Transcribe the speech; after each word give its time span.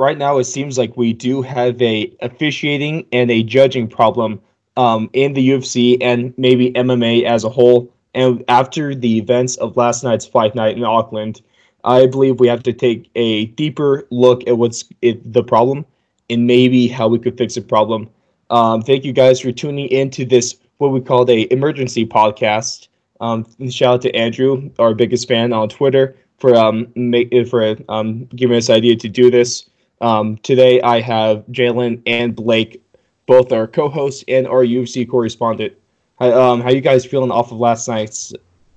right 0.00 0.16
now 0.16 0.38
it 0.38 0.44
seems 0.44 0.78
like 0.78 0.96
we 0.96 1.12
do 1.12 1.42
have 1.42 1.80
a 1.82 2.10
officiating 2.22 3.06
and 3.12 3.30
a 3.30 3.42
judging 3.42 3.86
problem 3.86 4.40
um, 4.78 5.10
in 5.12 5.34
the 5.34 5.50
UFC 5.50 5.98
and 6.00 6.32
maybe 6.38 6.72
MMA 6.72 7.24
as 7.24 7.44
a 7.44 7.50
whole. 7.50 7.92
And 8.14 8.42
after 8.48 8.94
the 8.94 9.18
events 9.18 9.56
of 9.58 9.76
last 9.76 10.02
night's 10.02 10.24
fight 10.24 10.54
night 10.54 10.78
in 10.78 10.84
Auckland, 10.84 11.42
I 11.84 12.06
believe 12.06 12.40
we 12.40 12.48
have 12.48 12.62
to 12.62 12.72
take 12.72 13.10
a 13.14 13.46
deeper 13.62 14.06
look 14.10 14.48
at 14.48 14.56
what's 14.56 14.84
the 15.02 15.44
problem 15.46 15.84
and 16.30 16.46
maybe 16.46 16.88
how 16.88 17.06
we 17.06 17.18
could 17.18 17.36
fix 17.36 17.54
the 17.56 17.60
problem. 17.60 18.08
Um, 18.48 18.80
thank 18.80 19.04
you 19.04 19.12
guys 19.12 19.38
for 19.40 19.52
tuning 19.52 19.88
into 19.88 20.24
this 20.24 20.56
what 20.78 20.92
we 20.92 21.02
called 21.02 21.28
a 21.28 21.52
emergency 21.52 22.06
podcast. 22.06 22.88
Um, 23.20 23.44
shout 23.68 23.94
out 23.94 24.02
to 24.02 24.16
Andrew, 24.16 24.70
our 24.78 24.94
biggest 24.94 25.28
fan 25.28 25.52
on 25.52 25.68
Twitter, 25.68 26.16
for 26.38 26.56
um 26.56 26.90
make, 26.96 27.30
for 27.48 27.76
um 27.90 28.24
giving 28.34 28.56
us 28.56 28.68
the 28.68 28.74
idea 28.74 28.96
to 28.96 29.08
do 29.08 29.30
this. 29.30 29.66
Um, 30.00 30.38
today 30.38 30.80
I 30.80 31.00
have 31.00 31.44
Jalen 31.50 32.02
and 32.06 32.34
Blake, 32.34 32.82
both 33.26 33.52
our 33.52 33.66
co-hosts 33.66 34.24
and 34.28 34.46
our 34.46 34.64
UFC 34.64 35.08
correspondent. 35.08 35.74
How, 36.18 36.40
um, 36.40 36.60
how 36.60 36.70
you 36.70 36.80
guys 36.80 37.04
feeling 37.04 37.30
off 37.30 37.52
of 37.52 37.58
last 37.58 37.88
night's 37.88 38.32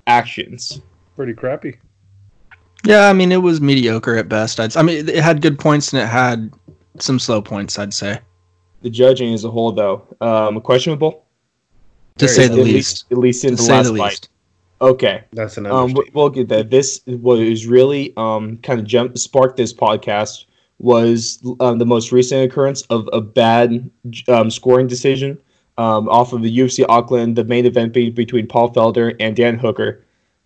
actions? 0.08 0.82
Pretty 1.16 1.34
crappy. 1.34 1.78
Yeah, 2.86 3.08
I 3.08 3.14
mean 3.14 3.32
it 3.32 3.42
was 3.42 3.62
mediocre 3.62 4.18
at 4.18 4.28
best. 4.28 4.60
I'd, 4.60 4.76
I 4.76 4.82
mean 4.82 5.08
it 5.08 5.16
had 5.24 5.42
good 5.42 5.58
points 5.58 5.94
and 5.94 6.02
it 6.02 6.08
had 6.08 6.52
some 7.00 7.20
slow 7.20 7.42
points. 7.42 7.80
I'd 7.80 7.94
say. 7.94 8.20
The 8.82 8.90
judging 8.90 9.34
as 9.34 9.46
a 9.46 9.50
whole, 9.50 9.72
though, 9.72 10.06
um, 10.20 10.60
questionable. 10.60 11.24
To 12.18 12.28
say 12.28 12.48
the 12.48 12.60
at 12.60 12.66
least. 12.66 13.06
At 13.12 13.18
least 13.18 13.46
in 13.46 13.52
To 13.52 13.56
the 13.56 13.64
say 13.64 13.74
last 13.74 13.92
the 13.94 13.98
fight. 13.98 14.30
Okay. 14.82 15.24
That's 15.32 15.58
an 15.58 15.66
Um, 15.68 15.94
we- 15.94 16.10
we'll 16.14 16.30
get 16.30 16.50
that. 16.50 16.70
This 16.70 17.00
was 17.08 17.66
really 17.66 18.12
um 18.18 18.58
kind 18.58 18.82
of 18.82 18.86
jump 18.86 19.18
sparked 19.18 19.56
this 19.56 19.74
podcast 19.74 20.46
was 20.80 21.42
um, 21.60 21.78
the 21.78 21.86
most 21.86 22.12
recent 22.12 22.44
occurrence 22.44 22.82
of 22.84 23.10
a 23.14 23.22
bad 23.22 23.90
um, 24.28 24.50
scoring 24.50 24.88
decision 24.88 25.38
um, 25.78 26.08
off 26.10 26.34
of 26.34 26.42
the 26.42 26.58
UFC 26.58 26.86
Auckland, 26.88 27.36
the 27.36 27.44
main 27.44 27.66
event 27.66 27.94
being 27.94 28.14
between 28.14 28.48
Paul 28.48 28.72
Felder 28.72 29.16
and 29.20 29.36
Dan 29.36 29.58
Hooker, 29.58 30.04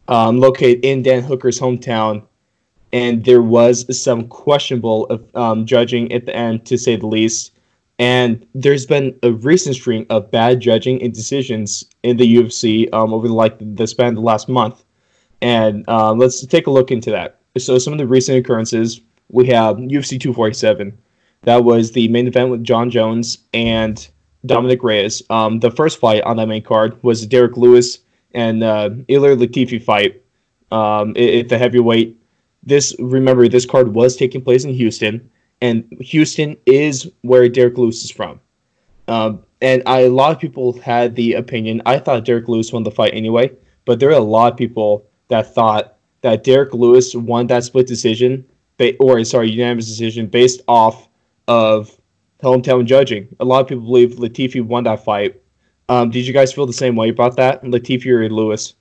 um, 0.07 0.39
located 0.39 0.85
in 0.85 1.03
Dan 1.03 1.23
Hooker's 1.23 1.59
hometown, 1.59 2.23
and 2.93 3.25
there 3.25 3.41
was 3.41 4.01
some 4.01 4.27
questionable 4.27 5.27
um, 5.35 5.65
judging 5.65 6.11
at 6.13 6.25
the 6.25 6.35
end, 6.35 6.65
to 6.65 6.77
say 6.77 6.95
the 6.95 7.07
least. 7.07 7.51
And 7.99 8.45
there's 8.53 8.85
been 8.85 9.17
a 9.23 9.33
recent 9.33 9.75
string 9.75 10.05
of 10.09 10.31
bad 10.31 10.59
judging 10.59 11.01
and 11.01 11.13
decisions 11.13 11.83
in 12.03 12.17
the 12.17 12.37
UFC 12.37 12.87
over 12.93 13.27
the, 13.27 13.33
like 13.33 13.57
the 13.59 13.87
span 13.87 14.09
of 14.09 14.15
the 14.15 14.21
last 14.21 14.47
month. 14.47 14.83
And 15.41 15.83
uh, 15.87 16.13
let's 16.13 16.45
take 16.45 16.67
a 16.67 16.71
look 16.71 16.91
into 16.91 17.11
that. 17.11 17.39
So 17.57 17.79
some 17.79 17.93
of 17.93 17.99
the 17.99 18.07
recent 18.07 18.37
occurrences 18.37 19.01
we 19.29 19.47
have 19.47 19.77
UFC 19.77 20.19
247. 20.19 20.97
That 21.43 21.63
was 21.63 21.91
the 21.91 22.07
main 22.07 22.27
event 22.27 22.49
with 22.49 22.63
John 22.63 22.89
Jones 22.89 23.39
and 23.53 24.07
Dominic 24.45 24.83
Reyes. 24.83 25.21
Um, 25.29 25.59
the 25.59 25.71
first 25.71 25.99
fight 25.99 26.23
on 26.23 26.37
that 26.37 26.47
main 26.47 26.63
card 26.63 27.01
was 27.03 27.25
Derek 27.25 27.57
Lewis 27.57 27.99
and 28.33 28.63
uh, 28.63 28.89
Ilir 29.09 29.37
Latifi 29.37 29.81
fight 29.81 30.21
um, 30.71 31.11
at, 31.11 31.33
at 31.33 31.49
the 31.49 31.57
heavyweight. 31.57 32.17
This 32.63 32.95
remember 32.99 33.47
this 33.47 33.65
card 33.65 33.93
was 33.93 34.15
taking 34.17 34.41
place 34.41 34.65
in 34.65 34.73
Houston, 34.73 35.29
and 35.61 35.85
Houston 36.01 36.57
is 36.65 37.09
where 37.21 37.47
Derek 37.47 37.77
Lewis 37.77 38.03
is 38.03 38.11
from. 38.11 38.39
Um, 39.07 39.43
and 39.61 39.81
I, 39.85 40.01
a 40.01 40.09
lot 40.09 40.31
of 40.31 40.39
people 40.39 40.77
had 40.79 41.15
the 41.15 41.33
opinion. 41.33 41.81
I 41.85 41.99
thought 41.99 42.25
Derek 42.25 42.47
Lewis 42.47 42.71
won 42.71 42.83
the 42.83 42.91
fight 42.91 43.13
anyway, 43.13 43.51
but 43.85 43.99
there 43.99 44.09
are 44.09 44.13
a 44.13 44.19
lot 44.19 44.51
of 44.51 44.57
people 44.57 45.05
that 45.29 45.53
thought 45.53 45.97
that 46.21 46.43
Derek 46.43 46.73
Lewis 46.73 47.15
won 47.15 47.47
that 47.47 47.63
split 47.63 47.87
decision, 47.87 48.45
ba- 48.77 48.95
or 48.99 49.23
sorry, 49.23 49.49
unanimous 49.49 49.87
decision 49.87 50.27
based 50.27 50.61
off 50.67 51.07
of 51.47 51.95
hometown 52.41 52.85
judging. 52.85 53.27
A 53.39 53.45
lot 53.45 53.61
of 53.61 53.67
people 53.67 53.83
believe 53.83 54.15
Latifi 54.15 54.63
won 54.63 54.83
that 54.85 55.03
fight. 55.03 55.41
Um, 55.89 56.09
did 56.09 56.27
you 56.27 56.33
guys 56.33 56.53
feel 56.53 56.65
the 56.65 56.73
same 56.73 56.95
way 56.95 57.09
about 57.09 57.37
that, 57.37 57.63
Latifi 57.63 58.07
or 58.07 58.29
Lewis? 58.29 58.73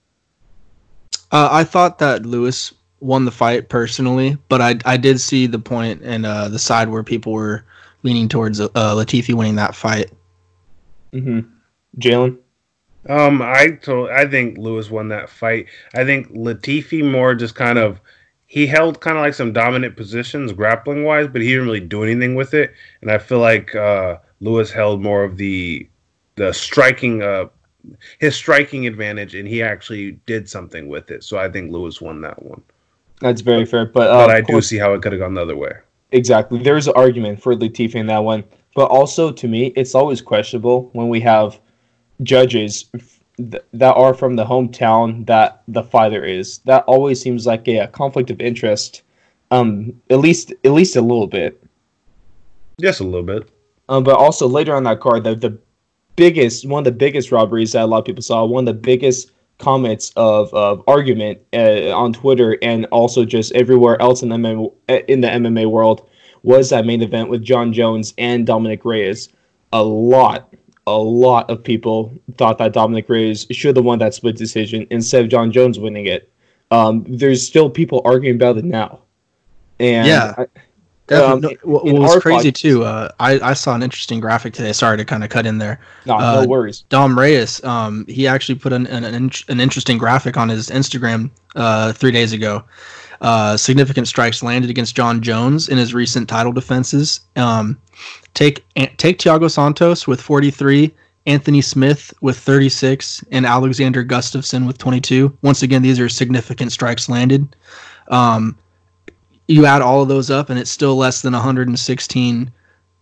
Uh, 1.32 1.48
I 1.50 1.64
thought 1.64 1.98
that 1.98 2.26
Lewis 2.26 2.72
won 3.00 3.24
the 3.24 3.30
fight 3.30 3.68
personally, 3.68 4.36
but 4.48 4.60
I 4.60 4.76
I 4.84 4.96
did 4.96 5.20
see 5.20 5.46
the 5.46 5.58
point 5.58 6.02
and 6.02 6.26
uh, 6.26 6.48
the 6.48 6.58
side 6.58 6.88
where 6.88 7.02
people 7.02 7.32
were 7.32 7.64
leaning 8.02 8.28
towards 8.28 8.60
uh, 8.60 8.68
Latifi 8.74 9.34
winning 9.34 9.56
that 9.56 9.74
fight. 9.74 10.10
Mm-hmm. 11.12 11.40
Jalen. 11.98 12.38
Um, 13.08 13.40
I 13.40 13.78
to, 13.82 14.10
I 14.10 14.28
think 14.28 14.58
Lewis 14.58 14.90
won 14.90 15.08
that 15.08 15.30
fight. 15.30 15.66
I 15.94 16.04
think 16.04 16.32
Latifi 16.32 17.08
more 17.08 17.34
just 17.34 17.54
kind 17.54 17.78
of 17.78 18.00
he 18.56 18.66
held 18.66 19.00
kind 19.00 19.18
of 19.18 19.22
like 19.22 19.34
some 19.34 19.52
dominant 19.52 19.96
positions 19.96 20.50
grappling 20.50 21.04
wise, 21.04 21.26
but 21.28 21.42
he 21.42 21.48
didn't 21.48 21.66
really 21.66 21.78
do 21.78 22.02
anything 22.02 22.34
with 22.34 22.54
it. 22.54 22.72
And 23.02 23.10
I 23.10 23.18
feel 23.18 23.38
like 23.38 23.74
uh, 23.74 24.16
Lewis 24.40 24.70
held 24.72 25.02
more 25.02 25.22
of 25.24 25.36
the 25.36 25.86
the 26.36 26.54
striking 26.54 27.22
uh 27.22 27.48
his 28.18 28.34
striking 28.34 28.86
advantage, 28.86 29.34
and 29.34 29.46
he 29.46 29.62
actually 29.62 30.12
did 30.24 30.48
something 30.48 30.88
with 30.88 31.10
it. 31.10 31.22
So 31.22 31.36
I 31.36 31.50
think 31.50 31.70
Lewis 31.70 32.00
won 32.00 32.22
that 32.22 32.42
one. 32.42 32.62
That's 33.20 33.42
very 33.42 33.66
fair, 33.66 33.84
but, 33.84 34.08
uh, 34.08 34.24
But 34.26 34.30
I 34.30 34.38
of 34.38 34.46
do 34.46 34.52
course- 34.54 34.68
see 34.68 34.78
how 34.78 34.94
it 34.94 35.02
could 35.02 35.12
have 35.12 35.20
gone 35.20 35.34
the 35.34 35.42
other 35.42 35.56
way. 35.56 35.72
Exactly. 36.12 36.58
There's 36.58 36.88
an 36.88 36.94
argument 36.96 37.42
for 37.42 37.54
Latifi 37.54 37.96
in 37.96 38.06
that 38.06 38.24
one. 38.24 38.42
But 38.74 38.86
also, 38.86 39.30
to 39.32 39.46
me, 39.48 39.66
it's 39.76 39.94
always 39.94 40.22
questionable 40.22 40.88
when 40.94 41.08
we 41.10 41.20
have 41.20 41.60
judges 42.22 42.86
th- 43.38 43.62
that 43.72 43.94
are 43.94 44.14
from 44.14 44.36
the 44.36 44.44
hometown 44.44 45.26
that 45.26 45.62
the 45.68 45.82
fighter 45.82 46.24
is. 46.24 46.58
That 46.58 46.84
always 46.84 47.20
seems 47.20 47.46
like 47.46 47.66
a, 47.68 47.86
conflict 47.88 48.30
of 48.30 48.40
interest, 48.40 49.02
um, 49.50 50.00
at 50.10 50.18
least 50.18 50.52
at 50.64 50.72
least 50.72 50.96
a 50.96 51.02
little 51.02 51.26
bit. 51.26 51.62
Yes, 52.78 53.00
a 53.00 53.04
little 53.04 53.22
bit. 53.22 53.48
Um, 53.88 54.04
but 54.04 54.16
also 54.16 54.48
later 54.48 54.74
on 54.74 54.84
that 54.84 55.00
card, 55.00 55.24
the 55.24 55.34
the 55.34 55.58
biggest 56.16 56.66
one 56.66 56.80
of 56.80 56.84
the 56.84 56.92
biggest 56.92 57.30
robberies 57.30 57.72
that 57.72 57.82
a 57.82 57.86
lot 57.86 57.98
of 57.98 58.04
people 58.04 58.22
saw, 58.22 58.44
one 58.44 58.66
of 58.66 58.74
the 58.74 58.80
biggest 58.80 59.30
comments 59.58 60.12
of, 60.16 60.52
of 60.52 60.82
argument 60.86 61.38
uh, 61.54 61.90
on 61.96 62.12
Twitter 62.12 62.58
and 62.62 62.86
also 62.86 63.24
just 63.24 63.52
everywhere 63.52 64.00
else 64.02 64.22
in 64.22 64.28
the 64.28 64.36
MMA, 64.36 65.04
in 65.08 65.20
the 65.20 65.28
MMA 65.28 65.70
world 65.70 66.08
was 66.42 66.70
that 66.70 66.84
main 66.84 67.02
event 67.02 67.28
with 67.28 67.42
John 67.42 67.72
Jones 67.72 68.14
and 68.18 68.46
Dominic 68.46 68.84
Reyes. 68.84 69.28
A 69.72 69.82
lot, 69.82 70.52
a 70.86 70.96
lot 70.98 71.50
of 71.50 71.62
people 71.62 72.12
thought 72.38 72.58
that 72.58 72.72
Dominic 72.72 73.08
Reyes 73.08 73.46
should 73.50 73.76
have 73.76 73.84
won 73.84 73.98
that 73.98 74.14
split 74.14 74.36
decision 74.36 74.86
instead 74.90 75.24
of 75.24 75.30
John 75.30 75.50
Jones 75.50 75.78
winning 75.78 76.06
it. 76.06 76.30
Um, 76.70 77.04
there's 77.08 77.46
still 77.46 77.70
people 77.70 78.02
arguing 78.04 78.36
about 78.36 78.56
it 78.58 78.64
now. 78.64 79.00
And 79.80 80.06
Yeah. 80.06 80.34
I-. 80.38 80.46
Um, 81.08 81.40
what 81.62 81.84
what 81.84 81.84
was 81.84 82.16
crazy 82.16 82.50
too? 82.50 82.82
Uh, 82.82 83.08
I 83.20 83.38
I 83.38 83.52
saw 83.54 83.76
an 83.76 83.82
interesting 83.84 84.18
graphic 84.18 84.52
today. 84.54 84.72
Sorry 84.72 84.96
to 84.96 85.04
kind 85.04 85.22
of 85.22 85.30
cut 85.30 85.46
in 85.46 85.58
there. 85.58 85.78
no, 86.04 86.16
Uh, 86.16 86.40
no 86.42 86.48
worries. 86.48 86.80
Dom 86.88 87.16
Reyes, 87.16 87.62
um, 87.62 88.04
he 88.08 88.26
actually 88.26 88.56
put 88.56 88.72
an, 88.72 88.88
an, 88.88 89.04
an, 89.04 89.30
an 89.48 89.60
interesting 89.60 89.98
graphic 89.98 90.36
on 90.36 90.48
his 90.48 90.68
Instagram 90.68 91.30
uh, 91.54 91.92
three 91.92 92.10
days 92.10 92.32
ago. 92.32 92.64
Uh, 93.20 93.56
significant 93.56 94.08
strikes 94.08 94.42
landed 94.42 94.68
against 94.68 94.96
John 94.96 95.22
Jones 95.22 95.68
in 95.68 95.78
his 95.78 95.94
recent 95.94 96.28
title 96.28 96.52
defenses. 96.52 97.20
Um, 97.36 97.78
take 98.34 98.64
take 98.96 99.18
Thiago 99.18 99.50
Santos 99.50 100.06
with 100.06 100.20
43, 100.20 100.92
Anthony 101.26 101.60
Smith 101.60 102.12
with 102.20 102.38
36, 102.38 103.24
and 103.32 103.46
Alexander 103.46 104.04
Gustafsson 104.04 104.66
with 104.66 104.78
22. 104.78 105.36
Once 105.42 105.62
again, 105.62 105.82
these 105.82 105.98
are 106.00 106.08
significant 106.08 106.72
strikes 106.72 107.08
landed. 107.08 107.54
Um, 108.08 108.56
you 109.48 109.64
add 109.66 109.82
all 109.82 110.02
of 110.02 110.08
those 110.08 110.30
up, 110.30 110.50
and 110.50 110.58
it's 110.58 110.70
still 110.70 110.96
less 110.96 111.22
than 111.22 111.32
116 111.32 112.50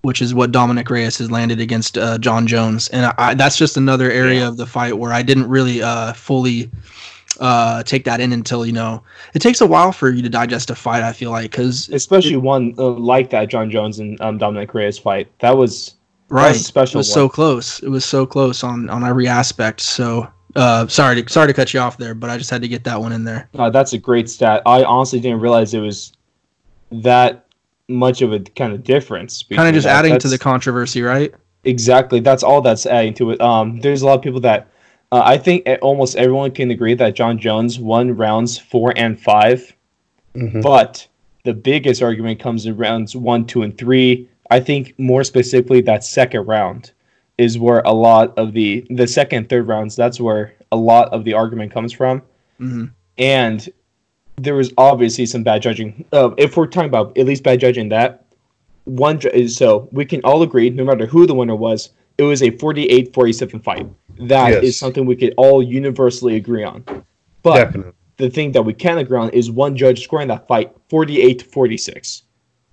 which 0.02 0.20
is 0.20 0.34
what 0.34 0.52
Dominic 0.52 0.90
Reyes 0.90 1.16
has 1.16 1.30
landed 1.30 1.60
against 1.60 1.96
uh, 1.96 2.18
John 2.18 2.46
Jones, 2.46 2.88
and 2.88 3.06
I, 3.06 3.14
I, 3.16 3.34
that's 3.34 3.56
just 3.56 3.78
another 3.78 4.10
area 4.10 4.40
Yeah. 4.40 4.48
of 4.48 4.58
the 4.58 4.66
fight 4.66 4.98
where 4.98 5.14
I 5.14 5.22
didn't 5.22 5.48
really 5.48 5.82
uh, 5.82 6.12
fully 6.12 6.70
uh, 7.40 7.82
take 7.82 8.04
that 8.04 8.20
in 8.20 8.32
until 8.32 8.64
you 8.64 8.72
know 8.72 9.02
it 9.34 9.40
takes 9.40 9.60
a 9.60 9.66
while 9.66 9.92
for 9.92 10.10
you 10.10 10.22
to 10.22 10.28
digest 10.28 10.70
a 10.70 10.74
fight. 10.74 11.02
I 11.02 11.12
feel 11.12 11.30
like 11.30 11.50
because 11.50 11.88
especially 11.90 12.36
one 12.36 12.74
uh, 12.78 12.90
like 12.90 13.30
that 13.30 13.48
John 13.48 13.70
Jones 13.70 13.98
and 13.98 14.20
um, 14.20 14.38
Dominic 14.38 14.72
Reyes 14.74 14.98
fight. 14.98 15.28
That 15.40 15.56
was 15.56 15.94
right, 16.28 16.54
a 16.54 16.58
special 16.58 16.98
it 16.98 17.00
was 17.00 17.08
one. 17.08 17.14
so 17.14 17.28
close. 17.28 17.82
It 17.82 17.88
was 17.88 18.04
so 18.04 18.26
close 18.26 18.64
on 18.64 18.88
on 18.90 19.04
every 19.04 19.26
aspect. 19.28 19.80
So 19.80 20.28
uh, 20.56 20.86
sorry 20.86 21.22
to 21.22 21.32
sorry 21.32 21.48
to 21.48 21.54
cut 21.54 21.74
you 21.74 21.80
off 21.80 21.96
there, 21.96 22.14
but 22.14 22.30
I 22.30 22.38
just 22.38 22.50
had 22.50 22.62
to 22.62 22.68
get 22.68 22.84
that 22.84 23.00
one 23.00 23.12
in 23.12 23.24
there. 23.24 23.48
uh, 23.58 23.70
that's 23.70 23.92
a 23.92 23.98
great 23.98 24.28
stat. 24.28 24.62
I 24.66 24.84
honestly 24.84 25.20
didn't 25.20 25.40
realize 25.40 25.74
it 25.74 25.80
was 25.80 26.12
that 26.90 27.46
much 27.88 28.22
of 28.22 28.32
a 28.32 28.40
kind 28.40 28.72
of 28.72 28.84
difference. 28.84 29.42
Kind 29.42 29.68
of 29.68 29.74
just 29.74 29.86
that. 29.86 30.04
adding 30.04 30.18
to 30.18 30.28
the 30.28 30.38
controversy, 30.38 31.02
right? 31.02 31.34
exactly. 31.64 32.20
That's 32.20 32.42
all 32.42 32.60
that's 32.60 32.86
adding 32.86 33.14
to 33.14 33.30
it. 33.30 33.40
Um, 33.40 33.80
there's 33.80 34.02
a 34.02 34.06
lot 34.06 34.14
of 34.14 34.22
people 34.22 34.40
that 34.40 34.68
uh, 35.14 35.22
I 35.24 35.38
think 35.38 35.66
almost 35.80 36.16
everyone 36.16 36.50
can 36.50 36.70
agree 36.70 36.94
that 36.94 37.14
John 37.14 37.38
Jones 37.38 37.78
won 37.78 38.16
rounds 38.16 38.58
four 38.58 38.92
and 38.96 39.18
5 39.20 39.74
Mhm. 40.36 40.62
but 40.62 41.06
the 41.44 41.54
biggest 41.54 42.02
argument 42.02 42.40
comes 42.40 42.66
in 42.66 42.76
rounds 42.76 43.14
one, 43.14 43.44
two, 43.44 43.62
and 43.62 43.76
three. 43.78 44.28
I 44.50 44.58
think 44.60 44.94
more 44.98 45.22
specifically 45.22 45.80
that 45.82 46.02
second 46.04 46.46
round 46.46 46.90
is 47.38 47.58
where 47.58 47.82
a 47.84 47.92
lot 47.92 48.36
of 48.36 48.52
the 48.52 48.84
the 48.90 49.06
second, 49.06 49.48
third 49.48 49.68
rounds. 49.68 49.94
That's 49.94 50.20
where 50.20 50.54
a 50.72 50.76
lot 50.76 51.06
of 51.12 51.24
the 51.24 51.34
argument 51.34 51.72
comes 51.72 51.92
from. 51.92 52.22
hmm 52.58 52.86
and 53.16 53.68
there 54.36 54.56
was 54.56 54.72
obviously 54.76 55.26
some 55.26 55.44
bad 55.44 55.62
judging. 55.62 56.04
Uh, 56.12 56.30
if 56.36 56.56
we're 56.56 56.66
talking 56.66 56.88
about 56.88 57.16
at 57.16 57.26
least 57.26 57.44
bad 57.44 57.60
judging 57.60 57.88
that, 57.90 58.24
one. 58.84 59.20
So 59.48 59.88
we 59.92 60.04
can 60.04 60.20
all 60.24 60.42
agree, 60.42 60.68
no 60.70 60.84
matter 60.84 61.06
who 61.06 61.24
the 61.24 61.34
winner 61.34 61.54
was, 61.54 61.90
it 62.18 62.24
was 62.24 62.42
a 62.42 62.50
48-47 62.50 63.60
fight. 63.62 63.86
That 64.18 64.52
is 64.52 64.62
Yes. 64.62 64.76
something 64.76 65.06
we 65.06 65.16
could 65.16 65.34
all 65.36 65.62
universally 65.62 66.36
agree 66.36 66.64
on. 66.64 66.84
But 67.42 67.56
Definitely. 67.56 67.92
the 68.16 68.30
thing 68.30 68.52
that 68.52 68.62
we 68.62 68.72
can 68.72 68.98
agree 68.98 69.18
on 69.18 69.30
is 69.30 69.50
one 69.50 69.76
judge 69.76 70.02
scoring 70.04 70.28
that 70.28 70.46
fight 70.48 70.72
48 70.88 71.40
to 71.40 71.44
46. 71.44 72.22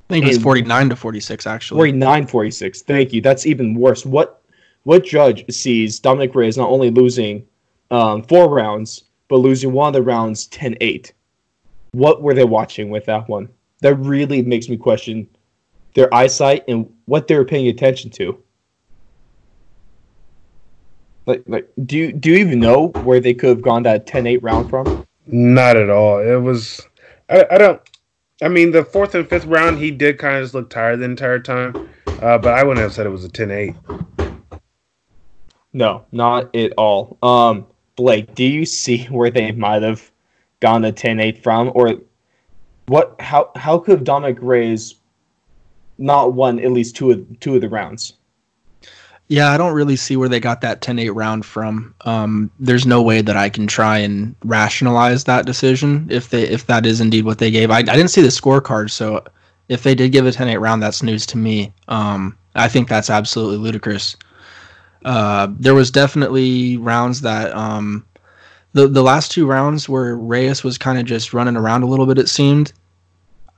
I 0.10 0.14
think 0.14 0.26
it 0.26 0.30
was 0.30 0.38
49 0.40 0.90
to 0.90 0.96
46 0.96 1.48
actually. 1.48 1.78
49 1.78 2.28
46. 2.28 2.82
Thank 2.84 3.14
you. 3.14 3.22
That's 3.22 3.46
even 3.46 3.74
worse. 3.74 4.06
What 4.06 4.42
what 4.84 5.06
judge 5.06 5.46
sees 5.54 6.00
Dominic 6.00 6.34
Reyes 6.34 6.58
not 6.58 6.70
only 6.70 6.90
losing 6.90 7.46
um, 7.92 8.24
four 8.24 8.50
rounds, 8.50 9.04
but 9.28 9.38
losing 9.38 9.72
one 9.72 9.90
of 9.90 9.94
the 9.94 10.02
rounds 10.02 10.48
10 10.48 10.76
8? 10.82 11.14
What 11.92 12.22
were 12.22 12.34
they 12.34 12.44
watching 12.46 12.90
with 12.90 13.06
that 13.06 13.30
one? 13.30 13.50
That 13.82 13.96
really 13.96 14.42
makes 14.42 14.70
me 14.70 14.78
question 14.78 15.28
their 15.94 16.14
eyesight 16.14 16.64
and 16.68 16.92
what 17.06 17.28
they 17.28 17.36
were 17.36 17.46
paying 17.46 17.68
attention 17.68 18.10
to. 18.12 18.42
Like, 21.26 21.44
like 21.48 21.70
do 21.86 21.98
you 21.98 22.12
do 22.12 22.30
you 22.32 22.38
even 22.38 22.60
know 22.60 22.88
where 23.04 23.20
they 23.20 23.34
could 23.34 23.50
have 23.50 23.62
gone 23.62 23.84
that 23.84 24.08
10-8 24.08 24.40
round 24.42 24.70
from? 24.70 25.06
Not 25.28 25.78
at 25.78 25.90
all. 25.90 26.20
It 26.20 26.42
was. 26.42 26.88
I, 27.30 27.46
I 27.52 27.58
don't. 27.58 27.82
I 28.42 28.48
mean, 28.48 28.72
the 28.72 28.84
fourth 28.84 29.14
and 29.14 29.30
fifth 29.30 29.46
round, 29.46 29.78
he 29.78 29.92
did 29.92 30.18
kind 30.18 30.38
of 30.38 30.44
just 30.44 30.56
look 30.56 30.70
tired 30.70 31.00
the 31.00 31.06
entire 31.06 31.40
time. 31.40 31.88
Uh, 32.08 32.38
but 32.38 32.56
I 32.56 32.64
wouldn't 32.64 32.84
have 32.84 32.94
said 32.94 33.06
it 33.06 33.10
was 33.10 33.24
a 33.24 33.30
10-8. 33.30 33.76
No, 35.74 36.06
not 36.12 36.56
at 36.56 36.74
all. 36.78 37.18
Um, 37.22 37.68
Blake, 37.96 38.34
do 38.36 38.44
you 38.44 38.66
see 38.66 39.06
where 39.10 39.30
they 39.30 39.52
might 39.52 39.84
have 39.84 40.12
gone 40.60 40.82
the 40.82 40.92
10-8 40.92 41.44
from, 41.44 41.72
or 41.76 41.96
what? 42.88 43.16
How 43.20 43.52
how 43.56 43.78
could 43.78 44.04
Dominic 44.04 44.38
Reyes 44.42 44.96
not 45.98 46.34
won 46.34 46.60
at 46.60 46.72
least 46.72 46.96
two 46.96 47.12
of 47.12 47.40
two 47.40 47.56
of 47.56 47.62
the 47.62 47.70
rounds? 47.70 48.14
Yeah, 49.32 49.54
I 49.54 49.58
don't 49.58 49.74
really 49.74 49.96
see 49.96 50.18
where 50.18 50.28
they 50.28 50.42
got 50.42 50.60
that 50.60 50.82
10-8 50.82 51.16
round 51.16 51.46
from. 51.46 51.96
Um, 52.02 52.52
there's 52.60 52.86
no 52.86 53.02
way 53.02 53.22
that 53.22 53.38
I 53.38 53.48
can 53.48 53.66
try 53.66 53.98
and 53.98 54.36
rationalize 54.44 55.24
that 55.24 55.46
decision 55.46 56.06
if 56.10 56.32
they 56.32 56.44
if 56.44 56.68
that 56.68 56.86
is 56.86 57.00
indeed 57.00 57.24
what 57.24 57.38
they 57.38 57.50
gave. 57.50 57.72
I, 57.72 57.78
I 57.78 57.82
didn't 57.84 58.10
see 58.10 58.22
the 58.22 58.28
scorecard, 58.28 58.92
so 58.92 59.24
if 59.70 59.84
they 59.84 59.96
did 59.96 60.12
give 60.12 60.28
a 60.28 60.32
10-8 60.32 60.60
round, 60.60 60.84
that's 60.84 61.02
news 61.02 61.26
to 61.28 61.38
me. 61.38 61.72
Um, 61.88 62.38
I 62.56 62.68
think 62.68 62.90
that's 62.90 63.10
absolutely 63.10 63.56
ludicrous. 63.56 64.18
Uh, 65.06 65.48
there 65.58 65.76
was 65.76 65.92
definitely 65.92 66.76
rounds 66.76 67.22
that 67.22 67.56
um, 67.56 68.06
the 68.74 68.86
the 68.90 69.02
last 69.02 69.32
two 69.32 69.48
rounds 69.48 69.88
where 69.88 70.18
Reyes 70.18 70.62
was 70.62 70.78
kind 70.78 71.00
of 71.00 71.06
just 71.06 71.34
running 71.34 71.56
around 71.56 71.84
a 71.84 71.88
little 71.88 72.06
bit. 72.06 72.18
It 72.18 72.28
seemed 72.28 72.74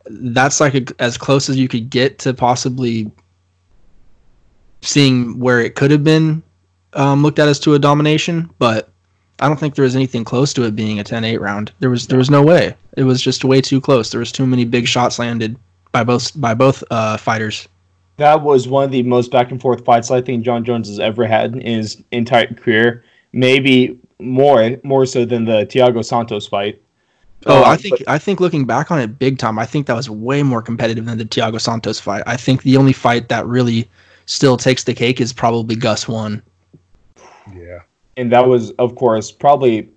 that's 0.08 0.60
like 0.60 0.76
a, 0.76 0.86
as 1.00 1.18
close 1.18 1.50
as 1.50 1.58
you 1.58 1.68
could 1.68 1.90
get 1.90 2.20
to 2.20 2.34
possibly 2.36 3.10
seeing 4.86 5.40
where 5.40 5.60
it 5.62 5.76
could 5.76 5.92
have 5.92 6.04
been 6.04 6.44
um, 6.94 7.24
looked 7.24 7.40
at 7.40 7.48
as 7.48 7.60
to 7.62 7.74
a 7.74 7.80
domination, 7.80 8.50
but 8.60 8.90
I 9.40 9.48
don't 9.48 9.60
think 9.60 9.76
there 9.76 9.84
was 9.84 9.96
anything 9.96 10.24
close 10.24 10.54
to 10.54 10.64
it 10.64 10.76
being 10.76 11.00
a 11.00 11.04
10-8 11.04 11.40
round. 11.40 11.72
There 11.80 11.90
was 11.90 12.08
there 12.08 12.20
was 12.20 12.30
no 12.30 12.44
way. 12.44 12.76
It 12.98 13.04
was 13.04 13.22
just 13.22 13.44
way 13.44 13.62
too 13.62 13.82
close. 13.82 14.12
There 14.12 14.20
was 14.20 14.32
too 14.32 14.46
many 14.46 14.66
big 14.66 14.88
shots 14.88 15.20
landed 15.20 15.58
by 15.92 16.04
both 16.04 16.40
by 16.40 16.54
both 16.54 16.84
uh, 16.92 17.18
fighters. 17.18 17.68
That 18.18 18.42
was 18.44 18.68
one 18.68 18.84
of 18.84 18.92
the 18.92 19.02
most 19.04 19.32
back 19.32 19.50
and 19.52 19.60
forth 19.60 19.84
fights 19.84 20.12
I 20.12 20.22
think 20.22 20.46
John 20.46 20.64
Jones 20.64 20.88
has 20.88 21.00
ever 21.00 21.26
had 21.26 21.54
in 21.56 21.62
his 21.62 22.04
entire 22.12 22.54
career. 22.54 23.04
Maybe 23.32 23.98
more 24.20 24.78
more 24.84 25.06
so 25.06 25.26
than 25.26 25.46
the 25.46 25.66
Thiago 25.66 26.06
Santos 26.06 26.48
fight. 26.48 26.80
Oh, 27.46 27.64
Uh, 27.64 27.66
I 27.66 27.76
think 27.76 28.04
I 28.08 28.20
think 28.20 28.40
looking 28.40 28.66
back 28.66 28.92
on 28.92 29.00
it, 29.00 29.18
big 29.20 29.40
time. 29.40 29.58
I 29.58 29.66
think 29.66 29.88
that 29.88 29.96
was 29.96 30.10
way 30.10 30.44
more 30.44 30.62
competitive 30.62 31.06
than 31.06 31.18
the 31.18 31.26
Thiago 31.26 31.60
Santos 31.60 32.00
fight. 32.00 32.24
I 32.28 32.38
think 32.38 32.62
the 32.62 32.78
only 32.78 32.94
fight 32.94 33.30
that 33.30 33.46
really 33.48 33.90
still 34.26 34.58
takes 34.58 34.84
the 34.84 34.94
cake 34.94 35.20
is 35.22 35.34
probably 35.34 35.76
Gus 35.76 36.08
one. 36.08 36.42
Yeah. 37.56 37.80
and 38.18 38.32
that 38.32 38.48
was 38.48 38.72
of 38.72 38.96
course 38.96 39.32
probably 39.32 39.90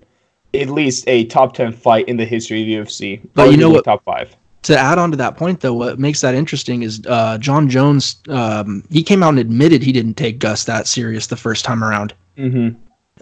at 0.54 0.68
least 0.68 1.04
a 1.06 1.26
top 1.26 1.54
10 1.54 1.72
fight 1.72 2.08
in 2.08 2.16
the 2.16 2.24
history 2.24 2.60
of 2.62 2.66
the 2.66 2.90
UFC. 2.90 3.20
But 3.34 3.50
you 3.50 3.56
know 3.56 3.70
what- 3.70 3.84
Top 3.84 4.02
5. 4.04 4.34
to 4.62 4.76
add 4.76 4.98
on 4.98 5.10
to 5.12 5.16
that 5.18 5.36
point 5.36 5.60
though 5.60 5.74
what 5.74 5.98
makes 5.98 6.20
that 6.22 6.34
interesting 6.34 6.82
is 6.82 7.00
uh, 7.06 7.38
john 7.38 7.68
jones 7.68 8.16
um, 8.28 8.82
he 8.90 9.02
came 9.02 9.22
out 9.22 9.28
and 9.30 9.38
admitted 9.38 9.80
he 9.82 9.92
didn't 9.92 10.14
take 10.14 10.38
gus 10.40 10.64
that 10.64 10.88
serious 10.88 11.28
the 11.28 11.36
first 11.36 11.64
time 11.64 11.84
around 11.84 12.14
hmm 12.36 12.70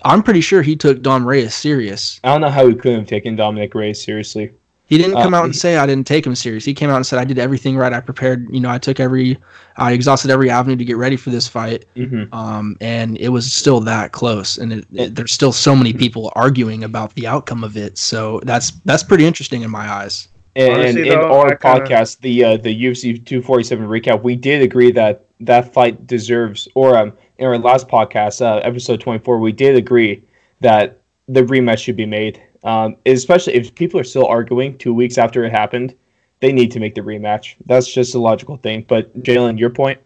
i'm 0.06 0.22
pretty 0.22 0.40
sure 0.40 0.62
he 0.62 0.74
took 0.74 1.02
dom 1.02 1.26
reyes 1.26 1.54
serious 1.54 2.18
I 2.24 2.32
don't 2.32 2.40
know 2.40 2.48
how 2.50 2.66
he 2.66 2.74
couldn't 2.74 3.00
have 3.00 3.08
taken 3.08 3.36
Dominic 3.36 3.74
Reyes 3.74 4.02
seriously. 4.02 4.52
He 4.86 4.98
didn't 4.98 5.14
come 5.14 5.32
Uh, 5.34 5.38
out 5.38 5.44
and 5.46 5.56
say 5.56 5.76
i 5.78 5.86
didn't 5.86 6.06
take 6.06 6.26
him 6.26 6.34
serious. 6.34 6.64
He 6.64 6.75
came 6.75 6.90
out 6.90 6.96
and 6.96 7.06
said 7.06 7.19
i 7.19 7.25
did 7.25 7.38
everything 7.38 7.76
right. 7.76 7.92
I 7.92 8.00
prepared 8.00 8.46
you 8.52 8.60
know 8.60 8.69
i 8.70 8.78
took 8.78 9.00
every 9.00 9.38
i 9.76 9.92
exhausted 9.92 10.31
every 10.31 10.50
avenue 10.50 10.76
to 10.76 10.84
get 10.84 10.96
ready 10.96 11.16
for 11.16 11.31
this 11.31 11.48
fight. 11.48 11.84
Hmm 11.96 12.25
um, 12.32 12.76
and 12.81 13.16
it 13.19 13.31
was 13.31 13.50
still 13.52 13.81
that 13.81 14.12
close. 14.12 14.58
And 14.58 14.72
it, 14.72 14.86
it, 14.92 15.14
there's 15.14 15.32
still 15.32 15.52
so 15.52 15.75
many 15.75 15.92
people 15.92 16.32
arguing 16.36 16.84
about 16.84 17.14
the 17.14 17.26
outcome 17.26 17.64
of 17.64 17.76
it. 17.76 17.96
So 17.98 18.40
that's 18.44 18.72
that's 18.84 19.02
pretty 19.02 19.25
interesting 19.26 19.62
in 19.62 19.70
my 19.70 19.90
eyes. 19.90 20.28
And, 20.56 20.72
Honestly, 20.75 21.08
in 21.08 21.19
though, 21.19 21.32
our 21.40 21.56
kinda- 21.56 21.84
podcast, 21.87 22.20
the 22.20 22.44
uh, 22.44 22.56
the 22.58 22.84
UFC 22.84 23.25
247 23.25 23.88
recap, 23.88 24.22
we 24.22 24.37
did 24.37 24.62
agree 24.62 24.92
that 24.92 25.25
that 25.40 25.72
fight 25.72 26.06
deserves, 26.06 26.69
or 26.76 26.96
um, 26.96 27.12
in 27.38 27.46
our 27.46 27.58
last 27.58 27.88
podcast, 27.88 28.40
uh, 28.40 28.58
episode 28.58 29.00
24, 29.00 29.40
we 29.40 29.50
did 29.50 29.75
agree 29.75 30.22
that 30.60 31.00
the 31.26 31.42
rematch 31.42 31.78
should 31.78 31.96
be 31.96 32.06
made. 32.06 32.40
Um, 32.64 32.96
especially 33.06 33.55
if 33.55 33.75
people 33.75 34.00
are 34.00 34.05
still 34.05 34.26
arguing 34.26 34.76
two 34.78 34.94
weeks 34.94 35.19
after 35.19 35.44
it 35.44 35.52
happened, 35.52 35.94
they 36.40 36.52
need 36.52 36.72
to 36.72 36.81
make 36.81 36.94
the 36.94 37.02
rematch. 37.02 37.55
That's 37.66 37.93
just 37.93 38.14
a 38.14 38.19
logical 38.19 38.56
thing. 38.56 38.84
But 38.88 39.22
Jalen, 39.22 39.58
your 39.58 39.70
point? 39.70 40.00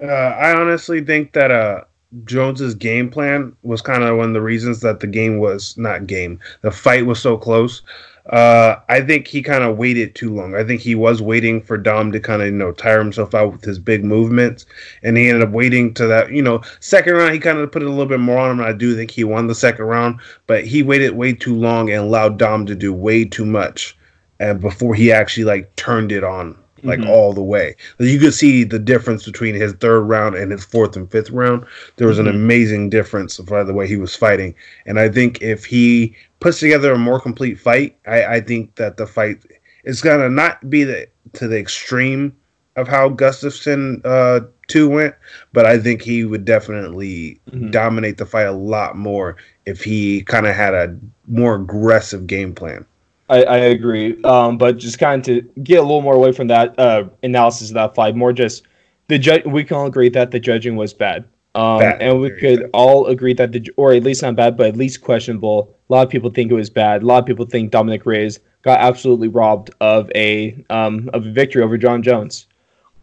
Uh, 0.00 0.06
I 0.06 0.54
honestly 0.54 1.02
think 1.02 1.32
that 1.32 1.50
uh, 1.50 1.84
Jones's 2.24 2.74
game 2.74 3.10
plan 3.10 3.54
was 3.62 3.82
kind 3.82 4.02
of 4.02 4.16
one 4.16 4.28
of 4.28 4.34
the 4.34 4.40
reasons 4.40 4.80
that 4.80 5.00
the 5.00 5.06
game 5.06 5.38
was 5.38 5.76
not 5.76 6.06
game. 6.06 6.38
The 6.62 6.70
fight 6.70 7.06
was 7.06 7.20
so 7.20 7.36
close. 7.36 7.82
Uh, 8.28 8.76
I 8.90 9.00
think 9.00 9.26
he 9.26 9.40
kind 9.42 9.64
of 9.64 9.78
waited 9.78 10.14
too 10.14 10.34
long. 10.34 10.54
I 10.54 10.62
think 10.62 10.82
he 10.82 10.94
was 10.94 11.22
waiting 11.22 11.62
for 11.62 11.78
Dom 11.78 12.12
to 12.12 12.20
kind 12.20 12.42
of 12.42 12.48
you 12.48 12.54
know 12.54 12.72
tire 12.72 12.98
himself 12.98 13.34
out 13.34 13.52
with 13.52 13.64
his 13.64 13.78
big 13.78 14.04
movements, 14.04 14.66
and 15.02 15.16
he 15.16 15.28
ended 15.28 15.48
up 15.48 15.54
waiting 15.54 15.94
to 15.94 16.06
that 16.06 16.30
you 16.30 16.42
know 16.42 16.60
second 16.80 17.14
round. 17.14 17.32
He 17.32 17.38
kind 17.40 17.58
of 17.58 17.72
put 17.72 17.82
a 17.82 17.88
little 17.88 18.06
bit 18.06 18.20
more 18.20 18.38
on 18.38 18.50
him. 18.58 18.60
I 18.60 18.72
do 18.72 18.94
think 18.94 19.10
he 19.10 19.24
won 19.24 19.46
the 19.46 19.54
second 19.54 19.86
round, 19.86 20.20
but 20.46 20.64
he 20.66 20.82
waited 20.82 21.12
way 21.16 21.32
too 21.32 21.56
long 21.56 21.90
and 21.90 22.00
allowed 22.00 22.38
Dom 22.38 22.66
to 22.66 22.74
do 22.74 22.92
way 22.92 23.24
too 23.24 23.46
much, 23.46 23.96
and 24.40 24.60
before 24.60 24.94
he 24.94 25.10
actually 25.10 25.44
like 25.44 25.74
turned 25.76 26.12
it 26.12 26.24
on 26.24 26.56
like 26.84 27.00
Mhm. 27.00 27.08
all 27.08 27.32
the 27.32 27.42
way. 27.42 27.74
You 27.98 28.20
could 28.20 28.34
see 28.34 28.62
the 28.62 28.78
difference 28.78 29.24
between 29.24 29.56
his 29.56 29.72
third 29.72 30.02
round 30.02 30.36
and 30.36 30.52
his 30.52 30.64
fourth 30.64 30.94
and 30.96 31.10
fifth 31.10 31.30
round. 31.30 31.64
There 31.96 32.06
was 32.06 32.20
an 32.20 32.28
amazing 32.28 32.88
difference 32.90 33.36
by 33.38 33.64
the 33.64 33.74
way 33.74 33.88
he 33.88 33.96
was 33.96 34.14
fighting. 34.14 34.54
And 34.86 35.00
I 35.00 35.08
think 35.08 35.42
if 35.42 35.64
he 35.64 36.14
puts 36.40 36.60
together 36.60 36.92
a 36.92 36.98
more 36.98 37.20
complete 37.20 37.58
fight, 37.58 37.96
I, 38.06 38.24
I 38.36 38.40
think 38.40 38.74
that 38.76 38.96
the 38.96 39.06
fight 39.06 39.42
is 39.84 40.00
gonna 40.00 40.28
not 40.28 40.68
be 40.70 40.84
the 40.84 41.08
to 41.34 41.48
the 41.48 41.58
extreme 41.58 42.34
of 42.76 42.86
how 42.88 43.10
Gustafsson 43.10 44.00
uh 44.04 44.40
two 44.68 44.88
went, 44.88 45.14
but 45.52 45.64
I 45.66 45.78
think 45.78 46.02
he 46.02 46.24
would 46.24 46.44
definitely 46.44 47.40
Mhm. 47.50 47.70
dominate 47.70 48.18
the 48.18 48.26
fight 48.26 48.46
a 48.46 48.52
lot 48.52 48.96
more 48.96 49.36
if 49.66 49.82
he 49.82 50.22
kind 50.22 50.46
of 50.46 50.54
had 50.54 50.74
a 50.74 50.94
more 51.26 51.54
aggressive 51.56 52.26
game 52.26 52.54
plan. 52.54 52.84
I, 53.30 53.42
I 53.44 53.56
agree. 53.58 54.16
Um, 54.24 54.56
but 54.58 54.78
just 54.78 54.98
kind 54.98 55.20
of 55.20 55.24
to 55.26 55.60
get 55.62 55.78
a 55.78 55.82
little 55.82 56.00
more 56.02 56.14
away 56.14 56.32
from 56.32 56.46
that 56.48 56.78
uh, 56.78 57.04
analysis 57.22 57.68
of 57.70 57.74
that 57.74 57.94
fight, 57.94 58.14
more 58.16 58.32
just 58.32 58.62
the 59.08 59.18
judge. 59.18 59.44
We 59.44 59.64
can 59.64 59.76
all 59.76 59.86
agree 59.86 60.08
that 60.10 60.30
the 60.30 60.40
judging 60.40 60.76
was 60.76 60.94
bad. 60.94 61.24
Um, 61.54 61.82
and 62.00 62.20
we 62.20 62.30
could 62.30 62.60
bad. 62.60 62.70
all 62.72 63.06
agree 63.06 63.34
that 63.34 63.52
the, 63.52 63.68
or 63.76 63.92
at 63.92 64.02
least 64.02 64.22
not 64.22 64.36
bad, 64.36 64.56
but 64.56 64.66
at 64.66 64.76
least 64.76 65.00
questionable. 65.00 65.74
A 65.88 65.92
lot 65.92 66.06
of 66.06 66.10
people 66.10 66.30
think 66.30 66.50
it 66.50 66.54
was 66.54 66.70
bad. 66.70 67.02
A 67.02 67.06
lot 67.06 67.18
of 67.18 67.26
people 67.26 67.46
think 67.46 67.70
Dominic 67.70 68.06
Reyes 68.06 68.38
got 68.62 68.80
absolutely 68.80 69.28
robbed 69.28 69.70
of 69.80 70.10
a 70.14 70.56
um, 70.70 71.08
of 71.12 71.26
a 71.26 71.30
victory 71.30 71.62
over 71.62 71.78
John 71.78 72.02
Jones. 72.02 72.46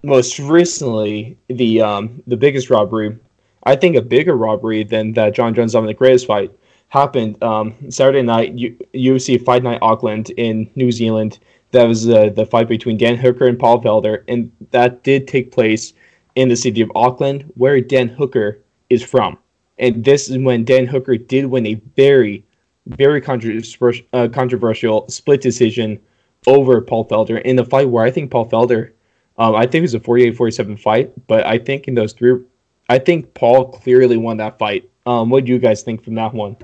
Most 0.03 0.37
recently, 0.39 1.37
the 1.47 1.81
um, 1.81 2.21
the 2.27 2.37
biggest 2.37 2.69
robbery, 2.69 3.17
I 3.63 3.75
think 3.75 3.95
a 3.95 4.01
bigger 4.01 4.37
robbery 4.37 4.83
than 4.83 5.13
that 5.13 5.33
John 5.33 5.53
Jones 5.53 5.73
Dominic 5.73 5.99
Reyes 5.99 6.23
fight 6.23 6.51
happened 6.89 7.41
um, 7.43 7.73
Saturday 7.89 8.21
night, 8.21 8.53
U- 8.53 8.77
UFC 8.93 9.43
Fight 9.43 9.63
Night 9.63 9.79
Auckland 9.81 10.29
in 10.31 10.69
New 10.75 10.91
Zealand. 10.91 11.39
That 11.71 11.85
was 11.85 12.07
uh, 12.07 12.29
the 12.29 12.45
fight 12.45 12.69
between 12.69 12.97
Dan 12.97 13.17
Hooker 13.17 13.47
and 13.47 13.59
Paul 13.59 13.81
Felder, 13.81 14.23
and 14.27 14.51
that 14.71 15.03
did 15.03 15.27
take 15.27 15.51
place 15.51 15.93
in 16.35 16.49
the 16.49 16.55
city 16.55 16.81
of 16.81 16.91
Auckland, 16.95 17.43
where 17.55 17.79
Dan 17.81 18.07
Hooker 18.09 18.59
is 18.89 19.03
from. 19.03 19.37
And 19.77 20.03
this 20.03 20.29
is 20.29 20.37
when 20.37 20.63
Dan 20.65 20.85
Hooker 20.85 21.17
did 21.17 21.45
win 21.45 21.65
a 21.65 21.75
very, 21.95 22.43
very 22.87 23.19
controversial, 23.21 24.05
uh, 24.13 24.27
controversial 24.31 25.07
split 25.09 25.41
decision 25.41 25.99
over 26.47 26.79
Paul 26.81 27.07
Felder 27.07 27.41
in 27.41 27.55
the 27.55 27.65
fight 27.65 27.89
where 27.89 28.05
I 28.05 28.11
think 28.11 28.31
Paul 28.31 28.47
Felder, 28.49 28.91
um, 29.37 29.55
I 29.55 29.63
think 29.63 29.75
it 29.75 29.81
was 29.81 29.93
a 29.95 29.99
48-47 29.99 30.79
fight, 30.79 31.11
but 31.27 31.45
I 31.45 31.57
think 31.57 31.87
in 31.87 31.95
those 31.95 32.13
three, 32.13 32.39
I 32.87 32.99
think 32.99 33.33
Paul 33.33 33.71
clearly 33.71 34.15
won 34.17 34.37
that 34.37 34.57
fight. 34.59 34.89
Um, 35.05 35.29
what 35.29 35.45
do 35.45 35.51
you 35.51 35.59
guys 35.59 35.81
think 35.83 36.03
from 36.03 36.15
that 36.15 36.33
one? 36.33 36.55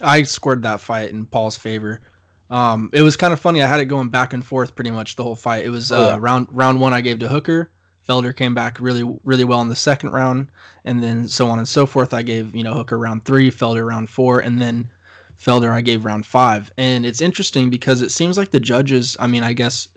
I 0.00 0.22
scored 0.24 0.62
that 0.62 0.80
fight 0.80 1.10
in 1.10 1.26
Paul's 1.26 1.56
favor. 1.56 2.02
Um, 2.50 2.90
it 2.92 3.02
was 3.02 3.16
kind 3.16 3.32
of 3.32 3.40
funny. 3.40 3.62
I 3.62 3.66
had 3.66 3.80
it 3.80 3.86
going 3.86 4.10
back 4.10 4.32
and 4.32 4.44
forth 4.44 4.74
pretty 4.74 4.90
much 4.90 5.16
the 5.16 5.22
whole 5.22 5.36
fight. 5.36 5.64
It 5.64 5.70
was 5.70 5.90
uh, 5.90 5.96
Oh, 5.96 6.08
yeah. 6.10 6.16
round 6.20 6.48
round 6.50 6.80
one 6.80 6.92
I 6.92 7.00
gave 7.00 7.18
to 7.20 7.28
Hooker. 7.28 7.70
Felder 8.06 8.36
came 8.36 8.54
back 8.54 8.78
really 8.80 9.02
really 9.24 9.44
well 9.44 9.62
in 9.62 9.68
the 9.68 9.76
second 9.76 10.10
round, 10.10 10.50
and 10.84 11.02
then 11.02 11.26
so 11.28 11.48
on 11.48 11.58
and 11.58 11.68
so 11.68 11.86
forth. 11.86 12.12
I 12.12 12.22
gave 12.22 12.54
you 12.54 12.62
know 12.62 12.74
Hooker 12.74 12.98
round 12.98 13.24
three, 13.24 13.50
Felder 13.50 13.86
round 13.86 14.10
four, 14.10 14.40
and 14.40 14.60
then 14.60 14.90
Felder 15.38 15.70
I 15.70 15.80
gave 15.80 16.04
round 16.04 16.26
five. 16.26 16.72
And 16.76 17.06
it's 17.06 17.20
interesting 17.20 17.70
because 17.70 18.02
it 18.02 18.10
seems 18.10 18.36
like 18.36 18.50
the 18.50 18.60
judges. 18.60 19.16
I 19.18 19.26
mean, 19.26 19.42
I 19.42 19.52
guess 19.54 19.88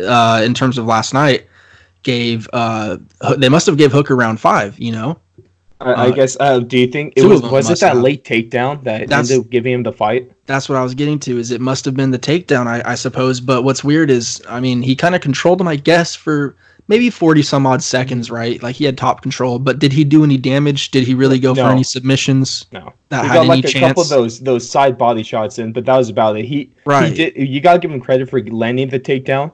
uh, 0.00 0.42
in 0.44 0.52
terms 0.54 0.76
of 0.78 0.84
last 0.86 1.14
night, 1.14 1.46
gave 2.02 2.48
uh, 2.52 2.98
they 3.38 3.48
must 3.48 3.66
have 3.66 3.76
gave 3.78 3.92
Hooker 3.92 4.14
round 4.16 4.40
five. 4.40 4.78
You 4.78 4.92
know, 4.92 5.18
I, 5.80 5.92
I 5.92 6.08
Uh, 6.08 6.10
guess. 6.10 6.36
Uh, 6.40 6.58
do 6.58 6.78
you 6.78 6.86
think 6.86 7.14
it 7.16 7.24
was 7.24 7.40
was 7.42 7.70
it 7.70 7.80
that 7.80 7.94
have. 7.94 8.02
late 8.02 8.24
takedown 8.24 8.82
that 8.84 9.08
That's- 9.08 9.30
ended 9.30 9.46
up 9.46 9.50
giving 9.50 9.72
him 9.72 9.82
the 9.84 9.92
fight? 9.92 10.30
that's 10.46 10.68
what 10.68 10.76
I 10.76 10.82
was 10.82 10.94
getting 10.94 11.18
to. 11.20 11.38
Is 11.38 11.50
it 11.50 11.62
must 11.62 11.86
have 11.86 11.94
been 11.96 12.10
the 12.10 12.18
takedown, 12.18 12.66
I, 12.66 12.82
I 12.84 12.94
suppose. 12.96 13.40
But 13.40 13.62
what's 13.64 13.82
weird 13.82 14.10
is, 14.10 14.42
I 14.46 14.60
mean, 14.60 14.82
he 14.82 14.94
kind 14.94 15.14
of 15.14 15.22
controlled 15.22 15.58
him, 15.58 15.68
I 15.68 15.76
guess, 15.76 16.14
for 16.14 16.54
maybe 16.88 17.10
forty 17.10 17.42
some 17.42 17.66
odd 17.66 17.82
seconds, 17.82 18.30
right? 18.30 18.62
Like 18.62 18.76
he 18.76 18.84
had 18.84 18.96
top 18.98 19.22
control. 19.22 19.58
But 19.58 19.78
did 19.78 19.92
he 19.92 20.04
do 20.04 20.24
any 20.24 20.36
damage? 20.36 20.90
Did 20.90 21.06
he 21.06 21.14
really 21.14 21.38
go 21.38 21.54
for 21.54 21.62
any 21.62 21.82
submissions? 21.82 22.66
No, 22.72 22.92
That 23.08 23.22
he 23.22 23.28
had 23.28 23.34
got 23.34 23.46
like 23.46 23.64
a 23.64 23.80
couple 23.80 24.02
of 24.02 24.08
those 24.08 24.40
those 24.40 24.68
side 24.68 24.96
body 24.98 25.22
shots 25.22 25.58
in, 25.58 25.72
but 25.72 25.84
that 25.86 25.96
was 25.96 26.08
about 26.08 26.36
it. 26.36 26.44
He 26.44 26.70
Right. 26.86 27.08
He 27.10 27.14
did. 27.30 27.36
You 27.48 27.60
gotta 27.60 27.78
give 27.78 27.90
him 27.90 28.00
credit 28.00 28.28
for 28.30 28.42
landing 28.44 28.88
the 28.88 29.00
takedown, 29.00 29.52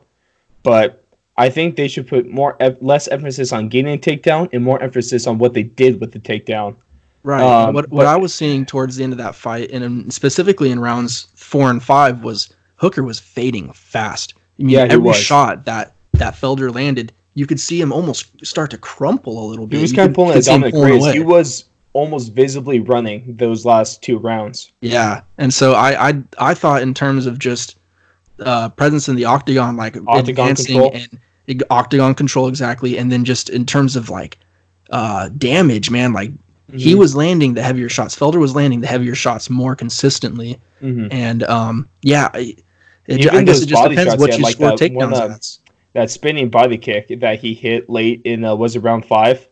but 0.63 1.05
I 1.37 1.49
think 1.49 1.77
they 1.77 1.89
should 1.89 2.07
put 2.07 2.29
more 2.29 2.57
less 2.81 3.09
emphasis 3.09 3.53
on 3.53 3.69
getting 3.69 3.95
a 3.95 3.99
takedown 3.99 4.49
and 4.53 4.63
more 4.63 4.81
emphasis 4.83 5.27
on 5.27 5.39
what 5.39 5.55
they 5.55 5.63
did 5.63 6.01
with 6.01 6.13
the 6.13 6.19
takedown. 6.19 6.77
Right. 7.23 7.43
Um, 7.43 7.75
what 7.75 7.91
what 7.91 8.05
but- 8.05 8.07
I 8.07 8.17
was 8.17 8.35
seeing 8.35 8.67
towards 8.67 8.97
the 8.97 9.05
end 9.05 9.13
of 9.13 9.19
that 9.19 9.35
fight, 9.35 9.71
and 9.73 9.85
in, 9.85 10.11
specifically 10.11 10.71
in 10.71 10.81
rounds 10.81 11.29
four 11.35 11.71
and 11.71 11.83
five, 11.83 12.23
was 12.23 12.49
Hooker 12.77 13.03
was 13.03 13.21
fading 13.21 13.73
fast. 13.73 14.35
I 14.59 14.63
mean, 14.63 14.71
Yeah, 14.71 14.85
he 14.87 14.91
every 14.93 14.99
was. 15.09 15.17
shot 15.17 15.65
that 15.67 15.95
that 16.15 16.35
Felder 16.35 16.75
landed, 16.75 17.13
you 17.35 17.47
could 17.47 17.61
see 17.61 17.81
him 17.81 17.93
almost 17.93 18.31
start 18.45 18.71
to 18.73 18.79
crumple 18.79 19.45
a 19.45 19.47
little 19.49 19.67
bit. 19.67 19.77
He 19.77 19.83
was 19.83 19.93
You 19.93 19.97
kind 19.99 20.09
of 20.11 20.15
pulling 20.15 20.33
could 20.35 20.43
a 20.43 20.47
Dominic 20.47 20.75
Reyes. 20.75 21.13
He 21.13 21.21
was 21.21 21.65
almost 21.93 22.33
visibly 22.35 22.81
running 22.81 23.35
those 23.37 23.65
last 23.65 24.03
two 24.03 24.19
rounds. 24.19 24.73
Yeah, 24.81 25.23
and 25.39 25.53
so 25.53 25.73
I 25.75 26.09
I 26.11 26.23
I 26.39 26.55
thought 26.55 26.83
in 26.83 26.95
terms 26.95 27.27
of 27.27 27.39
just 27.39 27.77
uh, 28.41 28.69
presence 28.71 29.09
in 29.09 29.17
the 29.17 29.25
octagon, 29.27 29.77
like 29.77 29.97
Octagon 29.97 30.29
advancing 30.29 30.67
control. 30.81 30.93
and 31.49 31.63
octagon 31.71 32.15
control 32.15 32.49
exactly, 32.49 32.97
and 32.99 33.11
then 33.13 33.25
just 33.25 33.49
in 33.51 33.67
terms 33.67 33.97
of 33.97 34.09
like 34.11 34.39
uh, 34.91 35.29
damage, 35.39 35.91
man, 35.91 36.13
like 36.13 36.33
he 36.73 36.95
Mhm. 36.95 36.99
was 36.99 37.15
landing 37.17 37.55
the 37.55 37.63
heavier 37.63 37.89
shots. 37.89 38.17
Felder 38.17 38.39
was 38.39 38.55
landing 38.55 38.81
the 38.81 38.87
heavier 38.87 39.15
shots 39.15 39.51
more 39.51 39.75
consistently, 39.77 40.59
Mhm. 40.83 41.09
and 41.13 41.43
um, 41.45 41.89
yeah, 42.03 42.29
I- 42.35 42.57
it, 43.07 43.33
I 43.33 43.43
guess 43.43 43.61
it 43.63 43.67
just 43.67 43.83
depends 43.89 44.11
shots, 44.13 44.21
what 44.21 44.31
he 44.31 44.37
you 44.39 44.43
like 44.45 44.55
score 44.55 44.69
one, 44.71 44.79
takedowns 44.79 45.13
uh. 45.17 45.70
That 45.93 46.11
spinning 46.11 46.51
body 46.51 46.79
kick 46.79 47.21
that 47.21 47.41
he 47.41 47.55
hit 47.55 47.91
late 47.91 48.23
in 48.25 48.45
uh, 48.45 48.55
was 48.55 48.77
it 48.77 48.81
round 48.81 49.05
five? 49.05 49.49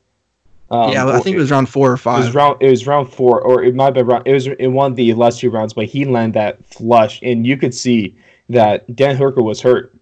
Um, 0.70 0.92
yeah, 0.92 1.06
I 1.06 1.20
think 1.20 1.36
it 1.36 1.40
was 1.40 1.50
round 1.50 1.68
four 1.68 1.90
or 1.90 1.96
five. 1.96 2.20
It 2.20 2.26
was 2.26 2.34
round. 2.34 2.62
It 2.62 2.70
was 2.70 2.86
round 2.86 3.12
four, 3.12 3.40
or 3.40 3.64
it 3.64 3.74
might 3.74 3.86
have 3.86 3.94
been 3.94 4.06
round. 4.06 4.26
It 4.26 4.34
was 4.34 4.46
in 4.46 4.74
one 4.74 4.92
of 4.92 4.96
the 4.96 5.14
last 5.14 5.40
two 5.40 5.50
rounds, 5.50 5.72
but 5.72 5.86
he 5.86 6.04
landed 6.04 6.34
that 6.34 6.64
flush, 6.66 7.20
and 7.22 7.46
you 7.46 7.56
could 7.56 7.74
see 7.74 8.16
that 8.50 8.94
Dan 8.94 9.16
Hooker 9.16 9.42
was 9.42 9.60
hurt. 9.60 9.94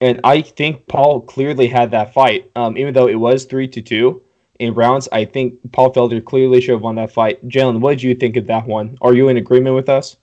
And 0.00 0.20
I 0.24 0.42
think 0.42 0.88
Paul 0.88 1.20
clearly 1.22 1.68
had 1.68 1.92
that 1.92 2.12
fight, 2.12 2.50
um, 2.56 2.76
even 2.76 2.92
though 2.92 3.08
it 3.08 3.14
was 3.14 3.44
three 3.44 3.68
to 3.68 3.80
two 3.80 4.20
in 4.58 4.74
rounds. 4.74 5.08
I 5.12 5.24
think 5.24 5.54
Paul 5.72 5.92
Felder 5.92 6.22
clearly 6.24 6.60
should 6.60 6.72
have 6.72 6.82
won 6.82 6.96
that 6.96 7.12
fight. 7.12 7.46
Jalen, 7.48 7.80
what 7.80 7.92
did 7.92 8.02
you 8.02 8.14
think 8.14 8.36
of 8.36 8.46
that 8.48 8.66
one? 8.66 8.98
Are 9.00 9.14
you 9.14 9.28
in 9.28 9.36
agreement 9.36 9.74
with 9.74 9.88
us? 9.88 10.16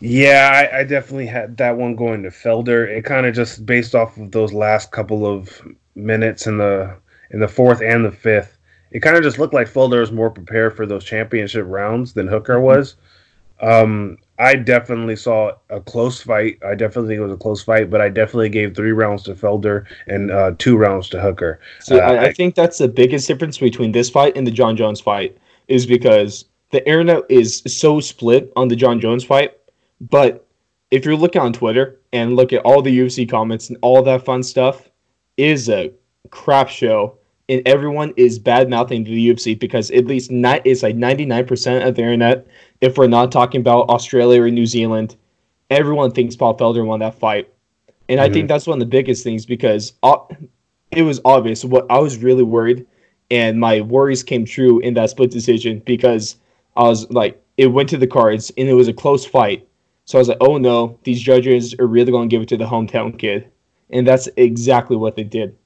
Yeah, 0.00 0.68
I, 0.72 0.80
I 0.80 0.84
definitely 0.84 1.26
had 1.26 1.56
that 1.58 1.76
one 1.76 1.94
going 1.94 2.22
to 2.22 2.30
Felder. 2.30 2.88
It 2.88 3.04
kind 3.04 3.26
of 3.26 3.34
just 3.34 3.66
based 3.66 3.94
off 3.94 4.16
of 4.16 4.32
those 4.32 4.52
last 4.52 4.90
couple 4.90 5.26
of 5.26 5.62
minutes 5.94 6.46
in 6.46 6.58
the 6.58 6.96
in 7.30 7.40
the 7.40 7.48
fourth 7.48 7.80
and 7.82 8.04
the 8.04 8.10
fifth. 8.10 8.56
It 8.90 9.00
kind 9.00 9.16
of 9.16 9.22
just 9.22 9.38
looked 9.38 9.54
like 9.54 9.68
Felder 9.68 10.00
was 10.00 10.10
more 10.10 10.30
prepared 10.30 10.74
for 10.74 10.86
those 10.86 11.04
championship 11.04 11.64
rounds 11.68 12.14
than 12.14 12.26
Hooker 12.26 12.60
was. 12.60 12.96
Um, 13.60 14.16
I 14.38 14.56
definitely 14.56 15.16
saw 15.16 15.52
a 15.68 15.80
close 15.80 16.22
fight. 16.22 16.58
I 16.66 16.74
definitely 16.74 17.10
think 17.10 17.20
it 17.20 17.24
was 17.24 17.34
a 17.34 17.36
close 17.36 17.62
fight, 17.62 17.90
but 17.90 18.00
I 18.00 18.08
definitely 18.08 18.48
gave 18.48 18.74
three 18.74 18.92
rounds 18.92 19.22
to 19.24 19.34
Felder 19.34 19.84
and 20.06 20.30
uh, 20.30 20.52
two 20.58 20.78
rounds 20.78 21.10
to 21.10 21.20
Hooker. 21.20 21.60
So 21.80 21.98
Uh, 21.98 22.00
I, 22.00 22.24
I 22.24 22.32
think 22.32 22.54
that's 22.54 22.78
the 22.78 22.88
biggest 22.88 23.28
difference 23.28 23.58
between 23.58 23.92
this 23.92 24.08
fight 24.08 24.34
and 24.34 24.46
the 24.46 24.50
John 24.50 24.76
Jones 24.76 25.00
fight 25.00 25.36
is 25.68 25.84
because 25.84 26.46
the 26.70 26.84
internet 26.86 27.24
is 27.28 27.62
so 27.66 28.00
split 28.00 28.50
on 28.56 28.68
the 28.68 28.76
John 28.76 28.98
Jones 28.98 29.24
fight. 29.24 29.56
But 30.00 30.46
if 30.90 31.04
you're 31.04 31.16
looking 31.16 31.42
on 31.42 31.52
Twitter 31.52 32.00
and 32.12 32.36
look 32.36 32.52
at 32.52 32.62
all 32.62 32.82
the 32.82 32.96
UFC 32.98 33.28
comments 33.28 33.68
and 33.68 33.78
all 33.82 34.02
that 34.02 34.24
fun 34.24 34.42
stuff, 34.42 34.88
it 35.36 35.46
is 35.48 35.68
a 35.68 35.92
crap 36.30 36.68
show. 36.68 37.16
And 37.48 37.66
everyone 37.66 38.12
is 38.16 38.38
bad 38.38 38.70
mouthing 38.70 39.02
the 39.02 39.28
UFC 39.30 39.58
because 39.58 39.90
at 39.90 40.06
least 40.06 40.30
ni- 40.30 40.60
it's 40.64 40.82
like 40.84 40.96
99% 40.96 41.86
of 41.86 41.94
the 41.96 42.02
internet, 42.02 42.46
if 42.80 42.96
we're 42.96 43.08
not 43.08 43.32
talking 43.32 43.60
about 43.60 43.88
Australia 43.88 44.42
or 44.42 44.50
New 44.50 44.66
Zealand, 44.66 45.16
everyone 45.68 46.12
thinks 46.12 46.36
Paul 46.36 46.56
Felder 46.56 46.84
won 46.86 47.00
that 47.00 47.16
fight. 47.16 47.48
And 48.08 48.20
I 48.20 48.28
Mhm. 48.28 48.32
think 48.32 48.48
that's 48.48 48.66
one 48.66 48.76
of 48.76 48.80
the 48.80 48.86
biggest 48.90 49.24
things 49.24 49.46
because 49.46 49.94
uh, 50.02 50.16
it 50.92 51.02
was 51.02 51.20
obvious 51.24 51.64
what 51.64 51.86
I 51.90 51.98
was 51.98 52.18
really 52.18 52.42
worried, 52.44 52.86
and 53.30 53.58
my 53.58 53.80
worries 53.80 54.22
came 54.22 54.44
true 54.44 54.78
in 54.80 54.94
that 54.94 55.10
split 55.10 55.30
decision 55.30 55.82
because 55.84 56.36
I 56.76 56.84
was 56.84 57.08
like, 57.10 57.40
it 57.56 57.66
went 57.66 57.88
to 57.90 57.96
the 57.96 58.06
cards 58.06 58.52
and 58.56 58.68
it 58.68 58.74
was 58.74 58.88
a 58.88 58.92
close 58.92 59.26
fight. 59.26 59.66
So 60.10 60.18
I 60.18 60.22
was 60.22 60.28
like, 60.28 60.38
oh 60.40 60.58
no, 60.58 60.98
these 61.04 61.22
judges 61.22 61.72
are 61.78 61.86
really 61.86 62.10
going 62.10 62.28
to 62.28 62.34
give 62.34 62.42
it 62.42 62.48
to 62.48 62.56
the 62.56 62.64
hometown 62.64 63.16
kid, 63.16 63.48
and 63.90 64.04
that's 64.04 64.28
exactly 64.36 64.96
what 64.96 65.14
they 65.14 65.22
did. 65.22 65.56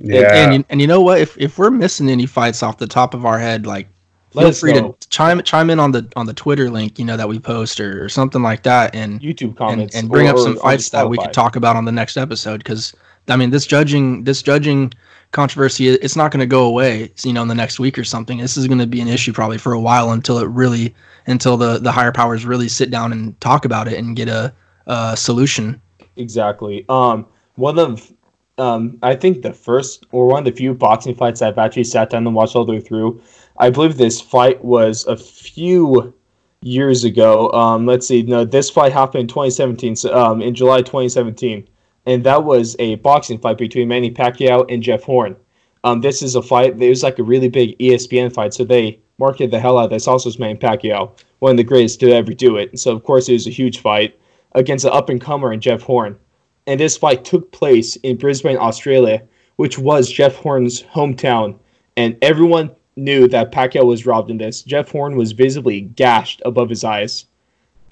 And- 0.00 0.10
yeah, 0.10 0.34
And, 0.34 0.54
you, 0.54 0.64
and 0.68 0.82
you 0.82 0.86
know 0.86 1.00
what? 1.00 1.18
If 1.18 1.38
if 1.38 1.56
we're 1.56 1.70
missing 1.70 2.10
any 2.10 2.26
fights 2.26 2.62
off 2.62 2.76
the 2.76 2.86
top 2.86 3.14
of 3.14 3.24
our 3.24 3.38
head, 3.38 3.66
like 3.66 3.88
Let 4.34 4.42
feel 4.42 4.50
us 4.50 4.60
free 4.60 4.72
to 4.74 4.94
chime 5.08 5.42
chime 5.44 5.70
in 5.70 5.80
on 5.80 5.92
the 5.92 6.06
on 6.14 6.26
the 6.26 6.34
Twitter 6.34 6.68
link, 6.68 6.98
you 6.98 7.06
know, 7.06 7.16
that 7.16 7.26
we 7.26 7.38
post 7.38 7.80
or, 7.80 8.04
or 8.04 8.10
something 8.10 8.42
like 8.42 8.64
that, 8.64 8.94
and 8.94 9.18
YouTube 9.22 9.44
and, 9.44 9.56
comments 9.56 9.96
and 9.96 10.10
bring 10.10 10.26
or- 10.26 10.32
up 10.32 10.38
some 10.38 10.58
fights 10.58 10.90
that 10.90 11.08
we 11.08 11.16
could 11.16 11.32
talk 11.32 11.56
about 11.56 11.74
on 11.74 11.86
the 11.86 11.92
next 11.92 12.18
episode. 12.18 12.58
Because 12.58 12.94
I 13.28 13.36
mean, 13.36 13.48
this 13.48 13.66
judging 13.66 14.24
this 14.24 14.42
judging 14.42 14.92
controversy, 15.30 15.88
it's 15.88 16.16
not 16.16 16.32
going 16.32 16.40
to 16.40 16.46
go 16.46 16.66
away. 16.66 17.10
You 17.22 17.32
know, 17.32 17.40
in 17.40 17.48
the 17.48 17.54
next 17.54 17.80
week 17.80 17.98
or 17.98 18.04
something. 18.04 18.36
This 18.36 18.58
is 18.58 18.66
going 18.66 18.80
to 18.80 18.86
be 18.86 19.00
an 19.00 19.08
issue 19.08 19.32
probably 19.32 19.56
for 19.56 19.72
a 19.72 19.80
while 19.80 20.10
until 20.10 20.36
it 20.36 20.48
really 20.48 20.94
until 21.26 21.56
the 21.56 21.78
the 21.78 21.92
higher 21.92 22.12
powers 22.12 22.44
really 22.44 22.68
sit 22.68 22.90
down 22.90 23.12
and 23.12 23.40
talk 23.40 23.64
about 23.64 23.88
it 23.88 23.98
and 23.98 24.16
get 24.16 24.28
a, 24.28 24.52
a 24.86 25.16
solution. 25.16 25.80
Exactly. 26.16 26.84
Um, 26.88 27.26
one 27.56 27.78
of, 27.78 28.12
um, 28.58 28.98
I 29.02 29.14
think 29.14 29.42
the 29.42 29.52
first 29.52 30.06
or 30.12 30.26
one 30.26 30.40
of 30.40 30.44
the 30.44 30.56
few 30.56 30.74
boxing 30.74 31.14
fights 31.14 31.42
I've 31.42 31.58
actually 31.58 31.84
sat 31.84 32.10
down 32.10 32.26
and 32.26 32.34
watched 32.34 32.56
all 32.56 32.64
the 32.64 32.72
way 32.72 32.80
through. 32.80 33.20
I 33.58 33.70
believe 33.70 33.96
this 33.96 34.20
fight 34.20 34.64
was 34.64 35.06
a 35.06 35.16
few 35.16 36.14
years 36.62 37.04
ago. 37.04 37.50
Um, 37.52 37.86
let's 37.86 38.06
see. 38.06 38.22
No, 38.22 38.44
this 38.44 38.70
fight 38.70 38.92
happened 38.92 39.22
in 39.22 39.28
2017. 39.28 39.96
So, 39.96 40.14
um, 40.16 40.40
in 40.40 40.54
July 40.54 40.82
2017, 40.82 41.68
and 42.06 42.24
that 42.24 42.44
was 42.44 42.76
a 42.78 42.96
boxing 42.96 43.38
fight 43.38 43.58
between 43.58 43.88
Manny 43.88 44.10
Pacquiao 44.10 44.64
and 44.72 44.82
Jeff 44.82 45.02
Horn. 45.02 45.36
Um, 45.84 46.00
this 46.00 46.22
is 46.22 46.34
a 46.34 46.42
fight. 46.42 46.80
It 46.80 46.88
was 46.88 47.02
like 47.02 47.18
a 47.18 47.22
really 47.22 47.48
big 47.48 47.76
ESPN 47.78 48.32
fight, 48.32 48.54
so 48.54 48.64
they 48.64 48.98
marketed 49.22 49.52
the 49.52 49.60
hell 49.60 49.78
out 49.78 49.84
of 49.84 49.90
this. 49.90 50.08
Also, 50.08 50.28
was 50.28 50.40
Manny 50.40 50.58
Pacquiao, 50.58 51.12
one 51.38 51.52
of 51.52 51.56
the 51.56 51.64
greatest 51.64 52.00
to 52.00 52.10
ever 52.10 52.32
do 52.32 52.56
it. 52.56 52.76
So, 52.78 52.90
of 52.92 53.04
course, 53.04 53.28
it 53.28 53.34
was 53.34 53.46
a 53.46 53.50
huge 53.50 53.78
fight 53.78 54.18
against 54.56 54.84
an 54.84 54.90
up 54.92 55.08
and 55.08 55.20
comer 55.20 55.52
in 55.52 55.60
Jeff 55.60 55.80
Horn. 55.80 56.18
And 56.66 56.80
this 56.80 56.96
fight 56.96 57.24
took 57.24 57.52
place 57.52 57.94
in 57.96 58.16
Brisbane, 58.16 58.58
Australia, 58.58 59.22
which 59.56 59.78
was 59.78 60.10
Jeff 60.10 60.34
Horn's 60.34 60.82
hometown. 60.82 61.54
And 61.96 62.16
everyone 62.20 62.72
knew 62.96 63.28
that 63.28 63.52
Pacquiao 63.52 63.86
was 63.86 64.06
robbed 64.06 64.30
in 64.30 64.38
this. 64.38 64.62
Jeff 64.62 64.90
Horn 64.90 65.16
was 65.16 65.30
visibly 65.30 65.82
gashed 65.82 66.42
above 66.44 66.68
his 66.68 66.82
eyes, 66.82 67.26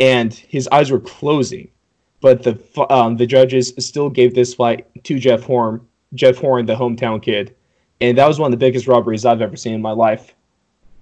and 0.01 0.35
his 0.35 0.69
eyes 0.73 0.91
were 0.91 1.01
closing. 1.01 1.69
But 2.21 2.43
the 2.43 2.59
um, 2.93 3.17
the 3.17 3.27
judges 3.27 3.73
still 3.79 4.11
gave 4.11 4.35
this 4.35 4.53
fight 4.53 4.85
to 5.05 5.19
Jeff 5.19 5.43
Horn, 5.45 5.81
Jeff 6.13 6.37
Horn, 6.39 6.67
the 6.67 6.75
hometown 6.75 7.23
kid, 7.23 7.55
and 8.01 8.19
that 8.19 8.29
was 8.29 8.39
one 8.39 8.53
of 8.53 8.59
the 8.59 8.67
biggest 8.67 8.87
robberies 8.87 9.25
I've 9.25 9.41
ever 9.41 9.57
seen 9.57 9.75
in 9.75 9.81
my 9.81 9.93
life. 9.93 10.35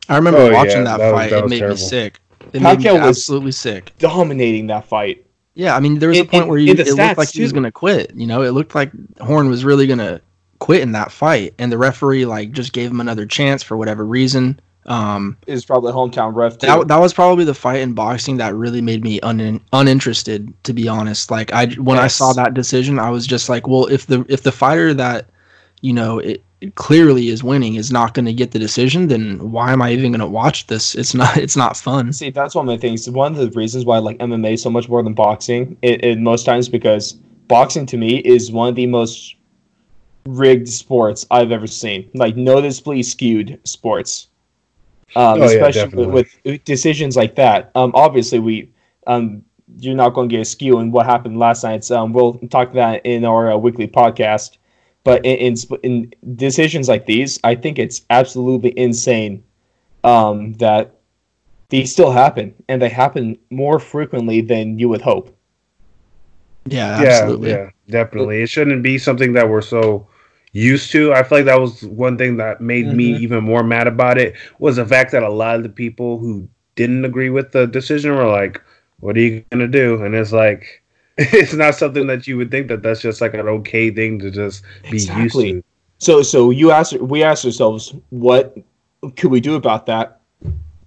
I 0.09 0.17
remember 0.17 0.41
Oh, 0.41 0.53
watching 0.53 0.79
yeah, 0.79 0.85
that, 0.85 0.99
that 0.99 1.13
was- 1.13 1.21
fight. 1.21 1.31
that 1.31 1.45
it 1.45 1.49
made 1.49 1.59
terrible. 1.59 1.77
me 1.77 1.83
sick. 1.83 2.21
It 2.53 2.63
made 2.63 2.79
me 2.79 2.85
Pacquiao 2.85 2.93
was- 3.01 3.19
absolutely 3.19 3.53
sick. 3.53 3.93
Dominating 3.99 4.67
that 4.69 4.87
fight. 4.87 5.25
Yeah, 5.55 5.75
I 5.77 5.81
mean, 5.81 5.99
there 5.99 6.09
was 6.09 6.19
In- 6.19 6.25
a 6.27 6.29
point 6.29 6.45
in- 6.45 6.49
where 6.49 6.59
you, 6.59 6.71
in 6.71 6.77
the 6.77 6.83
it 6.83 6.89
looked 6.89 7.01
stats, 7.01 7.17
like 7.17 7.31
he 7.31 7.43
was 7.43 7.53
going 7.53 7.65
to 7.65 7.73
quit. 7.73 8.13
You 8.15 8.27
know, 8.27 8.43
it 8.43 8.51
looked 8.51 8.75
like 8.75 8.91
Horn 9.21 9.49
was 9.51 9.65
really 9.65 9.87
going 9.87 9.99
to 9.99 10.21
quit 10.61 10.81
in 10.83 10.93
that 10.93 11.11
fight, 11.13 11.53
and 11.59 11.71
the 11.73 11.79
referee 11.79 12.27
like 12.27 12.53
just 12.53 12.73
gave 12.73 12.91
him 12.91 13.01
another 13.01 13.27
chance 13.27 13.63
for 13.63 13.77
whatever 13.77 14.05
reason. 14.05 14.61
Um, 14.87 15.37
Is 15.47 15.67
probably 15.67 15.93
hometown 15.93 16.35
ref. 16.35 16.57
Too. 16.59 16.67
that 16.69 16.89
that 16.89 16.99
was 17.01 17.13
probably 17.13 17.45
the 17.45 17.53
fight 17.55 17.81
in 17.81 17.93
boxing 17.93 18.39
that 18.39 18.55
really 18.55 18.81
made 18.81 19.05
me 19.05 19.21
un, 19.21 19.61
uninterested, 19.75 20.51
to 20.65 20.73
be 20.73 20.89
honest. 20.89 21.31
Like 21.31 21.53
I 21.53 21.67
when 21.75 21.99
I 21.99 22.07
saw 22.07 22.33
that 22.33 22.55
decision, 22.55 22.99
I 22.99 23.11
was 23.11 23.27
just 23.27 23.49
like, 23.51 23.67
well, 23.69 23.85
if 23.87 24.07
the 24.07 24.25
if 24.31 24.45
the 24.45 24.53
fighter 24.53 24.95
that 24.95 25.27
you 25.83 25.93
know 25.93 26.19
it 26.21 26.43
clearly 26.75 27.29
is 27.29 27.45
winning 27.45 27.77
is 27.77 27.93
not 27.93 28.15
going 28.15 28.27
to 28.27 28.33
get 28.33 28.51
the 28.51 28.59
decision, 28.59 29.09
then 29.09 29.51
why 29.51 29.73
am 29.73 29.81
I 29.81 29.93
even 29.93 30.11
going 30.13 30.21
to 30.21 30.27
watch 30.27 30.67
this? 30.67 30.95
It's 30.95 31.15
not 31.15 31.37
it's 31.37 31.57
not 31.57 31.77
fun. 31.77 32.13
See, 32.13 32.31
that's 32.31 32.55
one 32.55 32.69
of 32.69 32.69
my 32.69 32.79
things. 32.79 33.09
One 33.09 33.37
of 33.37 33.39
the 33.39 33.51
reasons 33.59 33.85
why 33.85 33.97
I 33.97 34.01
like 34.01 34.19
MMA 34.19 34.59
so 34.59 34.71
much 34.71 34.89
more 34.89 35.03
than 35.03 35.15
boxing, 35.15 35.77
it, 35.83 36.05
it 36.05 36.19
most 36.19 36.45
times 36.45 36.69
because 36.69 37.13
boxing 37.13 37.87
to 37.87 37.97
me 37.97 38.19
is 38.19 38.51
one 38.51 38.69
of 38.71 38.75
the 38.75 38.87
most 38.87 39.37
rigged 40.27 40.69
sports 40.69 41.27
I've 41.31 41.53
ever 41.53 41.67
seen. 41.67 42.11
Like 42.15 42.37
noticeably 42.37 43.03
skewed 43.03 43.61
sports. 43.65 44.29
Um, 45.17 45.41
Oh, 45.41 45.45
yeah, 45.45 45.45
especially 45.45 45.81
definitely. 45.83 46.07
with, 46.13 46.39
with 46.45 46.65
decisions 46.65 47.17
like 47.17 47.35
that. 47.37 47.71
Um, 47.75 47.93
obviously 47.95 48.39
we 48.41 48.71
um, 49.07 49.43
you're 49.79 49.95
not 49.95 50.11
going 50.11 50.29
to 50.29 50.37
get 50.37 50.43
a 50.43 50.45
skew 50.45 50.81
in 50.81 50.91
what 50.91 51.07
happened 51.07 51.39
last 51.39 51.65
night. 51.65 51.91
Um, 51.91 52.13
we'll 52.13 52.35
talk 52.51 52.73
that 52.75 53.05
in 53.07 53.25
our 53.25 53.53
uh, 53.53 53.57
weekly 53.57 53.87
podcast. 53.89 54.58
But 55.09 55.25
in, 55.25 55.57
in 55.57 55.57
in 55.83 56.37
decisions 56.37 56.89
like 56.89 57.07
these, 57.07 57.41
I 57.45 57.55
think 57.57 57.79
it's 57.79 58.03
absolutely 58.11 58.79
insane 58.79 59.45
um, 60.05 60.55
that 60.55 61.01
these 61.71 61.93
still 61.93 62.13
happen, 62.13 62.55
and 62.69 62.83
they 62.83 62.89
happen 62.91 63.39
more 63.51 63.79
frequently 63.81 64.41
than 64.43 64.79
you 64.79 64.89
would 64.89 65.03
hope. 65.03 65.37
Yeah, 66.69 66.93
yeah, 66.95 67.01
absolutely. 67.03 67.51
yeah, 67.51 67.71
definitely. 67.89 68.43
It 68.43 68.49
shouldn't 68.51 68.83
be 68.83 68.99
something 68.99 69.33
that 69.35 69.49
we're 69.49 69.63
so 69.63 70.09
used 70.53 70.91
to. 70.93 71.13
I 71.13 71.23
feel 71.23 71.39
like 71.39 71.47
that 71.47 71.61
was 71.61 71.83
one 71.85 72.19
thing 72.19 72.37
that 72.39 72.61
made 72.61 72.93
me 72.93 73.07
Mhm. 73.07 73.23
even 73.23 73.45
more 73.45 73.63
mad 73.63 73.87
about 73.87 74.19
it 74.19 74.35
was 74.59 74.77
the 74.77 74.87
fact 74.87 75.13
that 75.13 75.23
a 75.23 75.31
lot 75.33 75.57
of 75.57 75.63
the 75.63 75.69
people 75.69 76.19
who 76.19 76.49
didn't 76.77 77.05
agree 77.05 77.31
with 77.31 77.53
the 77.53 77.67
decision 77.67 78.15
were 78.15 78.27
like, 78.29 78.61
"What 79.01 79.17
are 79.17 79.21
you 79.21 79.45
gonna 79.51 79.69
do?" 79.69 80.03
And 80.03 80.15
it's 80.15 80.33
like, 80.33 80.83
it's 81.19 81.53
not 81.53 81.75
something 81.75 82.07
that 82.07 82.27
you 82.27 82.37
would 82.37 82.51
think 82.51 82.69
that 82.69 82.83
that's 82.83 83.01
just 83.01 83.21
like 83.21 83.35
an 83.35 83.49
okay 83.49 83.91
thing 83.91 84.21
to 84.21 84.31
just 84.31 84.63
be 84.85 84.91
Exactly. 84.91 85.51
used 85.51 85.57
to. 85.57 85.65
So, 85.99 86.23
so 86.23 86.51
you 86.51 86.71
asked, 86.71 86.93
we 87.01 87.25
asked 87.25 87.45
ourselves, 87.45 87.95
what 88.11 88.57
could 89.17 89.33
we 89.33 89.41
do 89.41 89.57
about 89.57 89.87
that? 89.87 90.21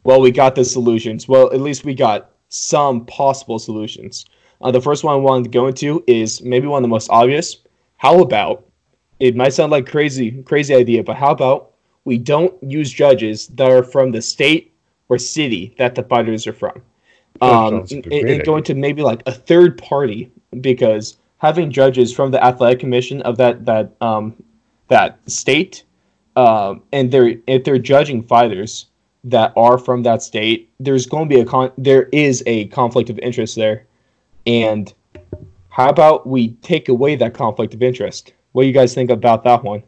Well, 0.04 0.22
we 0.22 0.32
got 0.32 0.56
the 0.56 0.64
solutions. 0.64 1.28
Well, 1.28 1.52
at 1.54 1.60
least 1.60 1.84
we 1.84 1.94
got 1.94 2.32
some 2.48 3.06
possible 3.06 3.60
solutions. 3.60 4.26
Uh, 4.62 4.72
the 4.72 4.82
first 4.82 5.04
one 5.04 5.14
I 5.14 5.18
wanted 5.18 5.44
to 5.44 5.50
go 5.50 5.68
into 5.68 6.04
is 6.08 6.42
maybe 6.42 6.68
one 6.68 6.78
of 6.78 6.84
the 6.84 6.88
most 6.88 7.10
obvious. 7.10 7.58
How 7.98 8.22
about 8.22 8.66
it 9.20 9.36
might 9.36 9.54
sound 9.54 9.72
like 9.72 9.86
crazy, 9.86 10.42
crazy 10.44 10.74
idea, 10.74 11.04
but 11.04 11.18
how 11.18 11.32
about 11.32 11.74
we 12.06 12.18
don't 12.18 12.54
use 12.64 12.90
judges 12.92 13.48
that 13.48 13.70
are 13.70 13.84
from 13.84 14.12
the 14.12 14.22
state 14.22 14.74
or 15.10 15.18
city 15.18 15.76
that 15.78 15.94
the 15.94 16.04
fighters 16.04 16.48
are 16.48 16.54
from? 16.54 16.82
That 17.40 17.46
Um, 17.48 17.74
and, 17.92 17.92
a 17.92 18.10
great 18.10 18.28
and 18.28 18.46
going 18.46 18.64
to 18.64 18.76
maybe 18.76 19.02
like 19.02 19.24
a 19.26 19.32
third 19.32 19.78
party 19.78 20.32
because 20.60 21.18
having 21.38 21.72
judges 21.72 22.14
from 22.14 22.32
the 22.32 22.44
athletic 22.44 22.80
commission 22.80 23.22
of 23.24 23.38
that 23.38 23.66
that 23.66 23.92
um, 24.02 24.36
that 24.90 25.20
state, 25.28 25.84
um, 26.36 26.84
and 26.92 27.12
they're 27.12 27.36
if 27.48 27.64
they're 27.64 27.80
judging 27.80 28.24
fighters 28.24 28.88
that 29.24 29.54
are 29.56 29.78
from 29.78 30.04
that 30.04 30.22
state, 30.22 30.70
there's 30.80 31.06
going 31.06 31.30
to 31.30 31.36
be 31.36 31.42
a 31.42 31.46
con. 31.46 31.72
There 31.78 32.10
is 32.12 32.44
a 32.46 32.66
conflict 32.68 33.10
of 33.10 33.18
interest 33.20 33.56
there, 33.56 33.86
and 34.46 34.94
how 35.70 35.90
about 35.90 36.28
we 36.28 36.50
take 36.62 36.90
away 36.90 37.16
that 37.16 37.34
conflict 37.34 37.74
of 37.74 37.82
interest? 37.82 38.34
What 38.52 38.64
do 38.64 38.68
you 38.68 38.74
guys 38.74 38.94
think 38.94 39.10
about 39.10 39.44
that 39.46 39.64
one? 39.64 39.84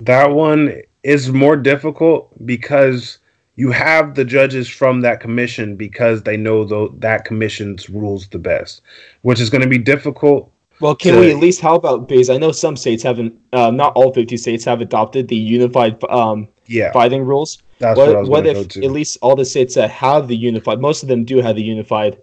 That 0.00 0.30
one 0.30 0.82
is 1.02 1.32
more 1.32 1.56
difficult 1.56 2.30
because 2.46 3.18
you 3.56 3.70
have 3.70 4.14
the 4.14 4.24
judges 4.24 4.68
from 4.68 5.02
that 5.02 5.20
commission 5.20 5.76
because 5.76 6.22
they 6.22 6.36
know 6.36 6.64
tho- 6.64 6.94
that 6.98 7.24
commission's 7.24 7.90
rules 7.90 8.28
the 8.28 8.38
best, 8.38 8.80
which 9.22 9.40
is 9.40 9.50
going 9.50 9.62
to 9.62 9.68
be 9.68 9.78
difficult. 9.78 10.50
Well, 10.80 10.94
can 10.94 11.14
to- 11.14 11.20
we 11.20 11.30
at 11.30 11.36
least 11.36 11.60
how 11.60 11.74
about 11.76 12.08
because 12.08 12.30
I 12.30 12.38
know 12.38 12.50
some 12.52 12.76
states 12.76 13.02
haven't, 13.02 13.38
uh, 13.52 13.70
not 13.70 13.92
all 13.94 14.12
fifty 14.12 14.36
states 14.36 14.64
have 14.64 14.80
adopted 14.80 15.28
the 15.28 15.36
unified 15.36 16.02
um, 16.04 16.48
Yeah, 16.66 16.92
fighting 16.92 17.24
rules. 17.24 17.62
that's 17.78 17.96
what, 17.98 18.08
what 18.08 18.28
what 18.28 18.46
if 18.46 18.76
at 18.76 18.90
least 18.90 19.18
all 19.22 19.36
the 19.36 19.44
states 19.44 19.74
that 19.74 19.90
have 19.90 20.28
the 20.28 20.36
unified 20.36 20.80
most 20.80 21.02
of 21.02 21.08
them 21.08 21.24
do 21.24 21.38
have 21.42 21.56
the 21.56 21.62
unified 21.62 22.16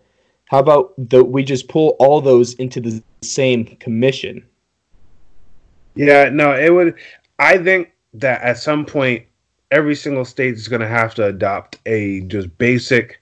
how 0.45 0.59
about 0.59 0.93
the, 1.09 1.23
we 1.23 1.43
just 1.43 1.67
pull 1.67 1.95
all 1.99 2.21
those 2.21 2.53
into 2.55 2.79
the 2.81 3.03
same 3.21 3.65
commission 3.79 4.43
Yeah, 5.95 6.29
no, 6.29 6.55
it 6.55 6.73
would. 6.73 6.95
I 7.37 7.57
think 7.57 7.91
that 8.13 8.41
at 8.41 8.57
some 8.57 8.85
point, 8.85 9.25
every 9.71 9.95
single 9.95 10.25
state 10.25 10.55
is 10.55 10.67
going 10.67 10.81
to 10.81 10.87
have 10.87 11.13
to 11.15 11.25
adopt 11.25 11.77
a 11.85 12.21
just 12.21 12.55
basic 12.57 13.19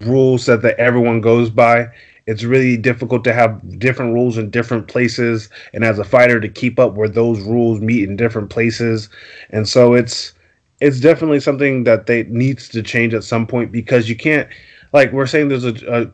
rules 0.00 0.46
that 0.46 0.62
the, 0.62 0.78
everyone 0.78 1.20
goes 1.20 1.50
by. 1.50 1.88
It's 2.26 2.42
really 2.42 2.76
difficult 2.76 3.22
to 3.24 3.32
have 3.32 3.78
different 3.78 4.12
rules 4.12 4.36
in 4.36 4.50
different 4.50 4.88
places, 4.88 5.48
and 5.72 5.84
as 5.84 5.98
a 5.98 6.04
fighter, 6.04 6.40
to 6.40 6.48
keep 6.48 6.78
up 6.78 6.94
where 6.94 7.08
those 7.08 7.40
rules 7.40 7.80
meet 7.80 8.08
in 8.08 8.16
different 8.16 8.50
places, 8.50 9.08
and 9.50 9.68
so 9.68 9.94
it's 9.94 10.32
it's 10.80 11.00
definitely 11.00 11.40
something 11.40 11.84
that 11.84 12.06
they 12.06 12.24
needs 12.24 12.68
to 12.68 12.82
change 12.82 13.14
at 13.14 13.24
some 13.24 13.46
point 13.46 13.72
because 13.72 14.08
you 14.08 14.16
can't 14.16 14.48
like 14.92 15.12
we're 15.12 15.26
saying 15.26 15.48
there's 15.48 15.64
a, 15.64 15.74
a 15.86 16.06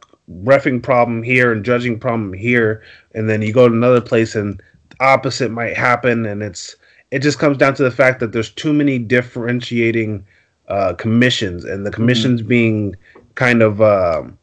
refing 0.44 0.82
problem 0.82 1.22
here 1.22 1.50
and 1.50 1.64
judging 1.64 1.98
problem 1.98 2.34
here, 2.34 2.82
and 3.14 3.28
then 3.30 3.40
you 3.40 3.52
go 3.52 3.66
to 3.66 3.74
another 3.74 4.00
place 4.00 4.34
and 4.34 4.62
opposite 5.00 5.50
might 5.50 5.76
happen 5.76 6.26
and 6.26 6.42
it's 6.42 6.76
it 7.12 7.20
just 7.20 7.38
comes 7.38 7.56
down 7.58 7.74
to 7.74 7.82
the 7.84 7.90
fact 7.90 8.18
that 8.20 8.32
there's 8.32 8.50
too 8.50 8.72
many 8.72 8.98
differentiating 8.98 10.24
uh, 10.68 10.94
commissions 10.94 11.64
and 11.64 11.84
the 11.86 11.90
commissions 11.90 12.40
being 12.40 12.96
kind 13.34 13.60
of 13.62 13.82
um, 13.82 14.38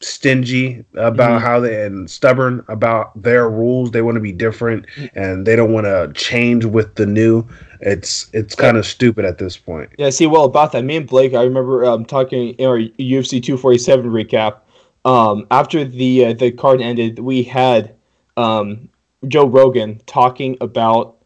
stingy 0.00 0.84
about 0.94 1.40
Mhm. 1.40 1.44
how 1.44 1.58
they 1.60 1.84
and 1.84 2.08
stubborn 2.08 2.64
about 2.68 3.20
their 3.20 3.50
rules. 3.50 3.90
They 3.90 4.00
want 4.02 4.14
to 4.14 4.20
be 4.20 4.30
different 4.32 4.86
and 5.16 5.44
they 5.44 5.56
don't 5.56 5.72
want 5.72 5.86
to 5.86 6.12
change 6.14 6.64
with 6.64 6.94
the 6.94 7.04
new. 7.06 7.44
It's 7.80 8.30
it's 8.32 8.54
kind 8.54 8.76
of 8.76 8.86
stupid 8.86 9.24
at 9.24 9.38
this 9.38 9.56
point. 9.56 9.90
Yeah 9.98 10.10
see 10.10 10.26
well 10.28 10.44
about 10.44 10.70
that 10.72 10.84
me 10.84 10.96
and 10.96 11.06
blake 11.06 11.34
i 11.34 11.42
remember 11.42 11.84
um, 11.84 12.04
talking 12.04 12.50
in 12.54 12.66
our 12.66 12.78
ufc 12.78 13.42
247 13.42 14.10
recap. 14.10 14.58
Um, 15.04 15.46
after 15.50 15.84
the 15.84 16.26
uh, 16.26 16.32
the 16.34 16.50
card 16.52 16.80
ended 16.80 17.18
we 17.18 17.42
had 17.42 17.94
um, 18.36 18.88
joe 19.26 19.46
rogan 19.46 20.00
talking 20.06 20.56
about 20.60 21.16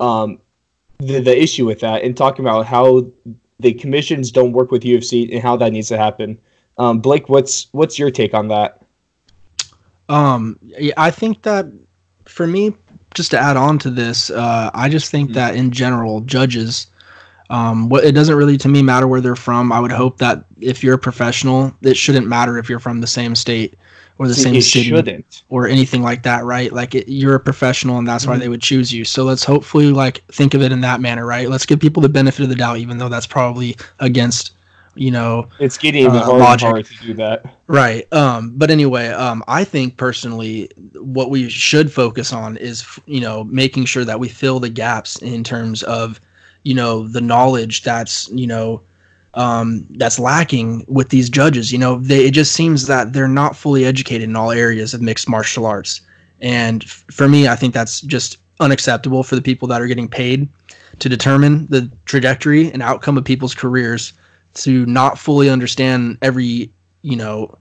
um, 0.00 0.38
the, 0.98 1.20
the 1.20 1.42
issue 1.42 1.66
with 1.66 1.80
that 1.80 2.02
and 2.02 2.16
talking 2.16 2.44
about 2.44 2.66
how 2.66 3.06
the 3.60 3.72
commissions 3.74 4.30
don't 4.32 4.52
work 4.52 4.70
with 4.70 4.82
ufc 4.82 5.32
and 5.32 5.42
how 5.42 5.56
that 5.56 5.72
needs 5.72 5.88
to 5.88 5.98
happen 5.98 6.38
um, 6.78 7.00
blake 7.00 7.28
what's 7.28 7.68
what's 7.72 7.98
your 7.98 8.10
take 8.10 8.34
on 8.34 8.48
that 8.48 8.82
Um, 10.08 10.58
I 10.96 11.10
think 11.10 11.42
that 11.42 11.66
for 12.26 12.46
me, 12.46 12.74
just 13.14 13.30
to 13.30 13.38
add 13.38 13.56
on 13.56 13.78
to 13.80 13.90
this, 13.90 14.30
uh, 14.30 14.70
I 14.74 14.88
just 14.88 15.10
think 15.10 15.30
Mhm. 15.30 15.34
that 15.34 15.54
in 15.54 15.70
general, 15.70 16.20
judges, 16.22 16.86
um, 17.50 17.88
what 17.88 18.04
it 18.04 18.12
doesn't 18.12 18.36
really 18.36 18.56
to 18.58 18.68
me 18.68 18.82
matter 18.82 19.06
where 19.06 19.20
they're 19.20 19.36
from. 19.36 19.72
I 19.72 19.80
would 19.80 19.92
hope 19.92 20.18
that 20.18 20.44
if 20.60 20.82
you're 20.82 20.94
a 20.94 20.98
professional, 20.98 21.72
it 21.82 21.96
shouldn't 21.96 22.26
matter 22.26 22.58
if 22.58 22.68
you're 22.68 22.78
from 22.80 23.00
the 23.00 23.06
same 23.06 23.34
state 23.34 23.74
or 24.20 24.28
the 24.28 24.36
same 24.36 24.60
it 24.60 24.64
city 24.64 24.90
shouldn't 24.90 25.44
or 25.48 25.66
anything 25.66 26.02
like 26.02 26.22
that, 26.24 26.44
right? 26.44 26.72
Like 26.74 26.94
it, 26.94 27.08
you're 27.08 27.36
a 27.36 27.40
professional, 27.40 27.98
and 27.98 28.06
that's 28.06 28.26
why 28.28 28.36
Mhm. 28.36 28.40
they 28.40 28.48
would 28.50 28.60
choose 28.60 28.92
you. 28.92 29.04
So 29.04 29.24
let's 29.24 29.44
hopefully 29.44 29.90
like 29.92 30.22
think 30.30 30.54
of 30.54 30.62
it 30.62 30.72
in 30.72 30.82
that 30.82 31.00
manner, 31.00 31.26
right? 31.26 31.48
Let's 31.48 31.66
give 31.66 31.80
people 31.80 32.02
the 32.02 32.10
benefit 32.10 32.42
of 32.44 32.50
the 32.50 32.54
doubt, 32.56 32.78
even 32.78 32.98
though 32.98 33.08
that's 33.08 33.26
probably 33.26 33.76
against, 33.98 34.52
you 34.94 35.10
know, 35.10 35.48
It's 35.58 35.78
getting 35.78 36.16
Uh, 36.16 36.22
harder 36.24 36.38
logic. 36.38 36.66
harder 36.66 36.82
to 36.82 36.94
do 36.98 37.14
that. 37.14 37.44
Right. 37.66 38.06
Um, 38.12 38.52
but 38.56 38.70
anyway, 38.70 39.08
um, 39.08 39.42
I 39.48 39.64
think 39.64 39.96
personally, 39.96 40.68
what 40.96 41.30
we 41.30 41.48
should 41.48 41.90
focus 41.90 42.32
on 42.32 42.58
is, 42.58 42.84
you 43.06 43.20
know, 43.20 43.44
making 43.44 43.86
sure 43.86 44.04
that 44.04 44.20
we 44.20 44.28
fill 44.28 44.60
the 44.60 44.68
gaps 44.68 45.16
in 45.22 45.44
terms 45.44 45.82
of, 45.84 46.20
you 46.64 46.74
know, 46.74 47.08
the 47.08 47.20
knowledge 47.22 47.82
that's, 47.82 48.28
you 48.34 48.46
know, 48.46 48.82
um, 49.34 49.86
that's 49.90 50.18
lacking 50.18 50.84
with 50.88 51.10
these 51.10 51.28
judges. 51.30 51.72
You 51.72 51.78
know, 51.78 51.98
they 51.98 52.26
it 52.26 52.32
just 52.32 52.52
seems 52.52 52.86
that 52.86 53.12
they're 53.12 53.28
not 53.28 53.56
fully 53.56 53.84
educated 53.84 54.28
in 54.28 54.36
all 54.36 54.50
areas 54.50 54.94
of 54.94 55.00
mixed 55.00 55.28
martial 55.28 55.66
arts, 55.66 56.00
and 56.40 56.82
f- 56.82 57.04
for 57.10 57.28
me, 57.28 57.48
I 57.48 57.56
think 57.56 57.74
that's 57.74 58.00
just 58.02 58.38
unacceptable 58.60 59.22
for 59.22 59.36
the 59.36 59.42
people 59.42 59.66
that 59.68 59.80
are 59.80 59.86
getting 59.86 60.08
paid 60.08 60.48
to 60.98 61.08
determine 61.08 61.66
the 61.66 61.90
trajectory 62.04 62.70
and 62.72 62.82
outcome 62.82 63.16
of 63.16 63.24
people's 63.24 63.54
careers 63.54 64.12
to 64.54 64.84
not 64.86 65.18
fully 65.18 65.48
understand 65.48 66.18
every 66.22 66.70
you 67.02 67.16
know 67.16 67.56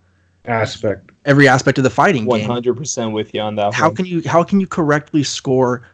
aspect 0.45 1.11
every 1.25 1.47
aspect 1.47 1.77
of 1.77 1.83
the 1.83 1.89
fighting 1.89 2.25
One 2.25 2.39
game. 2.39 2.49
hundred 2.49 2.75
percent 2.75 3.13
with 3.13 3.33
you 3.33 3.41
on 3.41 3.55
that. 3.55 3.73
How 3.73 3.87
one. 3.87 3.95
can 3.95 4.05
you 4.05 4.21
how 4.25 4.43
can 4.43 4.59
you 4.59 4.67
correctly 4.67 5.23
score 5.23 5.87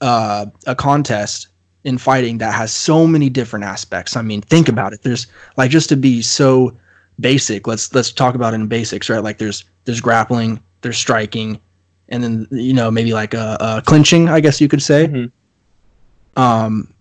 uh, 0.00 0.46
a 0.66 0.74
contest 0.74 1.48
in 1.84 1.98
fighting 1.98 2.38
that 2.38 2.54
has 2.54 2.72
so 2.72 3.06
many 3.06 3.28
different 3.30 3.64
aspects? 3.64 4.16
I 4.16 4.22
mean, 4.22 4.40
think 4.42 4.68
about 4.68 4.92
it. 4.92 5.02
There's 5.02 5.26
like 5.56 5.70
just 5.70 5.88
to 5.90 5.96
be 5.96 6.22
so 6.22 6.76
basic. 7.20 7.66
Let's 7.66 7.94
let's 7.94 8.12
talk 8.12 8.34
about 8.34 8.54
it 8.54 8.56
in 8.56 8.66
basics, 8.66 9.08
right? 9.08 9.22
Like 9.22 9.38
there's 9.38 9.64
there's 9.84 10.00
grappling, 10.00 10.60
there's 10.80 10.98
striking, 10.98 11.60
and 12.08 12.22
then 12.22 12.46
you 12.50 12.72
know 12.72 12.90
maybe 12.90 13.12
like 13.12 13.34
a, 13.34 13.56
a 13.60 13.82
clinching, 13.86 14.28
I 14.28 14.40
guess 14.40 14.60
you 14.60 14.68
could 14.68 14.82
say. 14.82 15.06
Mhm. 15.06 15.32
Um, 16.36 16.92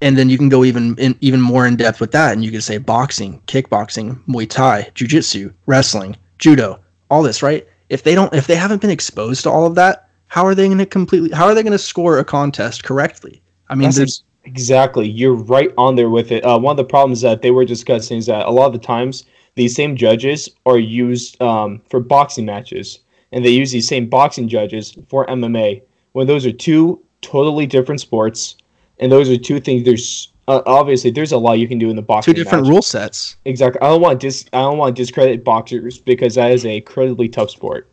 and 0.00 0.16
then 0.16 0.30
you 0.30 0.38
can 0.38 0.48
go 0.48 0.64
even 0.64 0.96
in, 0.98 1.14
even 1.20 1.40
more 1.40 1.66
in 1.66 1.76
depth 1.76 2.00
with 2.00 2.12
that, 2.12 2.32
and 2.32 2.42
you 2.42 2.50
could 2.50 2.64
say 2.64 2.78
boxing, 2.78 3.42
kickboxing, 3.46 4.18
Muay 4.26 4.48
Thai, 4.48 4.88
Jiu-Jitsu, 4.94 5.52
wrestling, 5.66 6.16
judo, 6.38 6.80
all 7.10 7.22
this, 7.22 7.42
right? 7.42 7.68
If 7.90 8.04
they 8.04 8.14
don't, 8.14 8.32
if 8.32 8.46
they 8.46 8.54
haven't 8.54 8.80
been 8.80 8.90
exposed 8.90 9.42
to 9.42 9.50
all 9.50 9.66
of 9.66 9.74
that, 9.74 10.08
how 10.28 10.46
are 10.46 10.54
they 10.54 10.66
going 10.66 10.78
to 10.78 10.86
completely? 10.86 11.30
How 11.30 11.46
are 11.46 11.54
they 11.54 11.62
going 11.62 11.72
to 11.72 11.78
score 11.78 12.18
a 12.18 12.24
contest 12.24 12.84
correctly? 12.84 13.42
I 13.70 13.74
mean, 13.74 13.84
That's 13.84 13.96
there's 13.96 14.24
Exactly. 14.44 15.08
You're 15.08 15.34
right 15.34 15.72
on 15.76 15.96
there 15.96 16.08
with 16.08 16.32
it. 16.32 16.44
Uh, 16.44 16.58
one 16.58 16.72
of 16.72 16.76
the 16.76 16.84
problems 16.84 17.20
that 17.20 17.42
they 17.42 17.50
were 17.50 17.64
discussing 17.64 18.18
is 18.18 18.26
that 18.26 18.46
a 18.46 18.50
lot 18.50 18.66
of 18.66 18.72
the 18.72 18.78
times 18.78 19.24
these 19.54 19.74
same 19.74 19.96
judges 19.96 20.48
are 20.64 20.78
used 20.78 21.40
um, 21.42 21.82
for 21.88 22.00
boxing 22.00 22.46
matches, 22.46 23.00
and 23.32 23.44
they 23.44 23.50
use 23.50 23.70
these 23.70 23.86
same 23.86 24.08
boxing 24.08 24.48
judges 24.48 24.96
for 25.08 25.26
MMA 25.26 25.82
when 26.12 26.26
those 26.26 26.46
are 26.46 26.52
two 26.52 27.02
totally 27.20 27.66
different 27.66 28.00
sports, 28.00 28.56
and 28.98 29.12
those 29.12 29.28
are 29.28 29.36
two 29.36 29.60
things. 29.60 29.84
There's 29.84 30.32
uh, 30.48 30.62
obviously 30.66 31.10
there's 31.10 31.32
a 31.32 31.38
lot 31.38 31.58
you 31.58 31.68
can 31.68 31.78
do 31.78 31.90
in 31.90 31.96
the 31.96 32.02
boxing. 32.02 32.34
two 32.34 32.42
different 32.42 32.64
match. 32.64 32.72
rule 32.72 32.82
sets. 32.82 33.36
Exactly. 33.44 33.80
I 33.82 33.88
don't 33.88 34.00
want 34.00 34.20
dis. 34.20 34.46
I 34.54 34.60
don't 34.60 34.78
want 34.78 34.96
to 34.96 35.02
discredit 35.02 35.44
boxers 35.44 35.98
because 35.98 36.34
that 36.36 36.50
is 36.50 36.64
a 36.64 36.76
incredibly 36.76 37.28
tough 37.28 37.50
sport, 37.50 37.92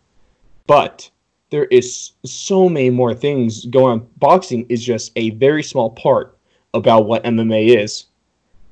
but 0.66 1.10
there 1.50 1.66
is 1.66 2.12
so 2.26 2.68
many 2.68 2.90
more 2.90 3.14
things 3.14 3.66
going 3.66 4.02
on. 4.02 4.08
Boxing 4.18 4.66
is 4.70 4.84
just 4.84 5.12
a 5.16 5.32
very 5.32 5.64
small 5.64 5.92
part 5.92 6.38
about 6.74 7.08
what 7.08 7.24
MMA 7.24 7.78
is, 7.82 8.06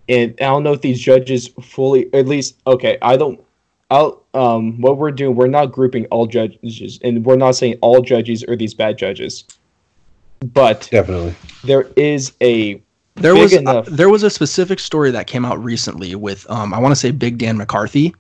and 0.09 0.31
I 0.39 0.45
don't 0.45 0.63
know 0.63 0.73
if 0.73 0.81
these 0.81 0.99
judges 0.99 1.47
fully, 1.61 2.13
at 2.13 2.27
least, 2.27 2.61
okay. 2.67 2.97
I 3.01 3.17
don't. 3.17 3.41
I'll, 3.91 4.23
um, 4.33 4.81
what 4.81 4.97
we're 4.97 5.11
doing, 5.11 5.35
we're 5.35 5.47
not 5.47 5.67
grouping 5.67 6.05
all 6.07 6.25
judges, 6.25 6.99
and 7.03 7.23
we're 7.23 7.35
not 7.35 7.51
saying 7.51 7.77
all 7.81 8.01
judges 8.01 8.43
are 8.43 8.55
these 8.55 8.73
bad 8.73 8.97
judges, 8.97 9.43
but 10.53 10.87
Definitely. 10.91 11.35
there 11.63 11.87
is 11.95 12.33
a 12.41 12.81
There 13.15 13.33
Big 13.33 13.43
was 13.43 13.53
uh, 13.53 13.81
there 13.87 14.09
was 14.09 14.23
a 14.23 14.29
specific 14.29 14.79
story 14.79 15.11
that 15.11 15.27
came 15.27 15.45
out 15.45 15.63
recently 15.63 16.15
with 16.15 16.49
um 16.49 16.73
I 16.73 16.79
want 16.79 16.91
to 16.91 16.95
say 16.95 17.11
Big 17.11 17.37
Dan 17.37 17.57
McCarthy 17.57 18.13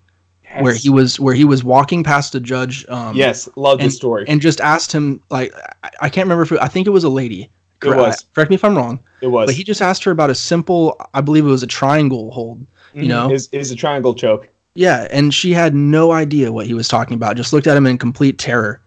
where 0.59 0.73
he 0.73 0.89
was 0.89 1.19
where 1.19 1.33
he 1.33 1.43
was 1.43 1.63
walking 1.63 2.03
past 2.03 2.35
a 2.35 2.39
judge 2.39 2.85
um 2.89 3.15
yes, 3.15 3.49
love 3.55 3.79
and, 3.79 3.87
this 3.87 3.95
story. 3.95 4.25
and 4.27 4.41
just 4.41 4.61
asked 4.61 4.91
him 4.91 5.21
like 5.29 5.53
I, 5.83 5.89
I 6.01 6.09
can't 6.09 6.25
remember 6.25 6.43
if 6.43 6.51
it, 6.51 6.59
I 6.61 6.67
think 6.67 6.87
it 6.87 6.91
was 6.91 7.03
a 7.03 7.09
lady. 7.09 7.49
It 7.83 7.95
was. 7.95 8.25
Correct 8.33 8.49
me 8.49 8.55
if 8.55 8.63
I'm 8.63 8.75
wrong, 8.75 8.99
it 9.21 9.27
was. 9.27 9.47
but 9.47 9.53
he 9.53 9.63
just 9.63 9.81
asked 9.81 10.03
her 10.05 10.11
about 10.11 10.29
a 10.29 10.35
simple 10.35 10.99
I 11.13 11.21
believe 11.21 11.45
it 11.45 11.49
was 11.49 11.63
a 11.63 11.67
triangle 11.67 12.31
hold. 12.31 12.65
you 12.93 13.07
know? 13.07 13.31
is 13.31 13.49
is 13.51 13.71
a 13.71 13.75
triangle 13.75 14.15
choke. 14.15 14.49
Yeah, 14.75 15.07
and 15.09 15.33
she 15.33 15.51
had 15.51 15.73
no 15.73 16.11
idea 16.11 16.51
what 16.51 16.65
he 16.65 16.73
was 16.73 16.87
talking 16.87 17.15
about. 17.15 17.37
Just 17.37 17.53
looked 17.53 17.67
at 17.67 17.77
him 17.77 17.87
in 17.87 17.97
complete 17.97 18.37
terror. 18.37 18.81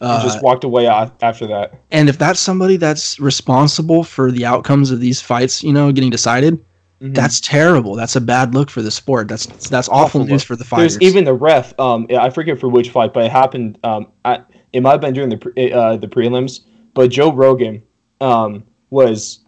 Uh, 0.00 0.22
just 0.22 0.42
walked 0.42 0.62
away 0.62 0.86
after 0.86 1.46
that. 1.46 1.72
and 1.90 2.10
if 2.10 2.18
that's 2.18 2.38
somebody 2.38 2.76
that's 2.76 3.18
responsible 3.18 4.04
for 4.04 4.30
the 4.30 4.44
outcomes 4.44 4.90
of 4.90 5.00
these 5.00 5.22
fights, 5.22 5.62
you 5.62 5.72
know, 5.72 5.90
getting 5.90 6.10
decided, 6.10 6.62
Mhm. 7.02 7.14
that's 7.14 7.40
terrible. 7.40 7.94
That's 7.94 8.16
a 8.16 8.20
bad 8.20 8.54
look 8.54 8.70
for 8.70 8.80
the 8.82 8.90
sport. 8.90 9.28
That's 9.28 9.46
that's 9.68 9.88
awful, 9.88 10.20
Awful 10.20 10.20
news 10.24 10.30
look. 10.42 10.46
for 10.46 10.56
the 10.56 10.64
fighters. 10.64 10.94
There's 10.98 11.02
even 11.10 11.24
the 11.24 11.34
ref. 11.34 11.78
Um, 11.78 12.06
I 12.16 12.30
forget 12.30 12.58
for 12.58 12.68
which 12.68 12.90
fight, 12.90 13.12
but 13.12 13.24
it 13.24 13.30
happened. 13.32 13.78
Um, 13.84 14.08
at, 14.24 14.50
it 14.72 14.80
might 14.82 14.92
have 14.92 15.00
been 15.02 15.12
during 15.14 15.30
the 15.30 15.72
uh, 15.72 15.96
the 15.96 16.08
prelims. 16.08 16.60
But 16.94 17.10
Joe 17.10 17.30
Rogan, 17.32 17.82
um, 18.22 18.64
was 18.90 19.40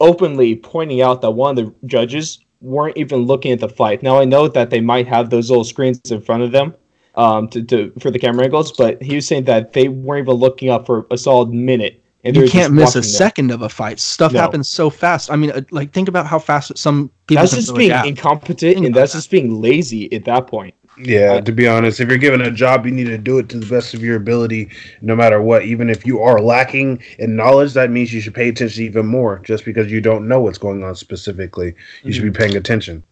openly 0.00 0.56
pointing 0.56 1.02
out 1.02 1.20
that 1.22 1.30
one 1.32 1.58
of 1.58 1.64
the 1.64 1.74
judges 1.86 2.38
weren't 2.62 2.96
even 2.96 3.20
looking 3.20 3.52
at 3.52 3.60
the 3.60 3.68
fight. 3.68 4.02
Now 4.02 4.18
I 4.18 4.24
know 4.24 4.48
that 4.48 4.70
they 4.70 4.80
might 4.80 5.06
have 5.06 5.28
those 5.30 5.50
little 5.50 5.64
screens 5.64 6.00
in 6.10 6.20
front 6.22 6.42
of 6.42 6.52
them, 6.52 6.74
um, 7.16 7.48
to, 7.48 7.62
to 7.64 7.92
for 8.00 8.10
the 8.10 8.18
camera 8.18 8.44
angles, 8.44 8.72
but 8.72 9.02
he 9.02 9.14
was 9.16 9.26
saying 9.26 9.44
that 9.44 9.72
they 9.74 9.88
weren't 9.88 10.26
even 10.26 10.36
looking 10.36 10.70
up 10.70 10.86
for 10.86 11.06
a 11.10 11.18
solid 11.18 11.50
minute. 11.50 12.02
And 12.24 12.34
you 12.34 12.48
can't 12.48 12.72
miss 12.72 12.96
a 12.96 12.98
watching 12.98 13.02
them. 13.02 13.10
second 13.10 13.50
of 13.52 13.62
a 13.62 13.68
fight. 13.68 14.00
Stuff 14.00 14.32
No. 14.32 14.40
happens 14.40 14.68
so 14.68 14.90
fast. 14.90 15.30
I 15.30 15.36
mean, 15.36 15.50
uh, 15.52 15.60
like 15.70 15.92
think 15.92 16.08
about 16.08 16.26
how 16.26 16.38
fast 16.40 16.76
some 16.76 17.10
people. 17.28 17.42
That's 17.42 17.52
can 17.54 17.60
just 17.62 17.76
being 17.76 17.90
gap. 17.90 18.06
incompetent, 18.06 18.74
Think 18.74 18.86
and 18.86 18.94
that's 18.94 19.12
that. 19.12 19.18
just 19.18 19.30
being 19.30 19.60
lazy 19.60 20.12
at 20.12 20.24
that 20.24 20.48
point. 20.48 20.74
Yeah, 20.98 21.34
I- 21.34 21.40
to 21.42 21.52
be 21.52 21.68
honest, 21.68 22.00
if 22.00 22.08
you're 22.08 22.16
given 22.18 22.40
a 22.40 22.50
job, 22.50 22.84
you 22.86 22.90
need 22.90 23.04
to 23.04 23.18
do 23.18 23.38
it 23.38 23.48
to 23.50 23.58
the 23.58 23.66
best 23.66 23.92
of 23.94 24.02
your 24.02 24.16
ability, 24.16 24.70
no 25.02 25.14
matter 25.14 25.40
what. 25.42 25.64
Even 25.66 25.88
if 25.90 26.04
you 26.06 26.20
are 26.22 26.40
lacking 26.40 27.00
in 27.18 27.36
knowledge, 27.36 27.74
that 27.74 27.90
means 27.90 28.12
you 28.14 28.20
should 28.20 28.34
pay 28.34 28.48
attention 28.48 28.82
even 28.84 29.06
more. 29.06 29.40
Just 29.44 29.64
because 29.64 29.92
you 29.92 30.00
don't 30.00 30.26
know 30.26 30.40
what's 30.40 30.58
going 30.58 30.82
on 30.82 30.96
specifically, 30.96 31.74
you 32.02 32.12
should 32.12 32.24
be 32.24 32.30
paying 32.30 32.56
attention. 32.56 33.04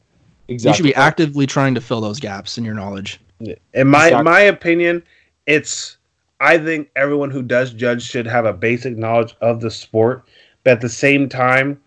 Exactly. 0.49 0.71
You 0.71 0.75
should 0.77 0.83
be 0.83 0.95
actively 0.95 1.47
trying 1.47 1.75
to 1.75 1.81
fill 1.81 2.01
those 2.01 2.19
gaps 2.19 2.59
in 2.59 2.65
your 2.65 2.75
knowledge. 2.75 3.21
In 3.41 3.87
my 3.87 4.07
Exactly. 4.07 4.23
my 4.25 4.41
opinion, 4.41 5.03
it's 5.47 5.99
I 6.41 6.59
think 6.59 6.91
everyone 6.97 7.31
who 7.31 7.43
does 7.43 7.73
judge 7.73 8.03
should 8.03 8.27
have 8.27 8.45
a 8.45 8.53
basic 8.53 8.97
knowledge 8.97 9.35
of 9.41 9.61
the 9.61 9.71
sport, 9.71 10.25
but 10.65 10.73
at 10.73 10.81
the 10.81 10.89
same 10.89 11.29
time, 11.29 11.81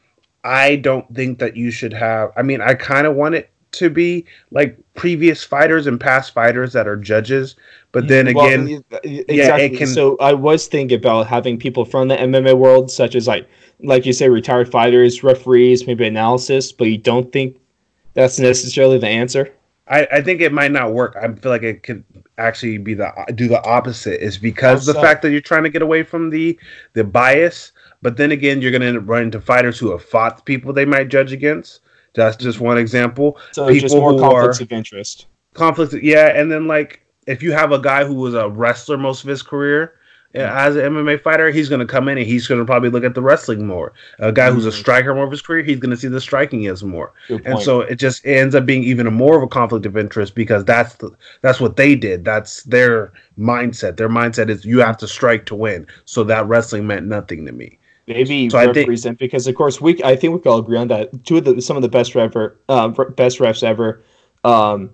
I 0.43 0.77
don't 0.77 1.13
think 1.13 1.39
that 1.39 1.55
you 1.57 1.71
should 1.71 1.93
have. 1.93 2.31
I 2.37 2.41
mean, 2.41 2.61
I 2.61 2.73
kind 2.73 3.05
of 3.05 3.15
want 3.15 3.35
it 3.35 3.49
to 3.73 3.89
be 3.89 4.25
like 4.51 4.77
previous 4.95 5.43
fighters 5.43 5.87
and 5.87 5.99
past 5.99 6.33
fighters 6.33 6.73
that 6.73 6.87
are 6.87 6.95
judges, 6.95 7.55
but 7.91 8.07
then 8.07 8.27
Well, 8.33 8.45
again, 8.45 8.65
y- 8.65 8.95
uh, 8.95 8.99
y- 9.03 9.23
it 9.27 9.75
can- 9.77 9.87
so 9.87 10.15
I 10.19 10.33
was 10.33 10.67
thinking 10.67 10.97
about 10.97 11.27
having 11.27 11.57
people 11.57 11.83
from 11.85 12.07
the 12.07 12.15
MMA 12.19 12.53
world, 12.53 12.89
such 12.89 13.13
as 13.15 13.27
like, 13.27 13.47
like 13.81 14.05
you 14.05 14.13
say, 14.13 14.29
retired 14.29 14.71
fighters, 14.71 15.23
referees, 15.23 15.85
maybe 15.85 16.07
analysis, 16.07 16.71
but 16.71 16.85
you 16.87 16.97
don't 16.97 17.31
think 17.31 17.57
that's 18.13 18.39
necessarily 18.39 18.97
the 18.97 19.07
answer. 19.07 19.51
I, 19.87 20.07
I 20.11 20.21
think 20.21 20.41
it 20.41 20.51
might 20.53 20.71
not 20.71 20.93
work. 20.93 21.15
I 21.21 21.27
feel 21.33 21.51
like 21.51 21.63
it 21.63 21.83
could 21.83 22.03
actually 22.37 22.77
be 22.77 22.93
the 22.93 23.11
do 23.35 23.47
the 23.47 23.63
opposite. 23.63 24.21
Is 24.23 24.37
because 24.37 24.85
the 24.85 24.93
fact 24.93 25.21
that 25.21 25.31
you're 25.31 25.41
trying 25.41 25.63
to 25.63 25.69
get 25.69 25.81
away 25.81 26.03
from 26.03 26.29
the 26.29 26.57
the 26.93 27.03
bias, 27.03 27.71
but 28.01 28.17
then 28.17 28.31
again, 28.31 28.61
you're 28.61 28.71
going 28.71 28.93
to 28.93 28.99
run 28.99 29.23
into 29.23 29.41
fighters 29.41 29.77
who 29.79 29.91
have 29.91 30.03
fought 30.03 30.45
people 30.45 30.73
they 30.73 30.85
might 30.85 31.09
judge 31.09 31.31
against. 31.33 31.81
That's 32.13 32.35
just 32.35 32.59
one 32.59 32.77
example. 32.77 33.37
So 33.51 33.67
it's 33.67 33.81
just 33.81 33.93
People 33.93 34.01
more 34.01 34.13
who 34.13 34.19
conflicts 34.19 34.59
are- 34.59 34.63
of 34.63 34.71
interest. 34.71 35.27
conflicts 35.53 35.93
yeah, 35.95 36.27
and 36.39 36.51
then 36.51 36.67
like 36.67 37.01
if 37.27 37.43
you 37.43 37.51
have 37.51 37.71
a 37.71 37.79
guy 37.79 38.05
who 38.05 38.15
was 38.15 38.33
a 38.33 38.49
wrestler 38.49 38.97
most 38.97 39.23
of 39.23 39.29
his 39.29 39.43
career. 39.43 39.93
As 40.37 40.75
an 40.75 40.93
MMA 40.93 41.21
fighter, 41.21 41.49
he's 41.51 41.69
going 41.69 41.79
to 41.79 41.85
come 41.85 42.07
in 42.09 42.17
and 42.17 42.27
he's 42.27 42.47
going 42.47 42.59
to 42.59 42.65
probably 42.65 42.89
look 42.89 43.03
at 43.03 43.15
the 43.15 43.21
wrestling 43.21 43.65
more. 43.65 43.93
A 44.19 44.31
guy 44.31 44.51
who's 44.51 44.65
a 44.65 44.69
Mhm. 44.69 44.73
striker 44.73 45.13
more 45.15 45.23
of 45.25 45.31
his 45.31 45.41
career, 45.41 45.63
he's 45.63 45.79
going 45.79 45.91
to 45.91 45.97
see 45.97 46.07
the 46.07 46.21
striking 46.21 46.67
as 46.67 46.83
more 46.83 47.11
and 47.45 47.59
so 47.59 47.81
it 47.81 47.95
just 47.95 48.25
ends 48.25 48.53
up 48.55 48.65
being 48.65 48.83
even 48.83 49.11
more 49.13 49.37
of 49.37 49.43
a 49.43 49.47
conflict 49.47 49.85
of 49.85 49.95
interest 49.97 50.35
because 50.35 50.63
that's 50.65 50.95
the, 50.95 51.09
that's 51.41 51.59
what 51.59 51.75
they 51.77 51.95
did 51.95 52.23
that's 52.25 52.63
their 52.63 53.11
mindset 53.39 53.97
their 53.97 54.09
mindset 54.09 54.49
is 54.49 54.65
you 54.65 54.79
have 54.79 54.97
to 54.97 55.07
strike 55.07 55.45
to 55.45 55.55
win 55.55 55.85
so 56.05 56.23
that 56.23 56.45
wrestling 56.47 56.85
meant 56.87 57.05
nothing 57.05 57.45
to 57.45 57.51
me 57.51 57.77
maybe 58.07 58.49
so 58.49 58.57
I 58.57 58.65
think- 58.65 58.77
represent 58.87 59.17
because 59.19 59.47
of 59.47 59.55
course 59.55 59.79
we 59.81 60.01
I 60.03 60.15
think 60.15 60.33
we 60.33 60.39
can 60.39 60.51
all 60.51 60.59
agree 60.59 60.77
on 60.77 60.87
that. 60.89 61.09
Two 61.25 61.37
of 61.37 61.45
the 61.45 61.61
some 61.61 61.75
of 61.75 61.81
the 61.81 61.89
best 61.89 62.15
ever, 62.15 62.55
uh, 62.69 62.87
best 63.15 63.39
refs 63.39 63.63
ever. 63.63 64.01
Um, 64.43 64.89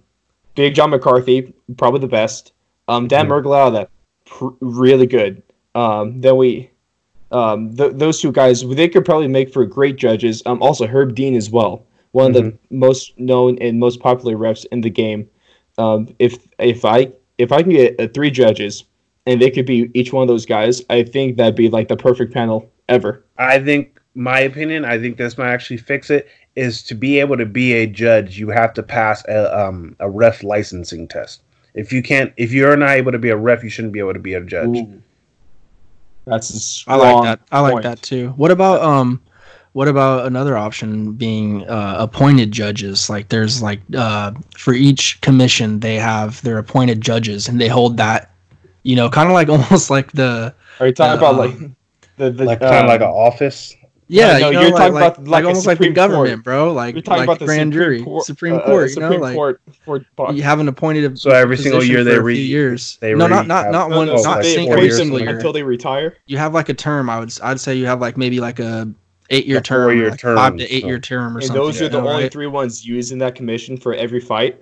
Big 0.55 0.75
John 0.75 0.89
McCarthy, 0.91 1.53
probably 1.77 1.99
the 1.99 2.07
best. 2.07 2.53
Um, 2.87 3.07
Dan 3.07 3.27
Mhm. 3.27 3.43
Miragliotta, 3.43 3.87
pr- 4.33 4.57
really 4.61 5.05
good. 5.07 5.41
Um, 5.75 6.21
then 6.21 6.37
we, 6.37 6.69
um, 7.31 7.75
th- 7.75 7.93
those 7.95 8.21
two 8.21 8.31
guys, 8.31 8.63
they 8.67 8.87
could 8.89 9.05
probably 9.05 9.27
make 9.27 9.51
for 9.53 9.65
great 9.65 9.95
judges. 9.97 10.41
Um, 10.45 10.61
also 10.61 10.85
Herb 10.87 11.15
Dean 11.15 11.35
as 11.35 11.49
well, 11.49 11.85
one 12.11 12.27
of 12.27 12.33
the 12.33 12.57
most 12.69 13.17
known 13.19 13.57
and 13.59 13.79
most 13.79 13.99
popular 13.99 14.35
refs 14.35 14.65
in 14.71 14.81
the 14.81 14.89
game. 14.89 15.29
Um, 15.77 16.13
if 16.19 16.37
if 16.59 16.85
I 16.85 17.11
if 17.37 17.51
I 17.51 17.63
can 17.63 17.71
get 17.71 17.99
uh, 17.99 18.07
three 18.13 18.29
judges 18.31 18.83
and 19.25 19.41
they 19.41 19.49
could 19.49 19.65
be 19.65 19.89
each 19.93 20.13
one 20.13 20.21
of 20.21 20.27
those 20.27 20.45
guys, 20.45 20.81
I 20.89 21.03
think 21.03 21.37
that'd 21.37 21.55
be 21.55 21.69
like 21.69 21.87
the 21.87 21.97
perfect 21.97 22.33
panel 22.33 22.69
ever. 22.89 23.23
i 23.37 23.57
think 23.57 23.97
my 24.13 24.39
opinion 24.41 24.83
i 24.85 24.99
think 24.99 25.17
this 25.17 25.37
might 25.37 25.49
actually 25.53 25.77
fix 25.77 26.09
it 26.09 26.27
is 26.55 26.83
to 26.83 26.93
be 26.93 27.17
able 27.19 27.37
to 27.37 27.45
be 27.45 27.71
a 27.73 27.87
judge 27.87 28.37
you 28.37 28.49
have 28.49 28.73
to 28.73 28.83
pass 28.83 29.23
a, 29.29 29.57
um, 29.57 29.95
a 30.01 30.09
ref 30.09 30.43
licensing 30.43 31.07
test 31.07 31.41
if 31.73 31.91
you 31.93 32.01
can't 32.03 32.33
if 32.37 32.51
you're 32.51 32.75
not 32.77 32.91
able 32.91 33.11
to 33.11 33.19
be 33.19 33.29
a 33.29 33.37
ref 33.37 33.63
you 33.63 33.69
shouldn't 33.69 33.93
be 33.93 33.99
able 33.99 34.13
to 34.13 34.19
be 34.19 34.33
a 34.33 34.41
judge 34.41 34.85
Ooh. 34.85 35.01
That's 36.25 36.49
a 36.51 36.59
I 36.87 36.97
strong 36.97 36.99
like 36.99 37.21
that. 37.21 37.39
I 37.51 37.59
like 37.59 37.73
point. 37.75 37.83
that 37.83 38.01
too. 38.01 38.29
What 38.29 38.51
about 38.51 38.81
um, 38.81 39.21
what 39.73 39.87
about 39.87 40.25
another 40.25 40.57
option 40.57 41.13
being 41.13 41.67
uh, 41.67 41.95
appointed 41.99 42.51
judges? 42.51 43.09
Like 43.09 43.29
there's 43.29 43.61
like 43.61 43.81
uh, 43.95 44.31
for 44.57 44.73
each 44.73 45.19
commission 45.21 45.79
they 45.79 45.95
have 45.95 46.41
their 46.43 46.57
appointed 46.57 47.01
judges 47.01 47.47
and 47.47 47.59
they 47.59 47.67
hold 47.67 47.97
that, 47.97 48.31
you 48.83 48.95
know, 48.95 49.09
kind 49.09 49.27
of 49.29 49.33
like 49.33 49.49
almost 49.49 49.89
like 49.89 50.11
the 50.13 50.53
Are 50.79 50.87
you 50.87 50.93
talking 50.93 51.15
Uh, 51.15 51.17
about 51.17 51.35
like 51.35 51.57
the, 52.17 52.31
the 52.31 52.45
like 52.45 52.61
kind 52.61 52.83
of 52.85 52.85
um, 52.85 52.87
like 52.87 53.01
an 53.01 53.07
office 53.07 53.75
yeah, 54.13 54.37
no, 54.37 54.47
you 54.49 54.53
know, 54.53 54.61
you're 54.61 54.69
like, 54.71 54.77
talking 54.79 54.93
like, 54.93 55.03
about 55.13 55.19
like, 55.19 55.27
like 55.29 55.43
a 55.43 55.47
almost 55.47 55.67
like 55.67 55.79
the 55.79 55.89
government, 55.89 56.35
Court. 56.35 56.43
bro. 56.43 56.73
Like 56.73 56.95
You're 56.95 57.01
talking 57.01 57.19
like 57.19 57.27
about 57.27 57.39
the 57.39 57.45
grand 57.45 57.73
Supreme 57.73 57.85
jury, 57.85 58.03
Court, 58.03 58.25
Supreme 58.25 58.53
uh, 58.53 58.57
uh, 58.57 58.65
Court. 58.65 58.83
You 58.83 58.93
Supreme 58.93 59.11
know, 59.11 59.17
like 59.17 59.35
Court 59.35 59.61
for 59.85 60.05
you 60.33 60.43
have 60.43 60.59
an 60.59 60.67
appointed. 60.67 61.19
So 61.19 61.31
every 61.31 61.57
single 61.57 61.83
year 61.83 62.03
they 62.03 62.11
a 62.11 62.15
few 62.15 62.21
re- 62.23 62.39
years. 62.41 62.97
they 63.01 63.13
no, 63.13 63.27
not 63.27 63.41
re- 63.41 63.47
not 63.47 63.71
not 63.71 63.89
one, 63.89 64.07
no, 64.07 64.15
not 64.21 64.41
they 64.41 64.53
single 64.53 64.73
appoint 64.73 64.87
year, 64.89 64.97
them 64.97 65.11
year. 65.13 65.29
until 65.35 65.53
they 65.53 65.63
retire. 65.63 66.17
you 66.27 66.37
have 66.37 66.53
like 66.53 66.69
a 66.69 66.73
term. 66.73 67.09
I 67.09 67.19
would 67.19 67.33
I'd 67.41 67.59
say 67.59 67.75
you 67.75 67.85
have 67.87 68.01
like 68.01 68.17
maybe 68.17 68.39
like 68.39 68.59
a 68.59 68.91
eight 69.29 69.45
year 69.45 69.61
term, 69.61 69.81
or 69.81 69.85
four-year 69.85 70.09
like 70.11 70.19
term, 70.19 70.37
five 70.37 70.57
to 70.57 70.63
eight 70.73 70.81
so- 70.81 70.87
year 70.87 70.99
term 70.99 71.35
or 71.35 71.39
And 71.39 71.47
something. 71.47 71.61
those 71.63 71.81
are 71.81 71.89
the 71.89 71.99
only 71.99 72.23
right? 72.23 72.31
three 72.31 72.47
ones 72.47 72.85
used 72.85 73.11
in 73.11 73.17
that 73.19 73.35
commission 73.35 73.77
for 73.77 73.93
every 73.93 74.19
fight. 74.19 74.61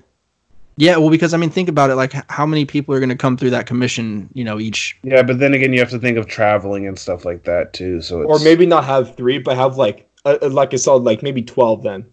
Yeah, 0.77 0.97
well, 0.97 1.09
because 1.09 1.33
I 1.33 1.37
mean, 1.37 1.49
think 1.49 1.69
about 1.69 1.89
it. 1.89 1.95
Like, 1.95 2.13
how 2.31 2.45
many 2.45 2.65
people 2.65 2.95
are 2.95 2.99
going 2.99 3.09
to 3.09 3.15
come 3.15 3.37
through 3.37 3.51
that 3.51 3.67
commission? 3.67 4.29
You 4.33 4.43
know, 4.43 4.59
each. 4.59 4.97
yeah 5.03 5.21
but 5.21 5.39
then 5.39 5.53
again 5.53 5.73
you 5.73 5.79
have 5.79 5.89
to 5.89 5.99
think 5.99 6.17
of 6.17 6.27
traveling 6.27 6.87
and 6.87 6.97
stuff 6.97 7.25
like 7.25 7.43
that 7.43 7.73
too 7.73 8.01
so 8.01 8.21
it's 8.21 8.29
Or 8.29 8.43
maybe 8.43 8.65
not 8.65 8.85
have 8.85 9.15
three, 9.15 9.37
but 9.37 9.57
have 9.57 9.77
like 9.77 10.07
uh, 10.25 10.37
uh, 10.41 10.49
like 10.49 10.73
I 10.73 10.77
saw 10.77 10.95
like 10.95 11.23
maybe 11.23 11.41
twelve 11.41 11.83
then 11.83 12.05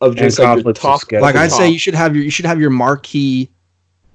of 0.00 0.12
And 0.12 0.18
just 0.18 0.38
like 0.38 0.62
your 0.62 0.72
top. 0.72 1.00
Like, 1.12 1.36
I'd 1.36 1.50
top. 1.50 1.58
say 1.58 1.68
you 1.68 1.78
should 1.78 1.94
have 1.94 2.14
your 2.14 2.24
you 2.24 2.30
should 2.30 2.46
have 2.46 2.60
your 2.60 2.70
marquee 2.70 3.50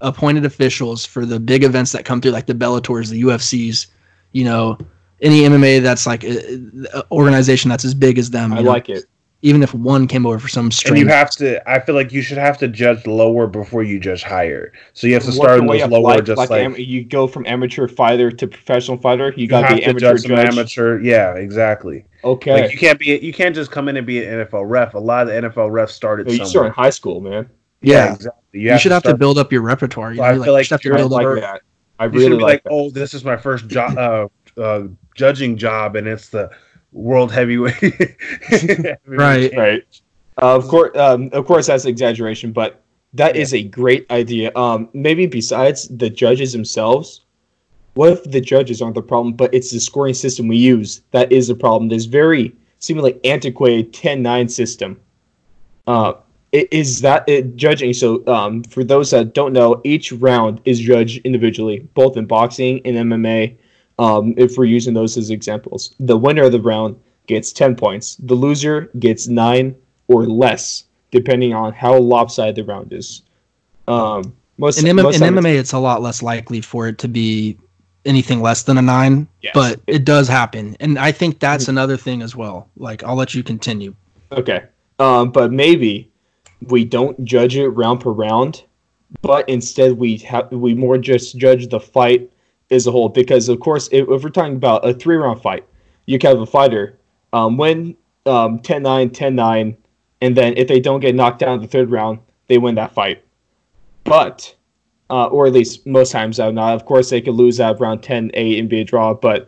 appointed 0.02 0.46
officials 0.46 1.06
for 1.06 1.26
the 1.26 1.40
big 1.40 1.64
events 1.64 1.92
that 1.92 2.06
come 2.06 2.22
through, 2.22 2.32
like 2.32 2.48
the 2.48 2.56
Bellators, 2.56 3.10
the 3.10 3.22
UFCs. 3.24 3.88
You 4.32 4.46
know, 4.46 4.78
any 5.22 5.42
MMA 5.42 5.82
that's 5.82 6.08
like 6.08 6.24
an 6.24 6.88
organization 7.12 7.70
that's 7.70 7.86
as 7.86 7.94
big 7.94 8.18
as 8.18 8.30
them. 8.32 8.54
I 8.54 8.62
know, 8.62 8.72
like 8.72 8.90
it. 8.90 9.06
Even 9.44 9.64
if 9.64 9.74
one 9.74 10.08
came 10.08 10.26
over 10.26 10.38
for 10.38 10.48
some 10.48 10.70
And 10.86 10.98
you 10.98 11.08
have 11.08 11.32
to. 11.32 11.68
I 11.70 11.80
feel 11.80 11.96
like 11.96 12.12
you 12.12 12.22
should 12.22 12.38
have 12.38 12.58
to 12.60 12.68
judge 12.68 13.08
lower 13.08 13.48
before 13.48 13.82
you 13.84 14.00
judge 14.00 14.22
higher. 14.24 14.72
So 14.94 15.08
you 15.08 15.14
have 15.16 15.24
to 15.24 15.32
start 15.32 15.62
your 15.64 15.74
in 15.74 15.80
those 15.80 15.90
lower, 15.90 16.02
like, 16.04 16.26
just 16.26 16.38
like, 16.38 16.50
like, 16.52 16.62
am- 16.64 16.76
you 16.78 17.04
go 17.04 17.26
from 17.28 17.46
amateur 17.48 17.88
fighter 17.88 18.30
to 18.32 18.48
professional 18.48 18.98
fighter. 18.98 19.30
You 19.36 19.44
you 19.44 19.48
got 19.48 19.66
have 19.66 19.76
the 19.78 19.82
to 19.82 19.90
amateur 19.90 20.00
judge 20.14 20.22
some 20.22 20.30
judge. 20.32 20.48
amateur. 20.48 21.00
Yeah, 21.02 21.34
exactly. 21.36 22.06
Okay, 22.24 22.62
Like 22.62 22.72
you 22.72 22.78
can't 22.78 23.00
be. 23.00 23.18
You 23.18 23.34
can't 23.34 23.56
just 23.56 23.72
come 23.72 23.88
in 23.90 23.98
and 23.98 24.06
be 24.06 24.24
an 24.24 24.46
NFL 24.46 24.70
ref. 24.70 24.94
A 24.94 25.00
lot 25.00 25.24
of 25.28 25.34
the 25.34 25.50
NFL 25.50 25.72
refs 25.72 25.90
started. 25.90 26.28
No, 26.28 26.34
you 26.34 26.38
somewhere. 26.38 26.50
start 26.50 26.66
in 26.68 26.74
high 26.74 26.90
school, 26.92 27.20
man. 27.20 27.50
yeah, 27.82 28.14
exactly. 28.14 28.60
you, 28.62 28.78
should 28.78 28.92
have 28.92 29.02
to 29.04 29.16
build 29.18 29.40
up 29.40 29.52
your 29.52 29.62
repertoire. 29.64 30.12
You, 30.12 30.18
So 30.18 30.24
know, 30.24 30.28
I 30.28 30.32
like, 30.34 30.38
feel 30.38 30.46
you 30.46 30.52
like 30.54 30.62
just 30.62 30.70
have 30.72 30.82
to 30.82 30.88
you're 30.90 30.96
I 30.96 30.98
build 31.00 31.12
like 31.14 31.26
up. 31.26 31.34
up- 31.38 31.40
that. 31.42 31.62
I 31.98 32.06
You 32.06 32.12
really 32.12 32.24
should 32.26 32.38
be 32.38 32.44
like 32.44 32.44
like, 32.44 32.64
that. 32.66 32.70
oh, 32.72 32.90
this 32.92 33.14
is 33.16 33.24
my 33.26 33.38
first 33.38 33.68
job, 33.68 33.98
uh, 33.98 34.28
uh, 34.60 34.84
judging 35.16 35.56
job, 35.58 35.96
and 35.96 36.08
it's 36.08 36.30
the 36.30 36.50
world 36.92 37.32
heavyweight. 37.32 38.18
Right. 39.06 39.52
right. 39.56 39.84
Uh, 40.42 40.56
of 40.56 40.68
course, 40.68 40.98
um, 40.98 41.30
of 41.34 41.46
course, 41.46 41.68
that's 41.68 41.86
exaggeration, 41.86 42.52
but 42.52 42.82
that 43.14 43.36
is 43.36 43.54
a 43.54 43.64
great 43.64 44.10
idea. 44.10 44.52
Um, 44.56 44.90
maybe 44.94 45.26
besides 45.26 45.88
the 45.90 46.10
judges 46.10 46.54
themselves, 46.54 47.22
what 47.94 48.14
if 48.14 48.24
the 48.24 48.40
judges 48.40 48.82
aren't 48.82 48.96
the 48.96 49.02
problem, 49.02 49.34
but 49.34 49.54
it's 49.54 49.72
the 49.72 49.80
scoring 49.80 50.14
system 50.14 50.48
we 50.48 50.58
use 50.58 51.02
that 51.12 51.32
is 51.32 51.48
the 51.48 51.56
problem? 51.56 51.90
This 51.90 52.06
very 52.06 52.56
seemingly 52.80 53.20
antiquated 53.26 53.94
10-9 53.94 54.50
system. 54.50 55.00
Uh, 55.88 56.14
it 56.52 56.68
is 56.72 57.02
that 57.02 57.28
it, 57.28 57.56
judging? 57.56 57.94
So, 57.94 58.26
um, 58.28 58.64
for 58.64 58.84
those 58.84 59.12
that 59.12 59.34
don't 59.34 59.54
know, 59.54 59.82
each 59.84 60.12
round 60.12 60.62
is 60.66 60.80
judged 60.80 61.22
individually, 61.26 61.80
both 61.94 62.18
in 62.18 62.26
boxing 62.26 62.82
and 62.86 62.96
MMA. 62.98 63.56
Um, 64.00 64.34
if 64.38 64.58
we're 64.58 64.66
using 64.66 64.94
those 64.94 65.18
as 65.18 65.30
examples, 65.30 65.94
the 66.00 66.18
winner 66.18 66.44
of 66.44 66.52
the 66.52 66.62
round 66.62 67.00
gets 67.28 67.52
10 67.54 67.76
points. 67.76 68.16
The 68.16 68.34
loser 68.34 68.90
gets 69.00 69.28
9 69.28 69.76
or 70.08 70.26
less, 70.26 70.86
depending 71.12 71.54
on 71.54 71.74
how 71.74 71.98
lopsided 71.98 72.56
the 72.56 72.64
round 72.64 72.94
is. 72.94 73.22
Um, 73.88 74.36
most, 74.58 74.80
In, 74.82 74.88
M- 74.88 74.96
most 74.98 75.22
in 75.22 75.34
MMA, 75.34 75.56
it's 75.58 75.74
a 75.74 75.80
lot 75.80 76.02
less 76.02 76.22
likely 76.24 76.62
for 76.62 76.88
it 76.88 76.98
to 77.00 77.08
be 77.08 77.58
anything 78.06 78.42
less 78.42 78.64
than 78.64 78.78
a 78.78 78.82
nine, 78.82 79.28
Yes. 79.42 79.52
but 79.54 79.80
it 79.86 80.06
does 80.06 80.28
happen, 80.28 80.76
and 80.80 80.98
I 80.98 81.12
think 81.12 81.40
that's 81.40 81.66
Mm-hmm. 81.66 81.72
another 81.72 81.98
thing 81.98 82.22
as 82.24 82.36
well. 82.36 82.68
Like, 82.78 83.04
I'll 83.04 83.16
let 83.16 83.36
you 83.36 83.44
continue. 83.44 83.94
Okay. 84.32 84.64
Um, 84.98 85.32
but 85.32 85.52
maybe 85.52 86.10
we 86.68 86.84
don't 86.86 87.24
judge 87.24 87.56
it 87.56 87.70
round 87.70 88.00
per 88.02 88.12
round, 88.12 88.64
but 89.22 89.48
instead 89.50 89.94
we 90.00 90.18
have 90.18 90.52
we 90.52 90.74
more 90.74 90.98
just 90.98 91.38
judge 91.38 91.68
the 91.70 91.80
fight 91.80 92.32
as 92.72 92.88
a 92.88 92.92
whole. 92.92 93.10
Because 93.10 93.50
of 93.50 93.60
course, 93.60 93.88
if, 93.92 94.10
if 94.10 94.24
we're 94.24 94.30
talking 94.30 94.56
about 94.56 94.88
a 94.88 94.94
three 94.94 95.16
round 95.16 95.42
fight, 95.42 95.66
you 96.06 96.18
can 96.18 96.32
have 96.32 96.42
a 96.42 96.46
fighter 96.46 96.98
um, 97.34 97.58
win 97.58 97.96
um, 98.26 98.60
10-9, 98.60 99.12
10-9, 99.12 99.76
and 100.22 100.38
then 100.38 100.54
if 100.58 100.68
they 100.68 100.80
don't 100.80 101.00
get 101.00 101.16
knocked 101.16 101.40
down 101.40 101.56
in 101.56 101.62
the 101.62 101.68
third 101.68 101.90
round, 101.90 102.20
they 102.48 102.58
win 102.58 102.76
that 102.76 102.94
fight. 102.94 103.24
But 104.04 104.56
uh, 105.12 105.26
or 105.26 105.46
at 105.46 105.54
least 105.54 105.86
most 105.86 106.12
times 106.12 106.40
out 106.40 106.58
of. 106.58 106.58
Of 106.58 106.86
course, 106.86 107.10
they 107.10 107.22
could 107.22 107.34
lose 107.34 107.58
that 107.58 107.80
round 107.80 108.02
10-8 108.02 108.60
and 108.60 108.70
be 108.70 108.80
a 108.80 108.84
draw, 108.84 109.14
but 109.14 109.48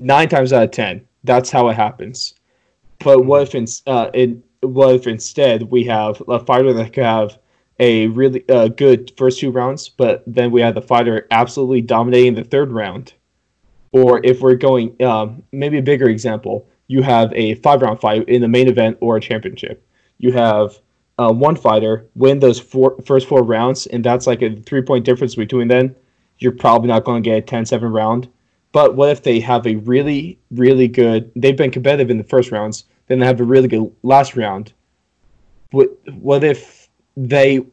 nine 0.00 0.28
times 0.28 0.52
out 0.52 0.62
of 0.62 0.70
ten, 0.70 1.04
that's 1.24 1.50
how 1.50 1.68
it 1.68 1.74
happens. 1.74 2.34
But 3.00 3.24
what 3.24 3.42
if 3.42 3.54
in, 3.54 3.66
uh, 3.86 4.10
in 4.14 4.42
what 4.60 4.94
if 4.94 5.06
instead 5.08 5.64
we 5.64 5.84
have 5.84 6.22
a 6.28 6.38
fighter 6.38 6.72
that 6.72 6.92
could 6.92 7.04
have 7.04 7.36
a 7.82 8.06
really 8.06 8.48
uh, 8.48 8.68
good 8.68 9.12
first 9.18 9.40
two 9.40 9.50
rounds, 9.50 9.88
but 9.88 10.22
then 10.24 10.52
we 10.52 10.60
have 10.60 10.76
the 10.76 10.80
fighter 10.80 11.26
absolutely 11.32 11.80
dominating 11.80 12.34
the 12.34 12.44
third 12.44 12.70
round? 12.70 13.14
Or 13.90 14.20
if 14.24 14.40
we're 14.40 14.54
going, 14.54 15.02
um, 15.02 15.42
maybe 15.50 15.78
a 15.78 15.82
bigger 15.82 16.08
example, 16.08 16.68
you 16.86 17.02
have 17.02 17.32
a 17.34 17.56
five 17.56 17.82
round 17.82 18.00
fight 18.00 18.28
in 18.28 18.40
the 18.40 18.48
main 18.48 18.68
event 18.68 18.98
or 19.00 19.16
a 19.16 19.20
championship. 19.20 19.84
You 20.18 20.30
have 20.32 20.78
uh, 21.18 21.32
one 21.32 21.56
fighter 21.56 22.06
win 22.14 22.38
those 22.38 22.60
four, 22.60 22.96
first 23.04 23.26
four 23.26 23.42
rounds, 23.42 23.86
and 23.88 24.04
that's 24.04 24.28
like 24.28 24.42
a 24.42 24.54
three 24.60 24.82
point 24.82 25.04
difference 25.04 25.34
between 25.34 25.66
them. 25.66 25.96
You're 26.38 26.52
probably 26.52 26.88
not 26.88 27.04
going 27.04 27.22
to 27.22 27.28
get 27.28 27.38
a 27.38 27.42
10 27.42 27.66
7 27.66 27.90
round. 27.90 28.28
But 28.70 28.94
what 28.94 29.10
if 29.10 29.24
they 29.24 29.40
have 29.40 29.66
a 29.66 29.74
really, 29.76 30.38
really 30.52 30.86
good, 30.86 31.32
they've 31.34 31.56
been 31.56 31.72
competitive 31.72 32.10
in 32.10 32.16
the 32.16 32.24
first 32.24 32.52
rounds, 32.52 32.84
then 33.08 33.18
they 33.18 33.26
have 33.26 33.40
a 33.40 33.44
really 33.44 33.68
good 33.68 33.92
last 34.02 34.36
round. 34.36 34.72
What, 35.72 35.90
what 36.14 36.44
if 36.44 36.81
they 37.16 37.64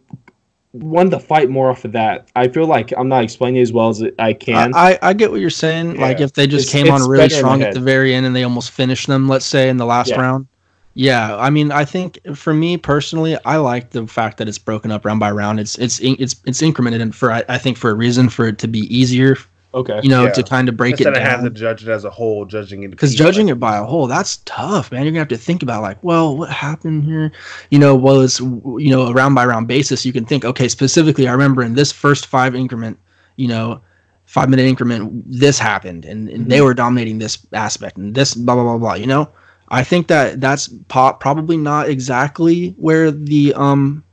won 0.73 1.09
the 1.09 1.19
fight 1.19 1.49
more 1.49 1.69
off 1.71 1.85
of 1.85 1.91
that? 1.93 2.29
I 2.35 2.47
feel 2.47 2.65
like 2.67 2.93
I'm 2.97 3.09
not 3.09 3.23
explaining 3.23 3.61
as 3.61 3.71
well 3.73 3.89
as 3.89 4.03
I 4.19 4.33
can. 4.33 4.73
I, 4.75 4.91
I 4.93 4.99
I 5.01 5.13
get 5.13 5.31
what 5.31 5.39
you're 5.41 5.49
saying. 5.49 5.99
Like 5.99 6.19
if 6.19 6.33
they 6.33 6.47
just 6.47 6.67
It's- 6.69 6.73
came 6.83 6.93
it's 6.93 7.03
on 7.03 7.09
really 7.09 7.29
strong 7.29 7.59
the 7.59 7.67
at 7.69 7.73
the 7.73 7.79
very 7.79 8.13
end 8.13 8.25
and 8.25 8.35
they 8.35 8.43
almost 8.43 8.71
finished 8.71 9.07
them, 9.07 9.27
let's 9.27 9.45
say 9.45 9.69
in 9.69 9.77
the 9.77 9.85
last 9.85 10.09
Yeah. 10.09 10.21
round. 10.21 10.47
Yeah, 10.95 11.37
I 11.37 11.49
mean, 11.49 11.71
I 11.71 11.85
think 11.85 12.19
for 12.35 12.53
me 12.53 12.75
personally, 12.75 13.37
I 13.45 13.57
like 13.57 13.91
the 13.91 14.05
fact 14.05 14.37
that 14.37 14.49
it's 14.49 14.57
broken 14.57 14.91
up 14.91 15.05
round 15.05 15.19
by 15.19 15.31
round. 15.31 15.59
It's 15.59 15.77
it's 15.77 15.99
it's 16.01 16.35
it's 16.45 16.61
incremented, 16.61 17.01
and 17.01 17.15
for 17.15 17.31
I, 17.31 17.43
I 17.47 17.57
think 17.57 17.77
for 17.77 17.89
a 17.91 17.93
reason 17.93 18.27
for 18.27 18.47
it 18.47 18.57
to 18.57 18.67
be 18.67 18.79
easier, 18.93 19.37
okay. 19.73 19.99
you 20.03 20.09
know, 20.09 20.25
Yeah. 20.25 20.31
to 20.31 20.43
kind 20.43 20.69
of 20.69 20.77
break 20.77 20.93
Instead 20.93 21.13
it 21.13 21.17
of 21.17 21.23
having 21.23 21.45
to 21.45 21.51
judge 21.51 21.83
it 21.83 21.89
as 21.89 22.05
a 22.05 22.09
whole, 22.09 22.45
judging 22.45 22.83
it 22.83 22.89
Because 22.89 23.13
judging 23.15 23.49
it 23.49 23.59
by 23.59 23.77
a 23.77 23.83
whole, 23.83 24.07
that's 24.07 24.37
tough, 24.45 24.91
man. 24.91 25.03
You're 25.03 25.11
gonna 25.11 25.19
have 25.19 25.27
to 25.29 25.37
think 25.37 25.63
about 25.63 25.81
like, 25.81 26.03
well, 26.03 26.35
what 26.37 26.49
happened 26.49 27.05
here? 27.05 27.31
You 27.69 27.79
know, 27.79 27.95
well, 27.95 28.21
it's 28.21 28.39
you 28.39 28.89
know 28.89 29.07
a 29.07 29.13
round 29.13 29.35
by 29.35 29.45
round 29.45 29.67
basis. 29.67 30.05
You 30.05 30.13
can 30.13 30.25
think, 30.25 30.45
okay, 30.45 30.67
specifically, 30.67 31.27
I 31.27 31.31
remember 31.31 31.63
in 31.63 31.75
this 31.75 31.91
first 31.91 32.27
five 32.27 32.55
increment, 32.55 32.97
you 33.35 33.47
know, 33.47 33.81
five 34.25 34.49
minute 34.49 34.65
increment, 34.65 35.23
this 35.25 35.57
happened, 35.59 36.05
and, 36.05 36.29
and 36.29 36.49
they 36.51 36.61
were 36.61 36.73
dominating 36.73 37.19
this 37.19 37.37
aspect, 37.53 37.97
and 37.97 38.13
this 38.15 38.35
blah 38.35 38.55
blah 38.55 38.63
blah 38.63 38.77
blah. 38.77 38.93
You 38.93 39.07
know, 39.07 39.29
I 39.69 39.83
think 39.83 40.07
that 40.07 40.41
that's 40.41 40.67
po- 40.87 41.13
probably 41.13 41.57
not 41.57 41.89
exactly 41.89 42.75
where 42.77 43.11
the 43.11 43.53
um 43.55 44.03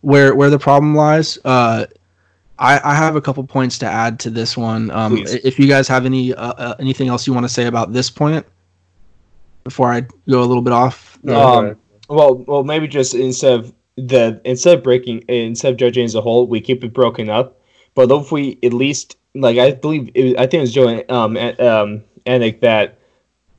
where 0.00 0.34
where 0.34 0.50
the 0.50 0.58
problem 0.58 0.94
lies. 0.94 1.38
Uh, 1.44 1.86
I, 2.58 2.80
I 2.82 2.94
have 2.94 3.16
a 3.16 3.20
couple 3.20 3.44
points 3.44 3.78
to 3.78 3.86
add 3.86 4.18
to 4.20 4.30
this 4.30 4.56
one. 4.56 4.90
Um, 4.90 5.16
Please. 5.16 5.34
if 5.34 5.58
you 5.58 5.66
guys 5.68 5.86
have 5.88 6.04
any 6.06 6.34
uh, 6.34 6.52
uh, 6.52 6.74
anything 6.78 7.08
else 7.08 7.26
you 7.26 7.32
want 7.32 7.44
to 7.44 7.48
say 7.48 7.66
about 7.66 7.92
this 7.92 8.10
point 8.10 8.44
before 9.64 9.92
I 9.92 10.00
go 10.00 10.42
a 10.42 10.44
little 10.44 10.62
bit 10.62 10.72
off. 10.72 11.18
No, 11.22 11.40
Um. 11.40 11.76
Well, 12.10 12.36
well, 12.36 12.64
maybe 12.64 12.88
just 12.88 13.14
instead 13.14 13.52
of 13.60 13.74
the 13.96 14.40
instead 14.44 14.78
of 14.78 14.82
breaking 14.82 15.24
instead 15.28 15.72
of 15.72 15.78
judging 15.78 16.04
as 16.04 16.14
a 16.14 16.20
whole, 16.22 16.46
we 16.46 16.60
keep 16.60 16.82
it 16.82 16.94
broken 16.94 17.28
up. 17.28 17.60
But 17.94 18.10
if 18.10 18.32
we 18.32 18.58
at 18.62 18.72
least 18.72 19.16
like 19.34 19.58
I 19.58 19.72
believe 19.72 20.10
it, 20.14 20.38
I 20.38 20.42
think 20.46 20.54
it 20.54 20.60
was 20.60 20.72
Joe 20.72 21.02
um 21.10 21.36
a- 21.36 21.56
um 21.58 22.02
Anik 22.24 22.60
that 22.60 22.98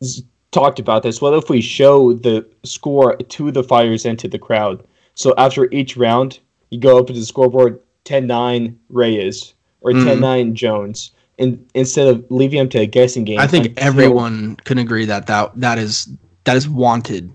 s- 0.01 0.23
talked 0.51 0.79
about 0.79 1.03
this. 1.03 1.21
What 1.21 1.35
if 1.35 1.47
we 1.49 1.61
show 1.61 2.13
the 2.13 2.43
score 2.63 3.15
to 3.17 3.51
the 3.51 3.63
fires 3.63 4.05
and 4.05 4.17
to 4.17 4.27
the 4.27 4.39
crowd? 4.39 4.83
So 5.13 5.35
after 5.37 5.71
each 5.71 5.95
round, 5.95 6.39
you 6.71 6.79
go 6.79 6.97
up 6.97 7.07
to 7.07 7.13
the 7.13 7.23
scoreboard 7.25 7.79
10-9 8.09 8.75
Reyes 8.89 9.53
or 9.81 9.91
Mhm. 9.91 10.03
10-9 10.05 10.53
Jones, 10.55 11.11
and 11.37 11.63
instead 11.73 12.07
of 12.07 12.23
leaving 12.29 12.57
them 12.59 12.69
to 12.69 12.79
a 12.79 12.85
guessing 12.85 13.23
game. 13.23 13.39
I 13.39 13.47
think 13.47 13.67
until- 13.67 13.83
everyone 13.85 14.57
can 14.65 14.77
agree 14.77 15.05
that, 15.05 15.27
that 15.27 15.51
that 15.55 15.77
is 15.77 16.09
that 16.45 16.57
is 16.57 16.67
wanted. 16.67 17.31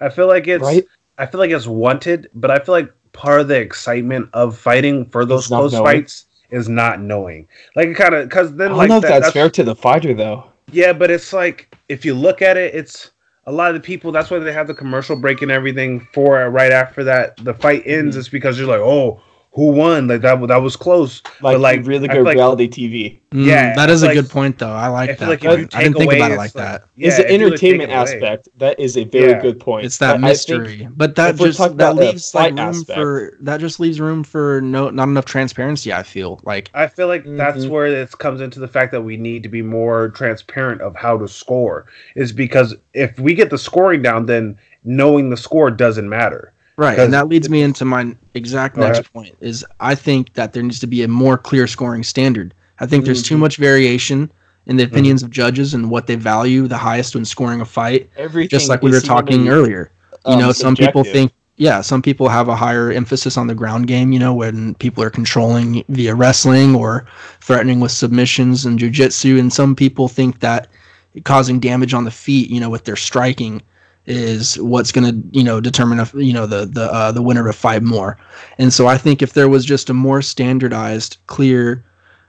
I 0.00 0.08
feel 0.08 0.26
like 0.26 0.48
it's. 0.48 0.62
right. 0.62 0.84
I 1.18 1.26
feel 1.26 1.38
like 1.38 1.50
it's 1.50 1.66
wanted, 1.66 2.28
but 2.34 2.50
I 2.50 2.58
feel 2.58 2.72
like 2.74 2.90
part 3.12 3.40
of 3.42 3.48
the 3.48 3.56
excitement 3.60 4.28
of 4.32 4.56
fighting 4.56 5.04
for 5.06 5.24
those 5.26 5.46
close 5.48 5.72
knowing. 5.72 5.84
fights 5.84 6.24
is 6.50 6.68
not 6.68 7.00
knowing. 7.00 7.46
Like 7.76 7.88
it 7.88 7.94
kind 7.94 8.14
of 8.14 8.28
because 8.28 8.54
then 8.54 8.68
I 8.68 8.68
then 8.68 8.68
don't 8.70 8.78
like 8.78 8.88
know 8.88 8.96
if 8.96 9.02
that- 9.02 9.20
that's, 9.22 9.32
fair 9.32 9.50
to 9.50 9.62
the 9.62 9.74
fighter 9.76 10.14
though. 10.14 10.44
Yeah, 10.72 10.92
but 10.94 11.10
it's 11.10 11.32
like 11.32 11.76
if 11.90 12.04
you 12.04 12.14
look 12.14 12.40
at 12.42 12.56
it, 12.56 12.74
it's 12.74 13.10
a 13.46 13.52
lot 13.52 13.68
of 13.68 13.74
the 13.74 13.80
people. 13.80 14.10
That's 14.12 14.30
why 14.30 14.38
they 14.38 14.52
have 14.52 14.66
the 14.66 14.74
commercial 14.74 15.16
break 15.16 15.42
and 15.42 15.50
everything 15.50 16.06
for 16.14 16.40
it 16.42 16.46
right 16.48 16.72
after 16.72 17.04
that 17.04 17.36
the 17.44 17.52
fight 17.54 17.82
ends. 17.86 18.16
Mhm. 18.16 18.20
It's 18.20 18.28
because 18.30 18.58
you're 18.58 18.68
like, 18.68 18.80
oh, 18.80 19.20
who 19.54 19.66
won? 19.72 20.08
Like 20.08 20.22
that 20.22 20.46
that 20.48 20.62
was 20.62 20.76
close. 20.76 21.20
Like, 21.42 21.54
But, 21.56 21.60
like, 21.60 21.86
really 21.86 22.08
good 22.08 22.16
feel 22.16 22.24
like- 22.24 22.36
reality 22.36 22.68
TV. 22.68 23.18
Mm, 23.32 23.46
Yeah, 23.46 23.74
that 23.76 23.90
is 23.90 24.02
a 24.02 24.06
feel 24.10 24.22
good 24.22 24.30
point 24.30 24.58
though. 24.58 24.70
I 24.70 24.88
like 24.88 25.10
I 25.10 25.14
that. 25.14 25.28
like 25.28 25.44
I, 25.44 25.56
didn't 25.56 25.70
take 25.72 25.96
think 25.96 26.12
about 26.12 26.30
it 26.30 26.34
it's 26.34 26.38
like 26.38 26.38
like- 26.38 26.52
that. 26.54 26.82
Yeah, 26.96 27.08
is 27.08 27.16
the 27.18 27.24
if 27.26 27.30
you 27.32 27.38
were 27.38 27.46
entertainment 27.46 27.90
it 27.90 27.94
away- 27.94 28.02
aspect 28.02 28.48
that 28.58 28.80
is 28.80 28.96
a 28.96 29.04
very 29.04 29.32
Yeah. 29.32 29.40
good 29.42 29.60
point. 29.60 29.84
It's 29.86 29.98
that 29.98 30.12
I- 30.14 30.14
I 30.14 30.18
mystery, 30.18 30.88
but 30.96 31.14
that 31.16 31.36
just 31.36 31.76
that 31.76 31.96
leaves 31.96 32.34
like 32.34 32.50
room 32.50 32.58
aspect- 32.60 32.98
for 32.98 33.36
that 33.42 33.60
just 33.60 33.78
leaves 33.80 34.00
room 34.00 34.24
for 34.24 34.60
no 34.62 34.88
not 34.90 35.08
enough 35.08 35.26
transparency. 35.26 35.92
I 35.92 36.02
feel 36.02 36.40
like 36.44 36.70
I 36.74 36.86
feel 36.86 37.08
like 37.08 37.24
that's 37.26 37.64
Mhm. 37.66 37.68
where 37.68 37.86
it 37.86 38.18
comes 38.18 38.40
into 38.40 38.58
the 38.58 38.68
fact 38.68 38.90
that 38.92 39.02
we 39.02 39.16
need 39.18 39.42
to 39.42 39.48
be 39.50 39.60
more 39.62 40.08
transparent 40.10 40.80
of 40.80 40.96
how 40.96 41.18
to 41.18 41.28
score. 41.28 41.86
Is 42.16 42.32
because 42.32 42.74
if 42.94 43.18
we 43.20 43.34
get 43.34 43.50
the 43.50 43.58
scoring 43.58 44.00
down, 44.02 44.26
then 44.26 44.56
knowing 44.84 45.28
the 45.30 45.36
score 45.36 45.70
doesn't 45.70 46.08
matter. 46.08 46.52
Right, 46.82 46.98
and 46.98 47.12
that 47.12 47.28
leads 47.28 47.48
me 47.48 47.62
into 47.62 47.84
my 47.84 48.14
exact 48.34 48.76
next 48.76 48.98
ahead. 48.98 49.12
point. 49.12 49.36
Is 49.40 49.64
I 49.80 49.94
think 49.94 50.32
that 50.34 50.52
there 50.52 50.62
needs 50.62 50.80
to 50.80 50.86
be 50.86 51.02
a 51.02 51.08
more 51.08 51.38
clear 51.38 51.66
scoring 51.66 52.02
standard. 52.02 52.54
I 52.80 52.86
think 52.86 53.04
there's 53.04 53.22
too 53.22 53.36
Mhm. 53.36 53.40
much 53.40 53.56
variation 53.56 54.18
in 54.22 54.28
Mm-hmm. 54.28 54.76
the 54.78 54.82
opinions 54.84 55.22
of 55.22 55.30
judges 55.30 55.74
and 55.74 55.90
what 55.90 56.06
they 56.06 56.16
value 56.16 56.66
the 56.66 56.76
highest 56.78 57.14
when 57.14 57.24
scoring 57.24 57.60
a 57.60 57.64
fight. 57.64 58.08
everything 58.16 58.48
Just 58.58 58.68
like 58.68 58.82
we 58.82 58.90
were 58.90 59.00
talking 59.00 59.32
seemingly, 59.44 59.50
earlier. 59.50 59.90
You 60.26 60.32
um, 60.34 60.40
know, 60.40 60.52
some 60.52 60.74
people 60.76 61.04
think 61.04 61.32
yeah, 61.58 61.80
some 61.82 62.02
people 62.02 62.28
have 62.28 62.48
a 62.48 62.56
higher 62.56 62.90
emphasis 62.90 63.36
on 63.36 63.46
the 63.46 63.54
ground 63.54 63.86
game, 63.86 64.10
you 64.10 64.18
know, 64.18 64.34
when 64.34 64.74
people 64.76 65.04
are 65.04 65.10
controlling 65.10 65.84
via 65.90 66.14
wrestling 66.14 66.74
or 66.74 67.04
threatening 67.40 67.78
with 67.78 67.92
submissions 67.92 68.64
and 68.66 68.78
jujitsu. 68.80 69.38
And 69.38 69.52
some 69.52 69.76
people 69.76 70.08
think 70.08 70.40
that 70.40 70.66
causing 71.24 71.60
damage 71.60 71.94
on 71.94 72.04
the 72.04 72.10
feet, 72.10 72.48
you 72.50 72.58
know, 72.58 72.70
with 72.70 72.84
their 72.84 72.96
striking 72.96 73.60
is 74.06 74.58
what's 74.58 74.90
going 74.92 75.04
to, 75.04 75.38
you 75.38 75.44
know, 75.44 75.60
determine 75.60 76.00
if, 76.00 76.12
you 76.14 76.32
know, 76.32 76.46
the, 76.46 76.66
the, 76.66 76.92
uh, 76.92 77.12
the 77.12 77.22
winner 77.22 77.48
of 77.48 77.54
five 77.54 77.82
more. 77.82 78.18
And 78.58 78.72
so 78.72 78.86
I 78.86 78.98
think 78.98 79.22
if 79.22 79.34
there 79.34 79.48
was 79.48 79.64
just 79.64 79.90
a 79.90 79.94
more 79.94 80.22
standardized, 80.22 81.18
clear, 81.28 81.84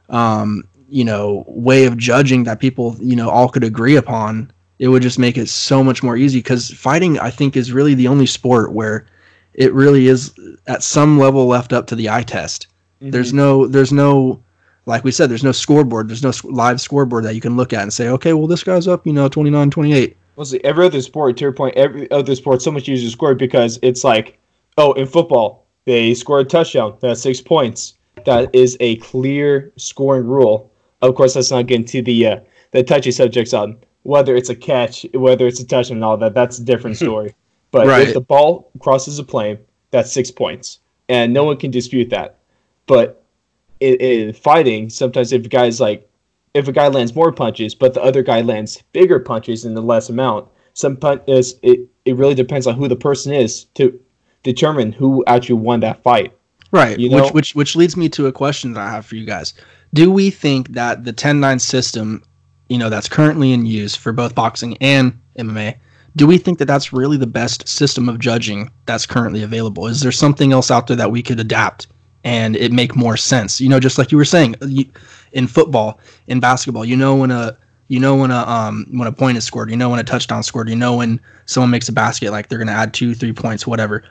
um, 0.09 0.67
you 0.87 1.03
know, 1.03 1.43
way 1.47 1.85
of 1.85 1.97
judging 1.97 2.43
that 2.43 2.59
people, 2.59 2.95
you 2.99 3.15
know, 3.15 3.29
all 3.29 3.49
could 3.49 3.63
agree 3.63 3.95
upon, 3.95 4.51
it 4.79 4.89
would 4.89 5.01
just 5.01 5.17
make 5.17 5.37
it 5.37 5.49
so 5.49 5.83
much 5.83 6.03
more 6.03 6.15
easy 6.15 6.39
because 6.39 6.71
fighting, 6.71 7.17
I 7.19 7.31
think, 7.31 7.55
is 7.55 7.71
really 7.71 7.95
the 7.95 8.07
only 8.07 8.27
sport 8.27 8.73
where 8.73 9.07
it 9.53 9.73
really 9.73 10.07
is 10.07 10.33
at 10.67 10.83
some 10.83 11.17
level 11.17 11.47
left 11.47 11.73
up 11.73 11.87
to 11.87 11.95
the 11.95 12.09
eye 12.09 12.23
test. 12.23 12.67
Mm-hmm. 13.01 13.11
There's 13.11 13.33
no, 13.33 13.65
there's 13.65 13.93
no, 13.93 14.43
like 14.85 15.03
we 15.03 15.11
said, 15.11 15.29
there's 15.29 15.43
no 15.43 15.51
scoreboard. 15.51 16.09
There's 16.09 16.23
no 16.23 16.33
live 16.43 16.81
scoreboard 16.81 17.23
that 17.23 17.35
you 17.35 17.41
can 17.41 17.55
look 17.57 17.73
at 17.73 17.81
and 17.81 17.93
say, 17.93 18.09
okay, 18.09 18.33
well, 18.33 18.47
this 18.47 18.63
guy's 18.63 18.87
up, 18.87 19.07
you 19.07 19.13
know, 19.13 19.27
29, 19.27 19.71
28. 19.71 20.17
See, 20.41 20.59
every 20.63 20.85
other 20.85 21.01
sport, 21.01 21.37
to 21.37 21.41
your 21.41 21.53
point, 21.53 21.75
every 21.75 22.09
other 22.09 22.35
sport, 22.35 22.61
so 22.61 22.71
much 22.71 22.89
easier 22.89 23.07
to 23.07 23.11
score 23.11 23.35
because 23.35 23.77
it's 23.81 24.03
like, 24.03 24.39
oh, 24.77 24.93
in 24.93 25.05
football, 25.05 25.65
they 25.85 26.13
scored 26.13 26.47
a 26.47 26.49
touchdown. 26.49 26.97
That's 27.01 27.21
six 27.21 27.39
points. 27.39 27.95
That 28.25 28.53
is 28.53 28.77
a 28.79 28.95
clear 28.97 29.71
scoring 29.77 30.25
rule. 30.25 30.71
Of 31.01 31.15
course, 31.15 31.35
let's 31.35 31.51
not 31.51 31.67
get 31.67 31.81
into 31.81 32.01
the 32.01 32.27
uh, 32.27 32.39
the 32.71 32.83
touchy 32.83 33.11
subjects 33.11 33.53
on 33.53 33.77
whether 34.03 34.35
it's 34.35 34.49
a 34.49 34.55
catch, 34.55 35.05
whether 35.13 35.47
it's 35.47 35.59
a 35.59 35.65
touchdown, 35.65 35.97
and 35.97 36.05
all 36.05 36.17
that. 36.17 36.33
That's 36.33 36.59
a 36.59 36.63
different 36.63 36.97
story. 36.97 37.35
But 37.71 37.87
right. 37.87 38.07
if 38.07 38.13
the 38.13 38.21
ball 38.21 38.69
crosses 38.79 39.17
a 39.19 39.23
plane, 39.23 39.57
that's 39.91 40.11
six 40.11 40.29
points, 40.29 40.79
and 41.09 41.33
no 41.33 41.43
one 41.43 41.57
can 41.57 41.71
dispute 41.71 42.09
that. 42.11 42.37
But 42.85 43.23
in, 43.79 43.95
in 43.95 44.33
fighting, 44.33 44.89
sometimes 44.89 45.33
if 45.33 45.45
a 45.45 45.49
guy's 45.49 45.81
like, 45.81 46.07
if 46.53 46.67
a 46.67 46.71
guy 46.71 46.87
lands 46.87 47.15
more 47.15 47.31
punches, 47.31 47.73
but 47.75 47.93
the 47.93 48.01
other 48.01 48.23
guy 48.23 48.41
lands 48.41 48.83
bigger 48.93 49.19
punches 49.19 49.65
in 49.65 49.73
the 49.73 49.81
less 49.81 50.09
amount, 50.09 50.47
some 50.73 50.97
punch 50.97 51.21
is 51.27 51.59
it, 51.63 51.81
it 52.05 52.15
really 52.15 52.35
depends 52.35 52.67
on 52.67 52.75
who 52.75 52.87
the 52.87 52.95
person 52.95 53.33
is 53.33 53.65
to 53.75 53.99
determine 54.43 54.91
who 54.91 55.23
actually 55.25 55.55
won 55.55 55.79
that 55.81 56.03
fight. 56.03 56.33
Right. 56.71 56.97
You 56.99 57.09
know? 57.09 57.23
Which 57.23 57.33
which 57.33 57.55
which 57.55 57.75
leads 57.75 57.95
me 57.95 58.09
to 58.09 58.27
a 58.27 58.31
question 58.31 58.73
that 58.73 58.81
I 58.81 58.89
have 58.89 59.05
for 59.05 59.15
you 59.15 59.25
guys. 59.25 59.53
Do 59.93 60.11
we 60.11 60.31
think 60.31 60.69
that 60.69 61.03
the 61.03 61.13
10-9 61.13 61.61
system, 61.61 62.23
you 62.67 62.79
know, 62.79 62.89
that's 62.89 63.07
currently 63.07 63.53
in 63.53 63.67
use 63.67 63.95
for 63.95 64.11
both 64.11 64.33
boxing 64.33 64.75
and 64.81 65.19
MMA 65.37 65.75
do 66.15 66.27
we 66.27 66.37
think 66.37 66.59
that 66.59 66.65
that's 66.65 66.93
really 66.93 67.17
the 67.17 67.27
best 67.27 67.67
system 67.67 68.07
of 68.07 68.19
judging 68.19 68.71
that's 68.85 69.05
currently 69.05 69.41
available? 69.41 69.87
Is 69.87 70.01
there 70.01 70.11
something 70.11 70.51
else 70.51 70.69
out 70.69 70.87
there 70.87 70.97
that 70.97 71.11
we 71.11 71.23
could 71.23 71.39
adapt 71.39 71.87
and 72.23 72.55
it 72.55 72.71
make 72.71 72.95
more 72.95 73.17
sense? 73.17 73.59
You 73.59 73.69
know, 73.69 73.79
just 73.79 73.97
like 73.97 74.11
you 74.11 74.17
were 74.17 74.25
saying, 74.25 74.55
you, 74.67 74.85
in 75.31 75.47
football, 75.47 75.99
in 76.27 76.39
basketball, 76.39 76.85
you 76.85 76.95
know 76.95 77.15
when 77.15 77.31
a 77.31 77.57
you 77.87 77.99
know 77.99 78.15
when 78.15 78.31
a 78.31 78.39
um 78.47 78.85
when 78.91 79.07
a 79.07 79.11
point 79.11 79.37
is 79.37 79.43
scored, 79.43 79.69
you 79.69 79.77
know 79.77 79.89
when 79.89 79.99
a 79.99 80.03
touchdown 80.03 80.43
scored, 80.43 80.69
you 80.69 80.75
know 80.75 80.97
when 80.97 81.19
someone 81.45 81.69
makes 81.69 81.89
a 81.89 81.93
basket, 81.93 82.31
like 82.31 82.49
they're 82.49 82.59
gonna 82.59 82.71
add 82.71 82.93
two, 82.93 83.13
three 83.13 83.33
points, 83.33 83.67
whatever. 83.67 84.03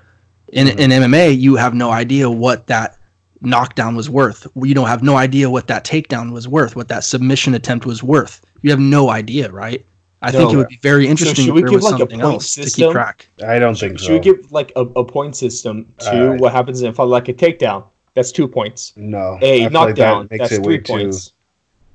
In 0.52 0.66
mm-hmm. 0.66 0.78
in 0.78 0.90
MMA, 0.90 1.38
you 1.38 1.56
have 1.56 1.74
no 1.74 1.90
idea 1.90 2.30
what 2.30 2.66
that 2.66 2.98
knockdown 3.40 3.96
was 3.96 4.08
worth. 4.08 4.46
You 4.54 4.74
don't 4.74 4.88
have 4.88 5.02
no 5.02 5.16
idea 5.16 5.50
what 5.50 5.66
that 5.66 5.84
takedown 5.84 6.32
was 6.32 6.46
worth, 6.46 6.76
what 6.76 6.88
that 6.88 7.04
submission 7.04 7.54
attempt 7.54 7.86
was 7.86 8.02
worth. 8.02 8.40
You 8.62 8.70
have 8.70 8.80
no 8.80 9.10
idea, 9.10 9.50
right? 9.50 9.84
I 10.22 10.30
no, 10.30 10.38
think 10.38 10.52
it 10.52 10.56
would 10.56 10.68
be 10.68 10.78
very 10.80 11.08
interesting. 11.08 11.34
So 11.34 11.42
should 11.46 11.54
we 11.54 11.62
give 11.62 11.82
like 11.82 12.00
a 12.00 12.06
point 12.06 12.42
system? 12.42 12.70
To 12.70 12.86
keep 12.86 12.92
track? 12.92 13.28
I 13.44 13.58
don't 13.58 13.76
think 13.76 13.98
should, 13.98 14.00
so. 14.00 14.06
Should 14.06 14.12
we 14.12 14.20
give 14.20 14.52
like 14.52 14.72
a, 14.76 14.82
a 14.82 15.04
point 15.04 15.34
system 15.34 15.92
to 15.98 16.34
uh, 16.34 16.36
what 16.36 16.52
happens 16.52 16.80
in 16.82 16.94
a 16.94 17.04
like 17.04 17.28
a 17.28 17.34
takedown? 17.34 17.84
That's 18.14 18.32
two 18.32 18.46
points. 18.46 18.92
No, 18.96 19.38
a 19.40 19.68
knockdown. 19.68 20.28
Like 20.30 20.40
that 20.40 20.50
that's 20.50 20.58
three 20.58 20.80
points. 20.80 21.28
Too, 21.28 21.34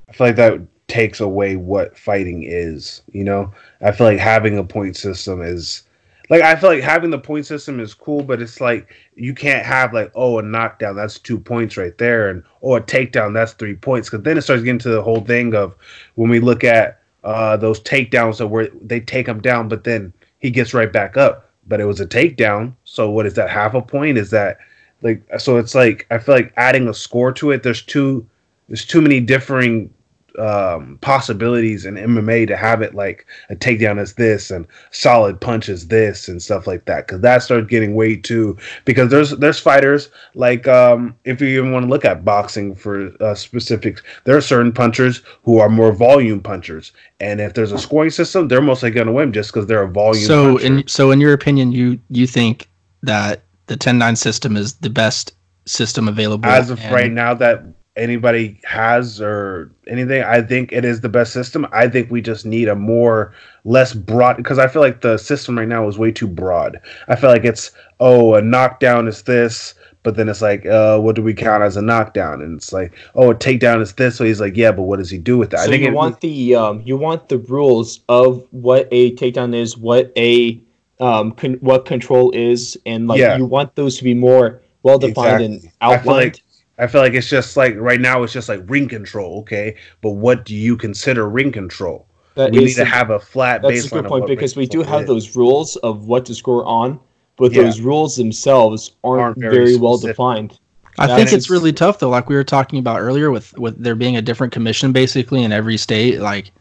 I 0.10 0.14
feel 0.14 0.28
like 0.28 0.36
that 0.38 0.62
takes 0.88 1.20
away 1.20 1.56
what 1.56 1.98
fighting 1.98 2.44
is. 2.44 3.02
You 3.12 3.24
know, 3.24 3.52
I 3.82 3.92
feel 3.92 4.08
like 4.08 4.20
having 4.20 4.58
a 4.58 4.64
point 4.64 4.96
system 4.96 5.42
is 5.42 5.84
like 6.30 6.42
I 6.42 6.56
feel 6.56 6.70
like 6.70 6.84
having 6.84 7.10
the 7.10 7.20
point 7.20 7.46
system 7.46 7.80
is 7.80 7.94
cool, 7.94 8.24
but 8.24 8.42
it's 8.42 8.60
like 8.60 8.94
you 9.16 9.34
can't 9.34 9.66
have 9.66 9.94
like 9.94 10.12
oh 10.16 10.40
a 10.40 10.42
knockdown 10.42 10.96
that's 10.96 11.20
two 11.20 11.40
points 11.40 11.78
right 11.78 11.98
there, 11.98 12.30
and 12.30 12.44
oh 12.64 12.76
a 12.76 12.82
takedown 12.82 13.34
that's 13.34 13.54
three 13.54 13.76
points 13.76 14.10
because 14.10 14.24
then 14.24 14.38
it 14.38 14.42
starts 14.42 14.64
getting 14.64 14.80
to 14.80 14.90
the 14.90 15.02
whole 15.02 15.22
thing 15.22 15.56
of 15.56 15.76
when 16.16 16.30
we 16.30 16.40
look 16.40 16.64
at 16.64 17.02
uh, 17.24 17.58
those 17.58 17.80
takedowns 17.82 18.38
that 18.38 18.48
where 18.48 18.70
they 18.82 19.00
take 19.00 19.28
him 19.28 19.42
down, 19.42 19.68
but 19.68 19.84
then 19.84 20.14
he 20.40 20.50
gets 20.50 20.74
right 20.74 20.92
back 20.92 21.18
up. 21.18 21.50
But 21.68 21.82
it 21.82 21.86
was 21.86 22.00
a 22.00 22.06
takedown. 22.06 22.74
So 22.86 23.10
what 23.10 23.26
is 23.26 23.34
that? 23.36 23.50
Half 23.50 23.74
a 23.74 23.82
point? 23.82 24.18
Is 24.18 24.30
that 24.32 24.58
like? 25.02 25.22
So 25.40 25.58
it's 25.58 25.76
like 25.76 26.08
I 26.12 26.18
feel 26.18 26.36
like 26.36 26.54
adding 26.58 26.88
a 26.88 26.94
score 26.94 27.32
to 27.34 27.52
it. 27.52 27.64
There's 27.64 27.82
too 27.82 28.28
there's 28.68 28.86
too 28.86 29.02
many 29.02 29.20
differing 29.20 29.94
um, 30.38 31.00
possibilities 31.02 31.86
in 31.86 31.96
MMA 31.96 32.48
to 32.48 32.56
have 32.56 32.82
it 32.82 32.94
like 32.94 33.26
a 33.50 33.56
takedown 33.56 34.00
is 34.00 34.14
this 34.14 34.52
and 34.52 34.68
solid 34.92 35.42
punch 35.42 35.68
is 35.68 35.88
this 35.88 36.28
and 36.28 36.42
stuff 36.42 36.68
like 36.68 36.86
that 36.86 37.08
because 37.08 37.22
that 37.22 37.42
starts 37.42 37.68
getting 37.68 37.96
way 37.96 38.16
too 38.16 38.56
because 38.86 39.10
there's 39.10 39.32
there's 39.32 39.60
fighters 39.60 40.10
like 40.36 40.68
um, 40.68 41.16
if 41.26 41.42
you 41.42 41.48
even 41.48 41.72
want 41.72 41.86
to 41.86 41.90
look 41.90 42.06
at 42.06 42.24
boxing 42.24 42.76
for 42.76 43.12
uh, 43.22 43.34
specifics 43.34 44.04
there 44.26 44.38
are 44.38 44.42
certain 44.42 44.72
punchers 44.72 45.24
who 45.44 45.58
are 45.58 45.70
more 45.70 45.92
volume 45.92 46.40
punchers 46.40 46.92
and 47.20 47.42
if 47.42 47.56
there's 47.56 47.72
a 47.72 47.80
scoring 47.80 48.12
system 48.12 48.48
they're 48.48 48.62
mostly 48.62 48.92
going 48.92 49.08
to 49.08 49.14
win 49.14 49.34
just 49.34 49.52
because 49.52 49.66
they're 49.66 49.84
a 49.84 49.90
volume 49.90 50.24
so 50.24 50.52
puncher. 50.52 50.66
in 50.66 50.88
so 50.88 51.10
in 51.12 51.20
your 51.20 51.34
opinion 51.34 51.72
you 51.72 52.00
you 52.10 52.28
think 52.28 52.70
that 53.02 53.42
the 53.68 53.78
10-9 53.78 54.18
system 54.18 54.58
is 54.58 54.76
the 54.76 54.90
best 54.90 55.34
system 55.66 56.08
available 56.08 56.50
as 56.50 56.70
of 56.70 56.84
right 56.92 57.12
now 57.12 57.34
that 57.34 57.62
anybody 57.98 58.62
has 58.64 59.20
or 59.20 59.72
anything. 59.88 60.24
I 60.24 60.42
think 60.42 60.72
it 60.72 60.86
is 60.86 61.02
the 61.02 61.10
best 61.10 61.34
system. 61.34 61.68
I 61.72 61.90
think 61.90 62.10
we 62.10 62.22
just 62.22 62.46
need 62.46 62.68
a 62.68 62.76
more 62.76 63.34
less 63.66 63.94
broad 63.94 64.38
because 64.38 64.60
I 64.60 64.68
feel 64.68 64.82
like 64.82 65.02
the 65.02 65.18
system 65.18 65.58
right 65.58 65.68
now 65.68 65.88
is 65.88 65.98
way 65.98 66.12
too 66.12 66.28
broad. 66.28 66.80
I 67.08 67.16
feel 67.16 67.30
like 67.30 67.44
it's 67.44 67.72
oh 68.00 68.36
a 68.36 68.42
knockdown 68.42 69.08
is 69.08 69.24
this, 69.24 69.74
but 70.04 70.16
then 70.16 70.30
it's 70.30 70.42
like 70.42 70.66
uh 70.68 71.00
what 71.00 71.16
do 71.16 71.24
we 71.24 71.34
count 71.34 71.64
as 71.64 71.76
a 71.76 71.82
knockdown? 71.82 72.42
And 72.42 72.58
it's 72.58 72.72
like 72.72 72.94
oh 73.16 73.32
a 73.32 73.36
takedown 73.36 73.82
is 73.82 73.94
this. 73.94 74.16
So 74.16 74.24
he's 74.24 74.40
like 74.40 74.56
yeah, 74.56 74.72
but 74.72 74.84
what 74.84 75.00
does 75.00 75.10
he 75.10 75.18
do 75.18 75.38
with 75.38 75.50
that? 75.50 75.62
So 75.62 75.66
I 75.66 75.68
think 75.68 75.82
you 75.82 75.90
it, 75.90 75.94
want 75.94 76.22
the 76.22 76.56
um 76.56 76.82
you 76.86 76.96
want 76.96 77.30
the 77.30 77.40
rules 77.40 78.00
of 78.08 78.46
what 78.52 78.88
a 78.92 79.16
takedown 79.16 79.56
is, 79.56 79.78
what 79.78 80.14
a 80.16 80.62
um 81.00 81.32
con- 81.34 81.58
what 81.62 81.86
control 81.86 82.32
is, 82.32 82.78
and 82.86 83.08
like 83.08 83.20
yeah. 83.20 83.38
you 83.38 83.46
want 83.46 83.76
those 83.76 83.98
to 83.98 84.04
be 84.04 84.14
more 84.14 84.62
well 84.84 85.00
defined 85.00 85.44
exactly. 85.44 85.46
and 85.46 85.72
outlined 85.82 86.42
I 86.80 86.88
feel 86.88 87.02
like 87.02 87.14
it's 87.14 87.30
just 87.30 87.58
like 87.58 87.76
right 87.78 88.00
now 88.00 88.22
it's 88.24 88.34
just 88.34 88.50
like 88.50 88.62
ring 88.68 88.88
control, 88.88 89.40
okay? 89.40 89.76
But 90.02 90.12
what 90.12 90.46
do 90.46 90.56
you 90.56 90.78
consider 90.78 91.28
ring 91.28 91.52
control? 91.52 92.08
That 92.36 92.52
we 92.52 92.66
need 92.66 92.76
to 92.76 92.86
have 92.86 93.10
a 93.10 93.20
flat 93.20 93.64
that's 93.64 93.74
baseline. 93.74 93.82
That's 93.82 93.92
a 93.92 93.96
good 93.96 94.08
point 94.08 94.28
because 94.28 94.56
we 94.56 94.68
do 94.68 94.84
have 94.84 95.02
is. 95.02 95.08
those 95.08 95.36
rules 95.36 95.76
of 95.78 96.06
what 96.06 96.24
to 96.28 96.36
score 96.36 96.64
on, 96.66 97.00
but 97.36 97.52
yeah. 97.52 97.64
those 97.64 97.82
rules 97.82 98.16
themselves 98.16 98.92
aren't, 99.04 99.22
aren't 99.22 99.40
very, 99.40 99.56
very 99.56 99.78
well 99.78 99.98
defined. 99.98 100.60
I 101.00 101.16
think 101.16 101.34
it's 101.34 101.50
really 101.50 101.74
tough 101.74 102.00
though. 102.00 102.10
Like 102.10 102.30
we 102.30 102.36
were 102.36 102.44
talking 102.44 102.78
about 102.78 103.00
earlier, 103.00 103.32
with 103.32 103.58
with 103.58 103.82
there 103.82 103.96
being 103.96 104.18
a 104.18 104.22
different 104.22 104.54
commission 104.54 104.92
basically 104.92 105.44
in 105.44 105.52
every 105.52 105.78
state, 105.78 106.20
like 106.22 106.52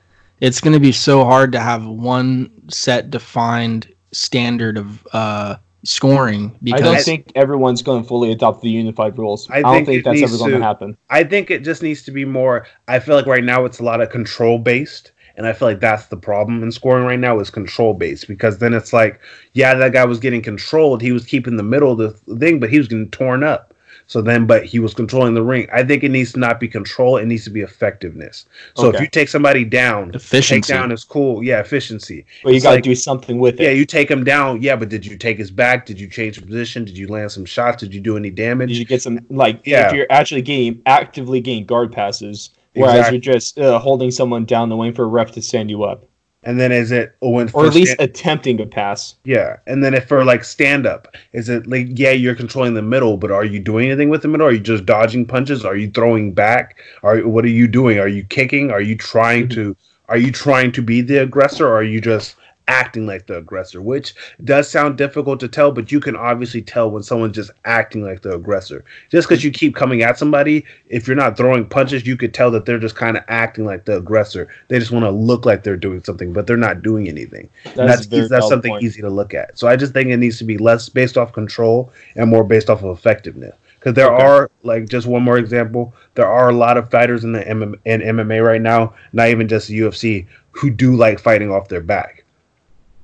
it's 0.40 0.60
going 0.60 0.74
to 0.74 0.80
be 0.80 0.92
so 0.92 1.24
hard 1.24 1.52
to 1.52 1.60
have 1.60 1.86
one 1.86 2.50
set 2.68 3.10
defined 3.10 3.92
standard 4.12 4.78
of 4.78 5.06
uh, 5.12 5.56
scoring 5.84 6.56
because 6.62 6.82
I 6.82 6.84
don't 6.94 7.02
think 7.02 7.32
everyone's 7.34 7.82
going 7.82 8.02
to 8.02 8.08
fully 8.08 8.32
adopt 8.32 8.62
the 8.62 8.70
unified 8.70 9.18
rules. 9.18 9.48
I, 9.50 9.58
I 9.58 9.62
don't 9.62 9.84
think 9.84 10.04
that's 10.04 10.22
ever 10.22 10.38
going 10.38 10.52
to 10.52 10.62
happen. 10.62 10.96
I 11.10 11.24
think 11.24 11.50
it 11.50 11.64
just 11.64 11.82
needs 11.82 12.02
to 12.04 12.10
be 12.10 12.24
more. 12.24 12.66
I 12.88 12.98
feel 12.98 13.16
like 13.16 13.26
right 13.26 13.44
now 13.44 13.64
it's 13.64 13.78
a 13.78 13.84
lot 13.84 14.00
of 14.00 14.10
control 14.10 14.58
based, 14.58 15.12
and 15.36 15.46
I 15.46 15.52
feel 15.52 15.68
like 15.68 15.80
that's 15.80 16.06
the 16.06 16.16
problem 16.16 16.62
in 16.62 16.72
scoring 16.72 17.04
right 17.04 17.18
now 17.18 17.38
is 17.38 17.50
control 17.50 17.94
based 17.94 18.28
because 18.28 18.58
then 18.58 18.74
it's 18.74 18.92
like, 18.92 19.20
yeah, 19.52 19.74
that 19.74 19.92
guy 19.92 20.04
was 20.04 20.18
getting 20.18 20.42
controlled. 20.42 21.02
He 21.02 21.12
was 21.12 21.24
keeping 21.24 21.56
the 21.56 21.62
middle 21.62 21.92
of 21.92 21.98
the 21.98 22.36
thing, 22.38 22.58
but 22.58 22.70
he 22.70 22.78
was 22.78 22.88
getting 22.88 23.10
torn 23.10 23.44
up. 23.44 23.72
So 24.08 24.22
then, 24.22 24.46
but 24.46 24.64
he 24.64 24.78
was 24.78 24.94
controlling 24.94 25.34
the 25.34 25.42
ring. 25.42 25.68
I 25.72 25.82
think 25.82 26.04
it 26.04 26.10
needs 26.10 26.32
to 26.32 26.38
not 26.38 26.60
be 26.60 26.68
control; 26.68 27.16
it 27.16 27.26
needs 27.26 27.44
to 27.44 27.50
be 27.50 27.62
effectiveness. 27.62 28.46
So 28.74 28.88
okay. 28.88 28.98
if 28.98 29.02
you 29.02 29.08
take 29.08 29.28
somebody 29.28 29.64
down, 29.64 30.12
efficiency. 30.14 30.72
Take 30.72 30.80
down 30.80 30.92
is 30.92 31.02
cool. 31.02 31.42
Yeah, 31.42 31.58
efficiency. 31.58 32.24
But 32.44 32.54
you 32.54 32.60
got 32.60 32.70
to 32.70 32.74
like, 32.76 32.84
do 32.84 32.94
something 32.94 33.38
with 33.38 33.60
it. 33.60 33.64
Yeah, 33.64 33.70
you 33.70 33.84
take 33.84 34.08
him 34.08 34.22
down. 34.22 34.62
Yeah, 34.62 34.76
but 34.76 34.90
did 34.90 35.04
you 35.04 35.16
take 35.18 35.38
his 35.38 35.50
back? 35.50 35.86
Did 35.86 35.98
you 35.98 36.08
change 36.08 36.44
position? 36.44 36.84
Did 36.84 36.96
you 36.96 37.08
land 37.08 37.32
some 37.32 37.44
shots? 37.44 37.82
Did 37.82 37.92
you 37.92 38.00
do 38.00 38.16
any 38.16 38.30
damage? 38.30 38.68
Did 38.68 38.78
you 38.78 38.84
get 38.84 39.02
some 39.02 39.18
like? 39.28 39.60
Yeah. 39.66 39.88
If 39.88 39.94
you're 39.94 40.06
actually 40.10 40.42
getting 40.42 40.80
actively 40.86 41.40
getting 41.40 41.66
guard 41.66 41.90
passes, 41.90 42.50
whereas 42.74 42.94
exactly. 42.94 43.16
you're 43.16 43.34
just 43.34 43.58
uh, 43.58 43.78
holding 43.80 44.12
someone 44.12 44.44
down 44.44 44.68
the 44.68 44.76
wing 44.76 44.92
for 44.92 45.02
a 45.02 45.08
ref 45.08 45.32
to 45.32 45.42
stand 45.42 45.68
you 45.68 45.82
up. 45.82 46.04
And 46.46 46.60
then 46.60 46.70
is 46.70 46.92
it 46.92 47.16
when 47.20 47.50
or 47.52 47.66
at 47.66 47.74
least 47.74 47.94
stand- 47.94 48.08
attempting 48.08 48.56
to 48.58 48.66
pass? 48.66 49.16
Yeah. 49.24 49.56
And 49.66 49.82
then 49.82 49.94
if 49.94 50.06
for 50.06 50.24
like 50.24 50.44
stand 50.44 50.86
up, 50.86 51.14
is 51.32 51.48
it 51.48 51.66
like 51.66 51.88
yeah, 51.90 52.12
you're 52.12 52.36
controlling 52.36 52.74
the 52.74 52.82
middle, 52.82 53.16
but 53.16 53.32
are 53.32 53.44
you 53.44 53.58
doing 53.58 53.86
anything 53.86 54.10
with 54.10 54.22
the 54.22 54.28
middle? 54.28 54.46
Are 54.46 54.52
you 54.52 54.60
just 54.60 54.86
dodging 54.86 55.26
punches? 55.26 55.64
Are 55.64 55.74
you 55.74 55.90
throwing 55.90 56.32
back? 56.32 56.76
Are 57.02 57.26
what 57.26 57.44
are 57.44 57.48
you 57.48 57.66
doing? 57.66 57.98
Are 57.98 58.06
you 58.06 58.22
kicking? 58.22 58.70
Are 58.70 58.80
you 58.80 58.96
trying 58.96 59.48
mm-hmm. 59.48 59.60
to 59.60 59.76
are 60.08 60.16
you 60.16 60.30
trying 60.30 60.70
to 60.70 60.82
be 60.82 61.00
the 61.00 61.16
aggressor 61.16 61.66
or 61.66 61.74
are 61.74 61.82
you 61.82 62.00
just 62.00 62.36
acting 62.68 63.06
like 63.06 63.26
the 63.26 63.38
aggressor, 63.38 63.80
which 63.80 64.14
does 64.44 64.68
sound 64.68 64.98
difficult 64.98 65.40
to 65.40 65.48
tell, 65.48 65.70
but 65.70 65.92
you 65.92 66.00
can 66.00 66.16
obviously 66.16 66.62
tell 66.62 66.90
when 66.90 67.02
someone's 67.02 67.34
just 67.34 67.50
acting 67.64 68.04
like 68.04 68.22
the 68.22 68.34
aggressor. 68.34 68.84
Just 69.10 69.28
because 69.28 69.44
you 69.44 69.50
keep 69.50 69.74
coming 69.74 70.02
at 70.02 70.18
somebody, 70.18 70.64
if 70.88 71.06
you're 71.06 71.16
not 71.16 71.36
throwing 71.36 71.66
punches, 71.66 72.06
you 72.06 72.16
could 72.16 72.34
tell 72.34 72.50
that 72.50 72.66
they're 72.66 72.78
just 72.78 72.96
kind 72.96 73.16
of 73.16 73.24
acting 73.28 73.64
like 73.64 73.84
the 73.84 73.96
aggressor. 73.96 74.48
They 74.68 74.78
just 74.78 74.90
want 74.90 75.04
to 75.04 75.10
look 75.10 75.46
like 75.46 75.62
they're 75.62 75.76
doing 75.76 76.02
something, 76.02 76.32
but 76.32 76.46
they're 76.46 76.56
not 76.56 76.82
doing 76.82 77.08
anything. 77.08 77.48
That's 77.74 78.06
that's, 78.06 78.28
that's 78.28 78.48
something 78.48 78.72
point. 78.72 78.84
easy 78.84 79.00
to 79.02 79.10
look 79.10 79.34
at. 79.34 79.58
So 79.58 79.68
I 79.68 79.76
just 79.76 79.92
think 79.92 80.10
it 80.10 80.16
needs 80.16 80.38
to 80.38 80.44
be 80.44 80.58
less 80.58 80.88
based 80.88 81.16
off 81.16 81.32
control 81.32 81.92
and 82.16 82.30
more 82.30 82.44
based 82.44 82.70
off 82.70 82.82
of 82.82 82.96
effectiveness 82.96 83.54
because 83.78 83.94
there 83.94 84.12
okay. 84.12 84.24
are 84.24 84.50
like 84.64 84.88
just 84.88 85.06
one 85.06 85.22
more 85.22 85.38
example 85.38 85.94
there 86.14 86.26
are 86.26 86.48
a 86.48 86.52
lot 86.52 86.76
of 86.76 86.90
fighters 86.90 87.22
in 87.22 87.32
the 87.32 87.46
M- 87.46 87.80
in 87.84 88.00
MMA 88.00 88.44
right 88.44 88.60
now 88.60 88.92
not 89.12 89.28
even 89.28 89.46
just 89.46 89.68
the 89.68 89.78
UFC 89.78 90.26
who 90.50 90.70
do 90.70 90.96
like 90.96 91.20
fighting 91.20 91.52
off 91.52 91.68
their 91.68 91.80
back 91.80 92.24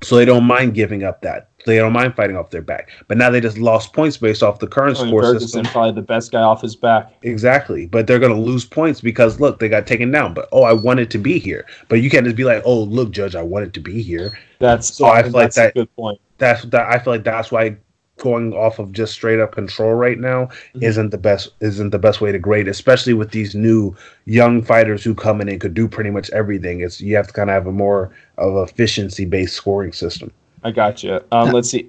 so 0.02 0.16
they 0.16 0.24
don't 0.24 0.44
mind 0.44 0.74
giving 0.74 1.04
up 1.04 1.22
that. 1.22 1.48
They 1.64 1.76
don't 1.76 1.92
mind 1.92 2.16
fighting 2.16 2.36
off 2.36 2.50
their 2.50 2.62
back. 2.62 2.90
But 3.06 3.18
now 3.18 3.30
they 3.30 3.40
just 3.40 3.58
lost 3.58 3.92
points 3.92 4.16
based 4.16 4.42
off 4.42 4.58
the 4.58 4.66
current 4.66 4.98
mean, 4.98 5.08
score 5.08 5.22
Ferguson 5.22 5.48
system. 5.48 5.64
probably 5.66 5.92
the 5.92 6.02
best 6.02 6.32
guy 6.32 6.42
off 6.42 6.60
his 6.60 6.74
back. 6.74 7.14
Exactly. 7.22 7.86
But 7.86 8.06
they're 8.06 8.18
going 8.18 8.34
to 8.34 8.40
lose 8.40 8.64
points 8.64 9.00
because 9.00 9.38
look 9.38 9.60
they 9.60 9.68
got 9.68 9.86
taken 9.86 10.10
down. 10.10 10.34
But 10.34 10.48
oh 10.52 10.64
I 10.64 10.72
wanted 10.72 11.10
to 11.12 11.18
be 11.18 11.38
here. 11.38 11.66
But 11.88 12.02
you 12.02 12.10
can't 12.10 12.24
just 12.24 12.36
be 12.36 12.44
like 12.44 12.62
oh 12.64 12.82
look 12.82 13.12
judge 13.12 13.36
I 13.36 13.42
wanted 13.42 13.74
to 13.74 13.80
be 13.80 14.02
here. 14.02 14.38
That's 14.58 14.92
so 14.92 15.06
I 15.06 15.22
feel 15.22 15.32
like 15.32 15.52
that 15.54 15.74
good 15.74 15.94
point. 15.94 16.20
that's 16.38 16.64
that 16.64 16.86
I 16.88 16.98
feel 16.98 17.12
like 17.12 17.24
that's 17.24 17.52
why 17.52 17.76
going 18.22 18.54
off 18.54 18.78
of 18.78 18.92
just 18.92 19.12
straight 19.12 19.40
up 19.40 19.52
control 19.52 19.94
right 19.94 20.18
now 20.18 20.46
mm-hmm. 20.46 20.82
isn't 20.82 21.10
the 21.10 21.18
best 21.18 21.50
isn't 21.60 21.90
the 21.90 21.98
best 21.98 22.20
way 22.20 22.32
to 22.32 22.38
grade, 22.38 22.68
especially 22.68 23.12
with 23.12 23.32
these 23.32 23.54
new 23.54 23.94
young 24.24 24.62
fighters 24.62 25.02
who 25.02 25.14
come 25.14 25.40
in 25.40 25.48
and 25.48 25.60
could 25.60 25.74
do 25.74 25.88
pretty 25.88 26.10
much 26.10 26.30
everything. 26.30 26.80
It's 26.80 27.00
you 27.00 27.16
have 27.16 27.26
to 27.26 27.32
kind 27.32 27.50
of 27.50 27.54
have 27.54 27.66
a 27.66 27.72
more 27.72 28.10
of 28.38 28.68
efficiency 28.68 29.24
based 29.24 29.54
scoring 29.54 29.92
system. 29.92 30.30
I 30.64 30.70
got 30.70 31.02
you. 31.02 31.20
Um, 31.32 31.50
let's 31.50 31.70
see. 31.70 31.88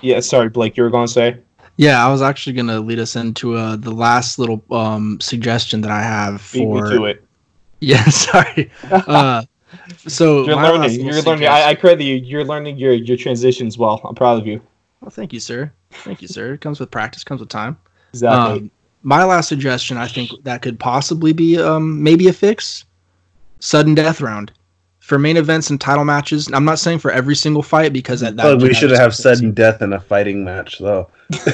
Yeah, 0.00 0.20
sorry, 0.20 0.48
Blake, 0.48 0.76
you 0.76 0.82
were 0.82 0.90
going 0.90 1.06
to 1.06 1.12
say. 1.12 1.36
Yeah, 1.76 2.04
I 2.04 2.10
was 2.10 2.22
actually 2.22 2.54
going 2.54 2.68
to 2.68 2.80
lead 2.80 2.98
us 2.98 3.14
into 3.14 3.54
uh, 3.54 3.76
the 3.76 3.90
last 3.90 4.38
little 4.38 4.64
um, 4.70 5.20
suggestion 5.20 5.82
that 5.82 5.90
I 5.90 6.00
have 6.00 6.40
for. 6.40 6.56
Beat 6.56 6.90
me 6.90 6.96
to 6.96 7.04
it. 7.04 7.24
Yeah, 7.80 8.04
sorry. 8.08 8.70
Uh, 8.90 9.44
so 10.06 10.46
you're 10.46 10.56
learning. 10.56 11.00
You're 11.04 11.22
learning. 11.22 11.48
I, 11.48 11.68
I 11.68 11.74
credit 11.74 12.04
you. 12.04 12.14
You're 12.16 12.44
learning 12.44 12.78
your 12.78 12.92
your 12.92 13.18
transitions 13.18 13.76
well. 13.76 14.00
I'm 14.04 14.14
proud 14.14 14.40
of 14.40 14.46
you. 14.46 14.62
Well, 15.06 15.12
thank 15.12 15.32
you, 15.32 15.38
sir. 15.38 15.70
Thank 15.92 16.20
you, 16.20 16.26
sir. 16.26 16.54
It 16.54 16.60
comes 16.60 16.80
with 16.80 16.90
practice, 16.90 17.22
comes 17.22 17.38
with 17.38 17.48
time. 17.48 17.78
Exactly. 18.12 18.58
Um, 18.58 18.70
my 19.04 19.22
last 19.22 19.48
suggestion, 19.48 19.96
I 19.96 20.08
think 20.08 20.32
that 20.42 20.62
could 20.62 20.80
possibly 20.80 21.32
be 21.32 21.62
um, 21.62 22.02
maybe 22.02 22.26
a 22.26 22.32
fix. 22.32 22.84
Sudden 23.60 23.94
death 23.94 24.20
round 24.20 24.50
for 24.98 25.16
main 25.16 25.36
events 25.36 25.70
and 25.70 25.80
title 25.80 26.04
matches. 26.04 26.50
I'm 26.52 26.64
not 26.64 26.80
saying 26.80 26.98
for 26.98 27.12
every 27.12 27.36
single 27.36 27.62
fight 27.62 27.92
because 27.92 28.18
that. 28.18 28.34
that 28.34 28.58
we 28.58 28.74
should 28.74 28.90
have 28.90 29.14
sudden 29.14 29.52
death 29.52 29.80
in 29.80 29.92
a 29.92 30.00
fighting 30.00 30.42
match, 30.42 30.80
though. 30.80 31.08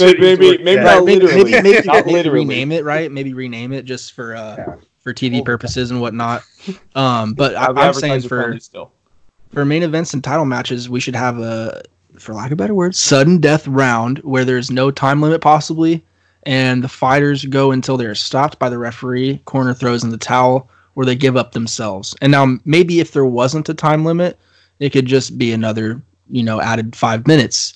maybe, 0.00 0.18
maybe, 0.18 0.58
maybe, 0.64 0.82
not 0.82 1.04
literally. 1.04 1.44
maybe, 1.44 1.62
maybe, 1.62 1.86
not 1.86 2.06
literally. 2.06 2.46
rename 2.46 2.72
it, 2.72 2.82
right? 2.82 3.12
Maybe 3.12 3.34
rename 3.34 3.74
it 3.74 3.84
just 3.84 4.14
for 4.14 4.34
uh, 4.34 4.56
yeah. 4.56 4.74
for 5.00 5.12
TV 5.12 5.44
purposes 5.44 5.90
and 5.90 6.00
whatnot. 6.00 6.42
Um, 6.94 7.34
but 7.34 7.56
I, 7.56 7.66
I'm 7.66 7.92
saying 7.92 8.22
for 8.22 8.58
for 9.52 9.66
main 9.66 9.82
events 9.82 10.14
and 10.14 10.24
title 10.24 10.46
matches, 10.46 10.88
we 10.88 10.98
should 10.98 11.14
have 11.14 11.38
a 11.38 11.82
for 12.18 12.34
lack 12.34 12.50
of 12.50 12.58
better 12.58 12.74
word, 12.74 12.94
sudden 12.94 13.38
death 13.38 13.66
round 13.66 14.18
where 14.18 14.44
there's 14.44 14.70
no 14.70 14.90
time 14.90 15.20
limit 15.20 15.40
possibly, 15.40 16.04
and 16.44 16.84
the 16.84 16.88
fighters 16.88 17.44
go 17.46 17.70
until 17.72 17.96
they're 17.96 18.14
stopped 18.14 18.58
by 18.58 18.68
the 18.68 18.78
referee, 18.78 19.38
corner 19.44 19.74
throws 19.74 20.04
in 20.04 20.10
the 20.10 20.18
towel, 20.18 20.68
or 20.94 21.04
they 21.04 21.16
give 21.16 21.36
up 21.36 21.52
themselves. 21.52 22.14
And 22.20 22.30
now 22.30 22.58
maybe 22.64 23.00
if 23.00 23.12
there 23.12 23.24
wasn't 23.24 23.68
a 23.68 23.74
time 23.74 24.04
limit, 24.04 24.38
it 24.78 24.90
could 24.90 25.06
just 25.06 25.38
be 25.38 25.52
another, 25.52 26.02
you 26.30 26.42
know, 26.42 26.60
added 26.60 26.94
five 26.94 27.26
minutes. 27.26 27.74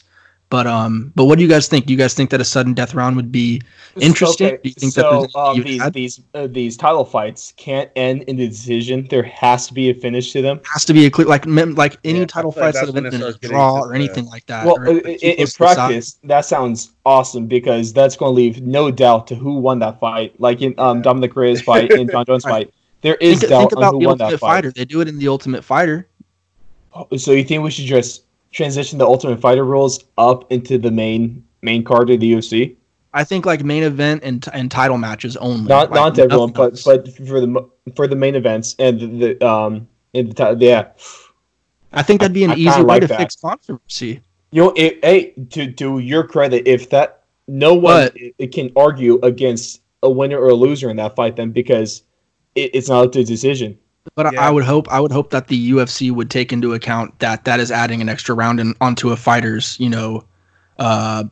But 0.50 0.66
um, 0.66 1.12
but 1.14 1.26
what 1.26 1.36
do 1.36 1.44
you 1.44 1.48
guys 1.48 1.68
think? 1.68 1.84
Do 1.84 1.92
you 1.92 1.98
guys 1.98 2.14
think 2.14 2.30
that 2.30 2.40
a 2.40 2.44
sudden 2.44 2.72
death 2.72 2.94
round 2.94 3.16
would 3.16 3.30
be 3.30 3.60
interesting? 4.00 4.46
Okay. 4.46 4.60
Do 4.62 4.68
you 4.70 4.74
think 4.74 4.92
so, 4.94 5.26
that 5.26 5.38
um, 5.38 5.62
these 5.62 5.90
these 5.90 6.20
uh, 6.32 6.46
these 6.46 6.74
title 6.74 7.04
fights 7.04 7.52
can't 7.58 7.90
end 7.96 8.22
in 8.22 8.36
the 8.36 8.48
decision? 8.48 9.06
There 9.10 9.24
has 9.24 9.66
to 9.66 9.74
be 9.74 9.90
a 9.90 9.94
finish 9.94 10.32
to 10.32 10.40
them. 10.40 10.60
Has 10.72 10.86
to 10.86 10.94
be 10.94 11.04
a 11.04 11.10
clear 11.10 11.26
like 11.26 11.44
like 11.44 11.98
any 12.02 12.20
yeah, 12.20 12.24
title 12.24 12.50
fights 12.50 12.80
that 12.80 12.86
have 12.86 12.94
been 12.94 13.06
in 13.06 13.22
a 13.22 13.34
draw 13.34 13.78
or 13.78 13.92
anything 13.92 14.24
like 14.24 14.46
that. 14.46 14.64
Well, 14.64 14.76
in, 14.88 15.00
in 15.00 15.46
practice, 15.48 16.18
that 16.24 16.46
sounds 16.46 16.92
awesome 17.04 17.46
because 17.46 17.92
that's 17.92 18.16
going 18.16 18.30
to 18.30 18.34
leave 18.34 18.62
no 18.62 18.90
doubt 18.90 19.26
to 19.26 19.34
who 19.34 19.58
won 19.58 19.80
that 19.80 20.00
fight. 20.00 20.40
Like 20.40 20.62
in 20.62 20.74
um, 20.78 21.02
Dominick 21.02 21.36
Reyes 21.36 21.60
fight 21.60 21.92
and 21.92 22.10
Jon 22.10 22.24
Jones 22.24 22.44
fight, 22.44 22.72
there 23.02 23.16
is 23.16 23.40
think, 23.40 23.50
doubt 23.50 23.58
think 23.58 23.72
about 23.72 23.88
on 23.88 23.94
who 23.94 24.00
the 24.00 24.06
won 24.08 24.18
that 24.18 24.40
fighter. 24.40 24.68
Fight. 24.68 24.76
They 24.76 24.86
do 24.86 25.02
it 25.02 25.08
in 25.08 25.18
the 25.18 25.28
Ultimate 25.28 25.62
Fighter. 25.62 26.08
Oh, 26.94 27.06
so 27.18 27.32
you 27.32 27.44
think 27.44 27.62
we 27.62 27.70
should 27.70 27.84
just 27.84 28.22
transition 28.52 28.98
the 28.98 29.06
Ultimate 29.06 29.40
Fighter 29.40 29.64
rules 29.64 30.04
up 30.16 30.50
into 30.50 30.78
the 30.78 30.90
main 30.90 31.44
main 31.62 31.84
card 31.84 32.10
of 32.10 32.20
the 32.20 32.32
UFC? 32.32 32.76
I 33.12 33.24
think 33.24 33.46
like 33.46 33.64
main 33.64 33.82
event 33.82 34.22
and 34.22 34.44
and 34.52 34.70
title 34.70 34.98
matches 34.98 35.36
only. 35.38 35.68
Not 35.68 35.90
like, 35.90 35.94
not 35.94 36.18
everyone, 36.18 36.52
but 36.52 36.80
but 36.84 37.08
for 37.16 37.40
the 37.40 37.68
for 37.96 38.06
the 38.06 38.16
main 38.16 38.34
events 38.34 38.74
and 38.78 39.00
the, 39.00 39.06
the 39.06 39.46
um 39.48 39.88
in 40.12 40.30
the 40.30 40.56
yeah. 40.60 40.88
I 41.92 42.02
think 42.02 42.20
that'd 42.20 42.34
be 42.34 42.44
an 42.44 42.52
I, 42.52 42.54
easy 42.54 42.68
I 42.68 42.80
way 42.80 42.84
like 42.84 43.00
to 43.02 43.06
that. 43.08 43.18
fix 43.18 43.36
controversy. 43.36 44.20
You 44.50 44.64
know, 44.64 44.72
it, 44.76 45.04
hey, 45.04 45.30
to 45.50 45.72
to 45.72 45.98
your 45.98 46.24
credit, 46.26 46.66
if 46.66 46.90
that 46.90 47.24
no 47.46 47.74
one 47.74 48.10
it 48.38 48.52
can 48.52 48.70
argue 48.76 49.18
against 49.22 49.80
a 50.02 50.10
winner 50.10 50.38
or 50.38 50.50
a 50.50 50.54
loser 50.54 50.90
in 50.90 50.96
that 50.96 51.16
fight, 51.16 51.36
then 51.36 51.50
because 51.50 52.02
it, 52.54 52.70
it's 52.74 52.88
not 52.88 53.06
up 53.06 53.12
to 53.12 53.24
decision. 53.24 53.78
But 54.14 54.32
yeah. 54.32 54.46
I 54.46 54.50
would 54.50 54.64
hope 54.64 54.88
I 54.88 55.00
would 55.00 55.12
hope 55.12 55.30
that 55.30 55.48
the 55.48 55.70
UFC 55.72 56.10
would 56.10 56.30
take 56.30 56.52
into 56.52 56.74
account 56.74 57.18
that 57.20 57.44
that 57.44 57.60
is 57.60 57.70
adding 57.70 58.00
an 58.00 58.08
extra 58.08 58.34
round 58.34 58.60
in, 58.60 58.74
onto 58.80 59.10
a 59.10 59.16
fighter's, 59.16 59.78
you 59.78 59.88
know, 59.88 60.24
uh, 60.78 61.24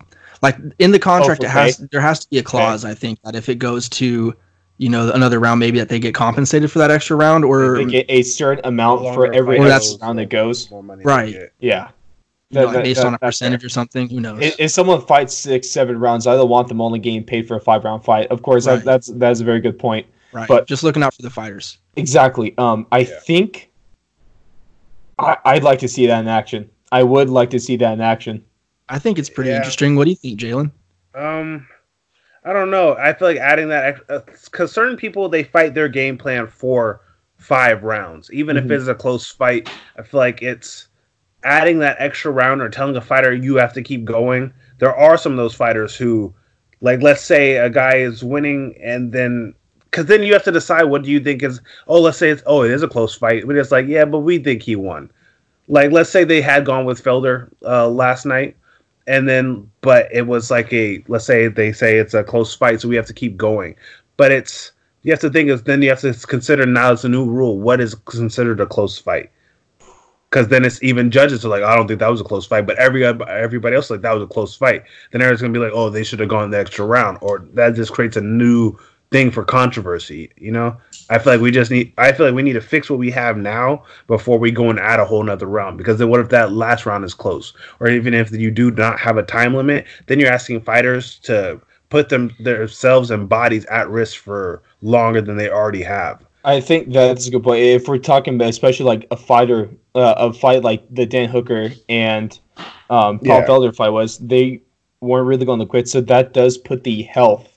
like 0.42 0.56
in 0.78 0.92
the 0.92 0.98
contract 0.98 1.42
oh, 1.42 1.46
it 1.46 1.50
has 1.50 1.78
there 1.90 2.00
has 2.00 2.20
to 2.20 2.30
be 2.30 2.38
a 2.38 2.42
clause 2.42 2.84
okay. 2.84 2.92
I 2.92 2.94
think 2.94 3.20
that 3.22 3.34
if 3.34 3.48
it 3.48 3.56
goes 3.56 3.88
to 3.90 4.34
you 4.78 4.88
know 4.88 5.10
another 5.12 5.40
round 5.40 5.60
maybe 5.60 5.78
that 5.78 5.88
they 5.88 5.98
get 5.98 6.14
compensated 6.14 6.70
for 6.70 6.78
that 6.78 6.90
extra 6.90 7.16
round 7.16 7.44
or 7.44 7.78
they 7.78 7.84
get 7.84 8.06
a 8.08 8.22
certain 8.22 8.64
amount 8.66 9.14
for 9.14 9.32
every 9.32 9.58
round 9.58 10.18
that 10.18 10.28
goes 10.28 10.70
right 11.04 11.50
yeah 11.60 11.90
you 12.50 12.60
know, 12.60 12.70
that, 12.70 12.84
based 12.84 13.00
that, 13.00 13.08
on 13.08 13.14
a 13.14 13.18
percentage 13.18 13.62
fair. 13.62 13.66
or 13.66 13.70
something. 13.70 14.08
Who 14.08 14.20
knows? 14.20 14.40
If, 14.40 14.60
if, 14.60 14.70
someone 14.70 15.00
fights 15.04 15.36
six, 15.36 15.68
seven 15.68 15.98
rounds, 15.98 16.28
I 16.28 16.36
don't 16.36 16.48
want 16.48 16.68
them 16.68 16.80
only 16.80 17.00
getting 17.00 17.24
paid 17.24 17.48
for 17.48 17.56
a 17.56 17.60
five 17.60 17.82
round 17.82 18.04
fight. 18.04 18.28
Of 18.28 18.42
course, 18.42 18.68
right. 18.68 18.76
that, 18.76 18.84
that's 18.84 19.08
that's 19.08 19.40
a 19.40 19.44
very 19.44 19.60
good 19.60 19.78
point. 19.80 20.06
Right. 20.32 20.48
But 20.48 20.66
just 20.66 20.82
looking 20.82 21.02
out 21.02 21.14
for 21.14 21.22
the 21.22 21.30
fighters. 21.30 21.78
Exactly. 21.96 22.56
Um, 22.58 22.86
I 22.92 23.00
yeah. 23.00 23.18
think 23.20 23.70
I, 25.18 25.36
I'd 25.44 25.62
like 25.62 25.78
to 25.80 25.88
see 25.88 26.06
that 26.06 26.20
in 26.20 26.28
action. 26.28 26.68
I 26.92 27.02
would 27.02 27.30
like 27.30 27.50
to 27.50 27.60
see 27.60 27.76
that 27.76 27.92
in 27.92 28.00
action. 28.00 28.44
I 28.88 28.98
think 28.98 29.18
it's 29.18 29.30
pretty 29.30 29.50
yeah. 29.50 29.56
interesting. 29.56 29.96
What 29.96 30.04
do 30.04 30.10
you 30.10 30.16
think, 30.16 30.38
Jalen? 30.38 30.70
Um, 31.14 31.66
I 32.44 32.52
don't 32.52 32.70
know. 32.70 32.94
I 32.94 33.12
feel 33.12 33.28
like 33.28 33.38
adding 33.38 33.68
that 33.70 34.06
because 34.06 34.70
uh, 34.70 34.72
certain 34.72 34.96
people 34.96 35.28
they 35.28 35.42
fight 35.42 35.74
their 35.74 35.88
game 35.88 36.16
plan 36.16 36.46
for 36.46 37.00
five 37.38 37.82
rounds, 37.82 38.30
even 38.32 38.56
mm-hmm. 38.56 38.70
if 38.70 38.80
it's 38.80 38.88
a 38.88 38.94
close 38.94 39.26
fight. 39.30 39.68
I 39.98 40.02
feel 40.02 40.18
like 40.18 40.42
it's 40.42 40.88
adding 41.42 41.78
that 41.80 41.96
extra 41.98 42.30
round 42.30 42.60
or 42.60 42.68
telling 42.68 42.96
a 42.96 43.00
fighter 43.00 43.34
you 43.34 43.56
have 43.56 43.72
to 43.72 43.82
keep 43.82 44.04
going. 44.04 44.52
There 44.78 44.94
are 44.94 45.16
some 45.16 45.32
of 45.32 45.38
those 45.38 45.54
fighters 45.54 45.96
who, 45.96 46.34
like, 46.80 47.02
let's 47.02 47.22
say 47.22 47.56
a 47.56 47.70
guy 47.70 47.96
is 47.96 48.22
winning 48.22 48.76
and 48.82 49.12
then 49.12 49.54
because 49.91 50.07
then 50.07 50.22
you 50.22 50.32
have 50.32 50.45
to 50.45 50.53
decide 50.53 50.84
what 50.84 51.03
do 51.03 51.11
you 51.11 51.20
think 51.20 51.43
is. 51.43 51.61
Oh, 51.87 52.01
let's 52.01 52.18
say 52.18 52.30
it's 52.30 52.43
oh 52.47 52.62
it 52.62 52.70
is 52.70 52.82
a 52.82 52.89
close 52.89 53.14
fight, 53.14 53.47
but 53.47 53.57
it's 53.57 53.72
like 53.72 53.87
yeah, 53.87 54.05
but 54.05 54.20
we 54.20 54.39
think 54.39 54.62
he 54.62 54.76
won. 54.76 55.11
Like 55.68 55.91
let's 55.91 56.11
say 56.11 56.24
they 56.24 56.43
had 56.43 56.64
gone 56.64 56.84
with 56.84 57.03
Felder 57.03 57.51
uh, 57.64 57.89
last 57.89 58.26
night, 58.26 58.57
and 59.07 59.28
then 59.28 59.70
but 59.80 60.09
it 60.12 60.26
was 60.26 60.51
like 60.51 60.72
a 60.72 61.03
let's 61.09 61.24
say 61.24 61.49
they 61.49 61.72
say 61.72 61.97
it's 61.97 62.14
a 62.14 62.24
close 62.24 62.55
fight, 62.55 62.80
so 62.80 62.89
we 62.89 62.97
have 62.97 63.07
to 63.07 63.14
keep 63.14 63.37
going. 63.37 63.74
But 64.16 64.32
it's 64.32 64.72
you 65.03 65.12
have 65.12 65.20
to 65.20 65.30
think 65.30 65.49
is 65.49 65.62
then 65.62 65.82
you 65.82 65.91
have 65.91 66.01
to 66.01 66.12
consider 66.12 66.66
now 66.66 66.93
it's 66.93 67.05
a 67.05 67.09
new 67.09 67.24
rule. 67.24 67.59
What 67.59 67.80
is 67.80 67.95
considered 67.95 68.61
a 68.61 68.66
close 68.66 68.99
fight? 68.99 69.30
Because 70.28 70.49
then 70.49 70.64
it's 70.64 70.82
even 70.82 71.11
judges 71.11 71.45
are 71.45 71.49
like, 71.49 71.62
I 71.62 71.76
don't 71.76 71.87
think 71.87 72.01
that 72.01 72.11
was 72.11 72.20
a 72.20 72.24
close 72.24 72.45
fight, 72.45 72.66
but 72.66 72.76
every 72.78 73.05
everybody 73.05 73.76
else 73.76 73.89
like 73.89 74.03
that 74.03 74.12
was 74.12 74.24
a 74.24 74.26
close 74.26 74.57
fight. 74.57 74.82
Then 75.12 75.22
everyone's 75.22 75.41
gonna 75.41 75.53
be 75.53 75.61
like, 75.61 75.72
oh, 75.72 75.89
they 75.89 76.05
should 76.05 76.20
have 76.20 76.28
gone 76.28 76.51
the 76.51 76.59
extra 76.59 76.84
round, 76.84 77.18
or 77.22 77.47
that 77.55 77.76
just 77.76 77.93
creates 77.93 78.16
a 78.16 78.20
new 78.20 78.76
thing 79.11 79.30
for 79.30 79.44
controversy. 79.44 80.30
You 80.36 80.52
know, 80.52 80.76
I 81.11 81.18
feel 81.18 81.34
like 81.34 81.42
we 81.42 81.50
just 81.50 81.70
need. 81.70 81.92
I 81.98 82.12
feel 82.12 82.26
like 82.26 82.34
we 82.34 82.42
need 82.42 82.54
to 82.54 82.61
fix 82.61 82.90
what 82.90 82.98
we 82.98 83.11
have 83.11 83.36
now 83.36 83.84
before 84.07 84.38
we 84.38 84.50
go 84.50 84.70
and 84.70 84.78
add 84.78 85.00
a 85.00 85.04
whole 85.04 85.22
nother 85.22 85.46
round. 85.46 85.78
Because 85.78 85.98
then, 85.98 86.09
what 86.09 86.20
if 86.20 86.28
that 86.30 86.52
last 86.52 86.86
round 86.86 87.04
is 87.04 87.14
close, 87.14 87.52
or 87.80 87.88
even 87.88 88.14
if 88.14 88.32
you 88.32 88.50
do 88.50 88.70
not 88.70 88.98
have 88.98 89.16
a 89.16 89.22
time 89.22 89.54
limit, 89.54 89.86
then 90.07 90.20
you're 90.20 90.32
asking 90.32 90.61
fighters 90.62 91.18
to 91.20 91.61
put 91.88 92.09
them 92.09 92.34
themselves 92.40 93.11
and 93.11 93.28
bodies 93.28 93.64
at 93.66 93.88
risk 93.88 94.18
for 94.18 94.62
longer 94.82 95.20
than 95.20 95.36
they 95.36 95.48
already 95.48 95.82
have. 95.82 96.24
I 96.44 96.61
think 96.61 96.92
that's 96.92 97.26
a 97.26 97.30
good 97.30 97.42
point. 97.42 97.61
If 97.61 97.88
we're 97.88 97.98
talking 97.98 98.36
about 98.36 98.48
especially 98.48 98.86
like 98.86 99.07
a 99.11 99.16
fighter, 99.16 99.68
uh, 99.96 100.14
a 100.16 100.32
fight 100.32 100.62
like 100.62 100.82
the 100.94 101.04
Dan 101.04 101.28
Hooker 101.28 101.70
and 101.88 102.38
um, 102.88 103.18
Paul 103.18 103.40
yeah. 103.40 103.46
Felder 103.46 103.74
fight 103.74 103.88
was, 103.88 104.18
they 104.18 104.62
weren't 105.00 105.26
really 105.26 105.44
going 105.44 105.59
to 105.59 105.66
quit. 105.66 105.88
So 105.88 106.00
that 106.02 106.32
does 106.32 106.57
put 106.57 106.84
the 106.84 107.02
health 107.02 107.55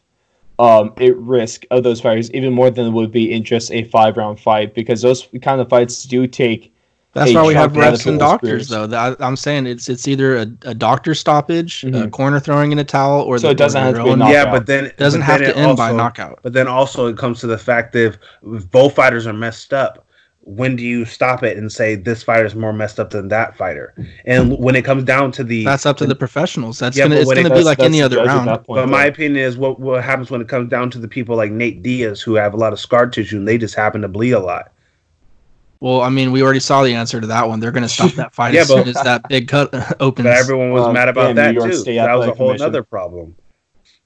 um, 0.59 0.93
at 0.97 1.17
risk 1.17 1.65
of 1.71 1.83
those 1.83 2.01
fighters 2.01 2.29
even 2.31 2.53
more 2.53 2.69
than 2.69 2.87
it 2.87 2.91
would 2.91 3.11
be 3.11 3.31
in 3.31 3.43
just 3.43 3.71
a 3.71 3.85
five 3.85 4.17
round 4.17 4.39
fight 4.39 4.73
because 4.75 5.01
those 5.01 5.27
kind 5.41 5.61
of 5.61 5.69
fights 5.69 6.03
do 6.03 6.27
take 6.27 6.73
That's 7.13 7.33
why 7.33 7.47
we 7.47 7.53
have 7.55 7.73
Norris 7.75 8.03
refs 8.03 8.07
and 8.07 8.19
doctors, 8.19 8.67
Spears. 8.67 8.69
though. 8.69 8.85
That, 8.85 9.21
I'm 9.21 9.35
saying 9.37 9.65
it's 9.67 9.89
it's 9.89 10.07
either 10.07 10.37
a, 10.37 10.47
a 10.63 10.75
doctor 10.75 11.15
stoppage, 11.15 11.83
a 11.83 11.87
Mhm. 11.87 12.11
corner 12.11 12.39
throwing 12.39 12.71
in 12.71 12.79
a 12.79 12.83
towel, 12.83 13.21
or 13.21 13.37
So 13.39 13.47
the, 13.47 13.51
it 13.51 13.57
doesn't 13.57 13.81
have 13.81 13.95
to 13.95 14.03
be 14.03 14.09
a 14.11 14.15
knockout. 14.17 14.33
Yeah, 14.33 14.51
but 14.51 14.65
then 14.67 14.85
It 14.85 14.97
doesn't 14.97 15.21
but 15.21 15.25
have 15.25 15.39
then 15.39 15.53
to 15.53 15.59
it 15.59 15.63
end 15.63 15.77
by 15.77 15.91
knockout. 15.93 16.39
But 16.43 16.53
then 16.53 16.67
also 16.67 17.07
it 17.07 17.17
comes 17.17 17.39
to 17.39 17.47
the 17.47 17.57
fact 17.57 17.93
that 17.93 18.05
if, 18.05 18.17
if 18.53 18.69
both 18.69 18.95
fighters 18.95 19.25
are 19.25 19.33
messed 19.33 19.73
up, 19.73 20.05
when 20.49 20.75
do 20.75 20.83
you 20.83 21.05
stop 21.05 21.43
it 21.43 21.57
and 21.57 21.71
say 21.71 21.93
this 21.95 22.23
fighter 22.23 22.43
is 22.45 22.55
more 22.55 22.73
messed 22.73 22.99
up 22.99 23.11
than 23.11 23.27
that 23.27 23.55
fighter? 23.55 23.93
And 24.25 24.57
when 24.57 24.75
it 24.75 24.83
comes 24.83 25.03
down 25.03 25.31
to 25.33 25.43
the 25.43 25.63
That's 25.63 25.85
up 25.85 25.97
to 25.97 26.07
the 26.07 26.15
professionals. 26.15 26.79
That's 26.79 26.97
Yeah, 26.97 27.03
gonna 27.05 27.17
it's 27.17 27.27
when 27.27 27.37
it- 27.37 27.43
gonna 27.43 27.55
be 27.55 27.63
like 27.63 27.79
any 27.79 28.01
other 28.01 28.23
round. 28.23 28.47
point, 28.47 28.65
But 28.67 28.89
my 28.89 29.05
opinion 29.05 29.43
is 29.43 29.57
what 29.57 29.79
what 29.79 30.03
happens 30.03 30.31
when 30.31 30.41
it 30.41 30.47
comes 30.47 30.69
down 30.69 30.89
to 30.91 30.97
the 30.97 31.07
people 31.07 31.35
like 31.35 31.51
Nate 31.51 31.83
Diaz 31.83 32.19
who 32.21 32.33
have 32.35 32.53
a 32.55 32.57
lot 32.57 32.73
of 32.73 32.79
scar 32.79 33.05
tissue 33.07 33.37
and 33.37 33.47
they 33.47 33.57
just 33.59 33.75
happen 33.75 34.01
to 34.01 34.07
bleed 34.07 34.31
a 34.31 34.39
lot. 34.39 34.71
Well, 35.81 36.01
I 36.01 36.09
mean, 36.09 36.31
we 36.31 36.41
already 36.43 36.59
saw 36.59 36.83
the 36.83 36.93
answer 36.93 37.21
to 37.21 37.27
that 37.27 37.47
one. 37.47 37.59
They're 37.59 37.71
gonna 37.71 37.87
stop 37.87 38.11
that 38.13 38.33
fight 38.39 38.53
Yeah, 38.55 38.61
as 38.61 38.67
soon 38.69 38.87
as 38.87 38.95
that 38.95 39.29
big 39.29 39.47
cut 39.47 39.71
opens. 40.01 40.25
But 40.25 40.35
everyone 40.37 40.71
was 40.71 40.81
Well, 40.83 40.93
mad 40.93 41.09
about 41.09 41.35
yeah, 41.35 41.51
that 41.53 41.61
too. 41.63 41.73
State 41.73 41.95
That 41.97 42.15
was 42.15 42.27
a 42.27 42.33
whole 42.33 42.47
Commission. 42.47 42.65
other 42.65 42.83
problem. 42.83 43.35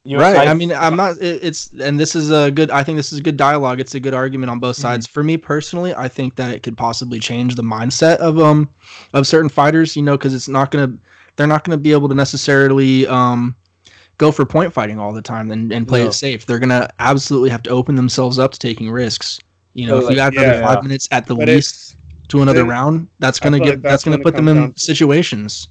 You 0.05 0.17
know, 0.17 0.23
right. 0.23 0.47
I, 0.49 0.53
mean, 0.53 0.73
I'm 0.73 0.97
not. 0.97 1.17
it- 1.21 1.41
It's 1.43 1.71
and 1.79 1.97
this 1.97 2.13
is 2.13 2.29
a 2.29 2.51
good. 2.51 2.69
I 2.71 2.83
think 2.83 2.97
this 2.97 3.13
is 3.13 3.19
a 3.19 3.23
good 3.23 3.37
dialogue. 3.37 3.79
It's 3.79 3.95
a 3.95 4.01
good 4.01 4.13
argument 4.13 4.49
on 4.49 4.59
both 4.59 4.75
sides. 4.75 5.07
For 5.07 5.23
me 5.23 5.37
personally, 5.37 5.93
I 5.95 6.09
think 6.09 6.35
that 6.35 6.53
it 6.53 6.61
could 6.61 6.77
possibly 6.77 7.19
change 7.19 7.55
the 7.55 7.63
mindset 7.63 8.17
of 8.17 8.37
um 8.37 8.69
of 9.13 9.25
certain 9.25 9.49
fighters. 9.49 9.95
You 9.95 10.01
know, 10.03 10.17
because 10.17 10.33
it's 10.33 10.49
not 10.49 10.71
gonna. 10.71 10.97
They're 11.37 11.47
not 11.47 11.63
gonna 11.63 11.77
be 11.77 11.93
able 11.93 12.09
to 12.09 12.15
necessarily 12.15 13.07
um 13.07 13.55
go 14.17 14.31
for 14.31 14.45
point 14.45 14.73
fighting 14.73 14.99
all 14.99 15.13
the 15.13 15.21
time 15.21 15.51
and, 15.51 15.71
and 15.71 15.87
play 15.87 16.03
No. 16.03 16.09
it 16.09 16.13
safe. 16.13 16.45
They're 16.45 16.59
gonna 16.59 16.89
absolutely 16.99 17.49
have 17.49 17.63
to 17.63 17.69
open 17.69 17.95
themselves 17.95 18.37
up 18.39 18.51
to 18.51 18.59
taking 18.59 18.91
risks. 18.91 19.39
You 19.73 19.87
know, 19.87 20.01
So, 20.01 20.07
if 20.07 20.11
you 20.11 20.17
like, 20.17 20.27
add 20.27 20.33
another 20.33 20.59
yeah. 20.59 20.67
five 20.75 20.83
minutes 20.83 21.07
at 21.11 21.25
the 21.27 21.35
But 21.35 21.47
least 21.47 21.95
to 22.27 22.41
another 22.41 22.65
round, 22.65 23.07
that's 23.19 23.39
gonna 23.39 23.57
get 23.57 23.65
like 23.69 23.81
that's 23.81 23.91
that's 23.91 24.03
gonna 24.03 24.19
put 24.19 24.35
them 24.35 24.49
in 24.49 24.75
situations. 24.75 25.69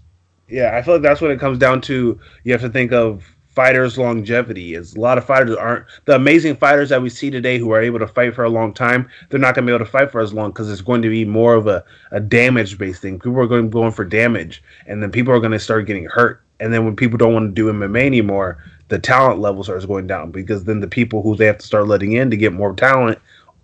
Yeah, 0.49 0.75
I 0.75 0.81
feel 0.83 0.95
like 0.95 1.03
that's 1.03 1.21
when 1.21 1.31
it 1.31 1.39
comes 1.39 1.59
down 1.59 1.83
to 1.83 2.19
you 2.45 2.53
have 2.53 2.63
to 2.63 2.71
think 2.71 2.93
of 2.93 3.25
fighters' 3.55 3.99
longevity. 3.99 4.75
Is 4.75 4.95
a 4.95 5.01
lot 5.01 5.19
of 5.19 5.25
fighters 5.25 5.57
aren't 5.57 5.87
the 6.05 6.15
amazing 6.15 6.57
fighters 6.57 6.89
that 6.89 7.03
we 7.03 7.11
see 7.11 7.31
today 7.31 7.59
who 7.59 7.71
are 7.73 7.81
able 7.81 7.99
to 7.99 8.07
fight 8.07 8.35
for 8.35 8.45
a 8.45 8.51
long 8.51 8.73
time. 8.73 9.09
They're 9.29 9.41
not 9.41 9.55
going 9.55 9.67
to 9.67 9.71
be 9.71 9.75
able 9.75 9.85
to 9.85 9.91
fight 9.91 10.11
for 10.11 10.21
as 10.21 10.33
long 10.33 10.51
because 10.51 10.71
it's 10.71 10.81
going 10.81 11.03
to 11.03 11.11
be 11.11 11.25
more 11.25 11.55
of 11.55 11.67
a, 11.67 11.85
a 12.11 12.21
damage 12.21 12.79
based 12.79 13.03
thing. 13.03 13.19
People 13.19 13.41
are 13.41 13.47
going 13.47 13.71
going 13.71 13.93
for 13.93 14.05
damage, 14.05 14.63
and 14.87 15.03
then 15.03 15.11
people 15.11 15.33
are 15.33 15.41
going 15.41 15.53
to 15.53 15.59
start 15.59 15.87
getting 15.87 16.07
hurt. 16.07 16.43
And 16.61 16.73
then 16.73 16.85
when 16.85 16.95
people 16.97 17.19
don't 17.19 17.35
want 17.35 17.49
to 17.49 17.55
do 17.55 17.73
MMA 17.73 18.05
anymore, 18.05 18.63
the 18.89 18.99
talent 18.99 19.41
level 19.41 19.65
starts 19.65 19.87
going 19.87 20.07
down 20.07 20.31
because 20.31 20.65
then 20.65 20.81
the 20.81 20.87
people 20.87 21.23
who 21.23 21.35
they 21.35 21.47
have 21.47 21.59
to 21.59 21.67
start 21.67 21.89
letting 21.89 22.13
in 22.13 22.31
to 22.31 22.37
get 22.37 22.53
more 22.53 22.75
talent 22.75 23.19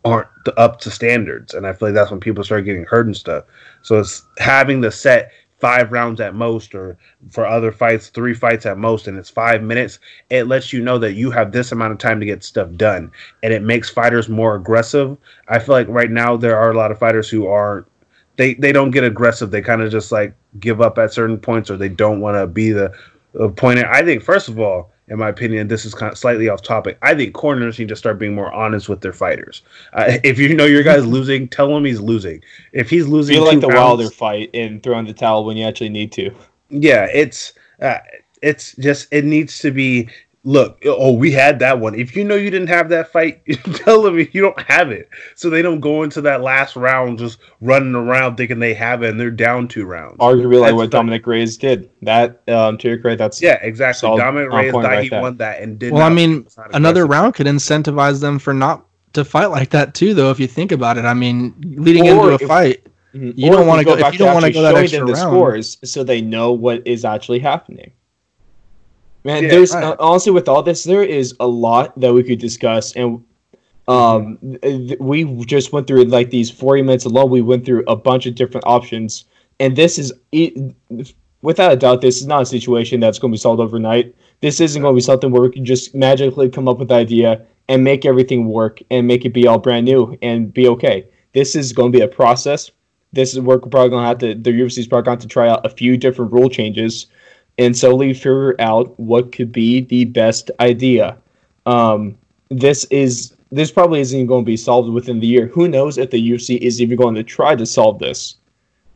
aren't 0.05 0.29
up 0.57 0.81
to 0.81 0.91
standards. 0.91 1.55
And 1.55 1.67
I 1.67 1.73
feel 1.73 1.89
like 1.89 1.95
that's 1.95 2.11
when 2.11 2.21
people 2.21 2.43
start 2.43 2.65
getting 2.65 2.85
hurt 2.85 3.07
and 3.07 3.17
stuff. 3.17 3.45
So 3.83 3.99
it's 3.99 4.25
having 4.39 4.81
the 4.81 4.91
set 4.91 5.31
five 5.59 5.93
rounds 5.93 6.21
at 6.21 6.35
most, 6.35 6.75
or 6.75 6.97
for 7.31 7.47
other 7.47 7.73
fights, 7.73 8.09
three 8.09 8.35
fights 8.35 8.67
at 8.67 8.79
most, 8.79 9.09
and 9.09 9.19
it's 9.19 9.31
five 9.31 9.63
minutes. 9.63 9.99
It 10.31 10.47
lets 10.47 10.73
you 10.73 10.83
know 10.83 10.99
that 10.99 11.15
you 11.15 11.31
have 11.31 11.53
this 11.53 11.73
amount 11.73 11.93
of 11.93 11.99
time 11.99 12.21
to 12.21 12.27
get 12.27 12.45
stuff 12.45 12.71
done, 12.77 13.11
and 13.43 13.53
it 13.53 13.63
makes 13.63 13.91
fighters 13.91 14.29
more 14.29 14.55
aggressive. 14.55 15.17
I 15.49 15.59
feel 15.59 15.75
like 15.75 15.89
right 15.89 16.11
now 16.11 16.37
there 16.37 16.57
are 16.57 16.71
a 16.71 16.77
lot 16.77 16.91
of 16.91 16.99
fighters 16.99 17.29
who 17.29 17.47
aren't. 17.47 17.87
They, 18.37 18.55
they 18.55 18.71
don't 18.71 18.93
get 18.93 19.03
aggressive. 19.03 19.51
They 19.51 19.63
kind 19.63 19.83
of 19.83 19.91
just 19.91 20.13
like 20.13 20.33
give 20.61 20.81
up 20.81 20.97
at 20.99 21.13
certain 21.13 21.39
points, 21.39 21.71
or 21.71 21.77
they 21.77 21.89
don't 21.89 22.21
want 22.21 22.37
to 22.37 22.47
be 22.47 22.71
the, 22.71 22.93
point. 23.57 23.79
I 23.79 24.03
think 24.03 24.23
first 24.23 24.49
of 24.49 24.59
all, 24.59 24.91
in 25.11 25.19
my 25.19 25.29
opinion, 25.29 25.69
this 25.69 25.85
is 25.85 25.95
kind 25.95 26.13
of 26.13 26.19
slightly 26.19 26.49
off 26.49 26.63
topic. 26.63 26.99
I 27.03 27.15
think 27.15 27.35
corners 27.35 27.79
need 27.79 27.89
to 27.89 27.97
start 27.97 28.19
being 28.19 28.35
more 28.35 28.53
honest 28.53 28.89
with 28.89 29.01
their 29.01 29.13
fighters. 29.13 29.63
Uh, 29.93 30.19
if 30.25 30.39
you 30.39 30.55
know 30.55 30.67
your 30.67 30.83
guy's 30.83 31.07
losing, 31.17 31.49
tell 31.49 31.75
him 31.77 31.85
he's 31.85 32.01
losing. 32.01 32.43
If 32.73 32.91
he's 32.91 33.07
losing, 33.07 33.37
feel 33.37 33.45
like 33.45 33.61
the 33.61 33.69
rounds- 33.69 33.79
Wilder 33.79 34.11
fight 34.11 34.51
and 34.55 34.83
throwing 34.83 35.07
the 35.07 35.15
towel 35.15 35.45
when 35.45 35.57
you 35.57 35.65
actually 35.65 35.89
need 35.91 36.13
to. 36.13 36.35
yeah, 36.71 37.07
it's 37.13 37.53
uh, 37.81 37.99
it's 38.43 38.75
just 38.77 39.09
it 39.13 39.25
needs 39.25 39.59
to 39.61 39.71
be. 39.71 40.09
Look, 40.49 40.79
oh, 40.87 41.13
we 41.13 41.31
had 41.31 41.59
that 41.59 41.79
one. 41.79 41.95
If 41.95 42.17
you 42.17 42.25
know 42.25 42.35
you 42.35 42.49
didn't 42.51 42.69
have 42.69 42.89
that 42.89 43.13
fight, 43.13 43.43
tell 43.75 44.01
them 44.01 44.19
you 44.19 44.41
don't 44.41 44.59
have 44.63 44.91
it, 44.91 45.11
so 45.35 45.51
they 45.51 45.61
don't 45.61 45.81
go 45.81 46.05
into 46.05 46.23
that 46.23 46.41
last 46.41 46.75
round 46.75 47.19
just 47.19 47.39
running 47.61 47.95
around 47.95 48.37
thinking 48.37 48.59
they 48.59 48.73
have 48.73 49.03
it 49.03 49.11
and 49.11 49.21
they're 49.21 49.31
down 49.31 49.69
two 49.69 49.85
rounds. 49.85 50.17
Arguably, 50.21 50.61
like 50.61 50.69
That's 50.71 50.75
what 50.77 50.91
the- 50.91 50.97
Dominick 50.97 51.27
Reyes 51.27 51.59
did. 51.59 51.91
That 52.01 52.41
um, 52.49 52.79
to 52.79 52.89
your 52.89 52.99
credit, 52.99 53.19
that's 53.19 53.43
Yeah, 53.43 53.59
exactly. 53.61 53.99
Solid 54.01 54.21
Dominick 54.21 54.51
on 54.51 54.59
Reyes 54.59 54.73
point 54.73 54.85
thought 54.87 54.93
right 54.93 55.03
he 55.03 55.09
there. 55.11 55.21
won 55.21 55.37
that 55.37 55.61
and 55.61 55.79
did. 55.79 55.93
Well, 55.93 56.01
I 56.03 56.09
mean, 56.09 56.47
another 56.73 57.05
round 57.07 57.35
could 57.35 57.47
incentivize 57.47 58.23
them 58.23 58.39
for 58.39 58.55
not 58.55 58.87
to 59.13 59.27
fight 59.27 59.47
like 59.47 59.69
that 59.71 59.93
too 59.95 60.15
though 60.15 60.31
if 60.31 60.39
you 60.39 60.47
think 60.47 60.71
about 60.71 60.99
it 60.99 61.05
i 61.07 61.15
mean 61.15 61.55
leading 61.79 62.07
Or 62.09 62.13
into 62.13 62.29
a 62.29 62.35
if- 62.35 62.43
fight 62.43 62.87
Mhm. 63.15 63.33
You 63.39 63.51
don't 63.51 63.67
wanna 63.67 63.85
go- 63.85 63.95
if 63.97 64.13
you 64.13 64.19
don't 64.19 64.35
wanna 64.35 64.49
actually 64.49 64.53
go 64.53 64.63
that 64.63 64.75
extra 64.77 64.99
them 64.99 65.09
the 65.09 65.17
scores 65.17 65.79
so 65.83 66.05
they 66.05 66.21
know 66.21 66.53
what 66.53 66.87
is 66.87 67.07
actually 67.07 67.39
happening. 67.39 67.93
Man, 69.29 69.43
Yeah, 69.43 69.51
there's 69.51 69.75
right. 69.75 69.85
uh, 69.85 69.97
honestly 70.01 70.33
with 70.33 70.49
all 70.49 70.63
this, 70.63 70.85
there 70.85 71.03
is 71.03 71.35
a 71.39 71.47
lot 71.47 71.93
that 72.01 72.15
we 72.15 72.23
could 72.23 72.39
discuss, 72.39 72.97
and 72.97 73.23
um, 73.87 74.39
th- 74.63 74.99
we 75.01 75.45
just 75.45 75.71
went 75.71 75.87
through 75.87 76.05
like 76.05 76.31
these 76.31 76.51
40 76.51 76.81
minutes 76.81 77.05
alone. 77.05 77.29
We 77.29 77.43
went 77.43 77.67
through 77.67 77.85
a 77.89 77.95
bunch 77.95 78.25
of 78.25 78.35
different 78.35 78.65
options, 78.67 79.27
and 79.61 79.77
this 79.77 79.99
is 79.99 80.15
it, 80.33 80.75
without 81.43 81.73
a 81.73 81.77
doubt, 81.77 82.01
this 82.01 82.23
is 82.23 82.27
not 82.27 82.41
a 82.41 82.47
situation 82.47 83.01
that's 83.01 83.19
going 83.19 83.31
to 83.31 83.35
be 83.35 83.39
solved 83.39 83.61
overnight. 83.61 84.15
This 84.41 84.63
isn't 84.63 84.81
going 84.81 84.95
to 84.95 84.97
be 84.97 85.03
something 85.03 85.31
where 85.31 85.43
we 85.43 85.51
can 85.51 85.67
just 85.67 85.95
magically 85.95 86.49
come 86.49 86.67
up 86.67 86.79
with 86.79 86.91
an 86.91 86.97
idea 86.97 87.43
and 87.69 87.85
make 87.85 88.07
everything 88.07 88.47
work 88.47 88.81
and 88.91 89.07
make 89.07 89.27
it 89.27 89.35
be 89.35 89.47
all 89.47 89.59
brand 89.59 89.85
new 89.85 90.17
and 90.23 90.55
be 90.55 90.69
okay. 90.69 91.07
This 91.35 91.55
is 91.55 91.75
going 91.75 91.93
to 91.93 91.99
be 91.99 92.03
a 92.03 92.09
process. 92.09 92.71
This 93.13 93.35
is 93.35 93.41
where 93.41 93.59
we're 93.59 93.69
probably 93.69 93.91
going 93.91 94.05
to 94.05 94.09
have 94.09 94.19
to, 94.21 94.35
the 94.35 94.59
UFC 94.59 94.79
is 94.79 94.87
probably 94.87 95.05
going 95.05 95.19
to 95.19 95.23
have 95.23 95.29
to 95.29 95.29
try 95.29 95.49
out 95.51 95.67
a 95.67 95.69
few 95.69 95.99
different 95.99 96.33
rule 96.33 96.49
changes 96.49 97.09
and 97.59 97.77
slowly 97.77 98.15
figure 98.15 98.55
out 98.61 98.99
what 98.99 99.33
could 99.33 99.53
be 99.53 99.81
the 99.81 100.05
best 100.05 100.51
idea. 100.61 101.17
Um, 101.67 102.17
this 102.51 102.85
is 102.85 103.35
this 103.51 103.71
probably 103.71 104.01
isn't 104.01 104.27
going 104.27 104.45
to 104.45 104.47
be 104.47 104.57
solved 104.57 104.91
within 104.91 105.21
the 105.21 105.27
year. 105.27 105.47
Who 105.47 105.69
knows 105.69 105.97
if 105.97 106.11
the 106.11 106.31
UFC 106.31 106.59
is 106.59 106.83
even 106.83 106.97
going 106.99 107.15
to 107.15 107.23
try 107.23 107.57
to 107.57 107.65
solve 107.65 107.99
this? 107.99 108.37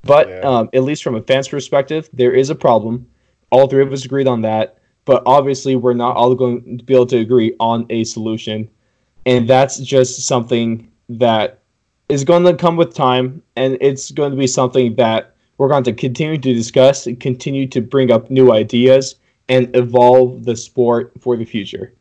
But 0.02 0.28
Yeah. 0.28 0.40
um, 0.40 0.70
at 0.74 0.82
least 0.82 1.02
from 1.02 1.14
a 1.14 1.22
fan's 1.22 1.48
perspective, 1.48 2.08
there 2.12 2.32
is 2.32 2.50
a 2.50 2.54
problem. 2.54 3.06
All 3.50 3.66
three 3.66 3.82
of 3.82 3.92
us 3.92 4.04
agreed 4.04 4.28
on 4.28 4.42
that. 4.42 4.78
But 5.04 5.22
obviously, 5.26 5.74
we're 5.74 5.94
not 5.94 6.16
all 6.16 6.34
going 6.34 6.78
to 6.78 6.84
be 6.84 6.94
able 6.94 7.06
to 7.06 7.18
agree 7.18 7.54
on 7.58 7.86
a 7.90 8.04
solution, 8.04 8.68
and 9.26 9.48
that's 9.48 9.78
just 9.78 10.22
something 10.22 10.88
that 11.08 11.58
is 12.08 12.22
going 12.24 12.44
to 12.44 12.54
come 12.54 12.76
with 12.76 12.94
time, 12.94 13.42
and 13.56 13.76
it's 13.80 14.12
going 14.12 14.30
to 14.30 14.36
be 14.36 14.46
something 14.46 14.94
that 14.96 15.31
we're 15.62 15.68
going 15.68 15.84
to 15.84 15.92
continue 15.92 16.36
to 16.36 16.54
discuss 16.54 17.06
and 17.06 17.20
continue 17.20 17.68
to 17.68 17.80
bring 17.80 18.10
up 18.10 18.28
new 18.28 18.50
ideas 18.50 19.14
and 19.48 19.70
evolve 19.76 20.44
the 20.44 20.56
sport 20.56 21.12
for 21.20 21.36
the 21.36 21.44
future. 21.44 21.94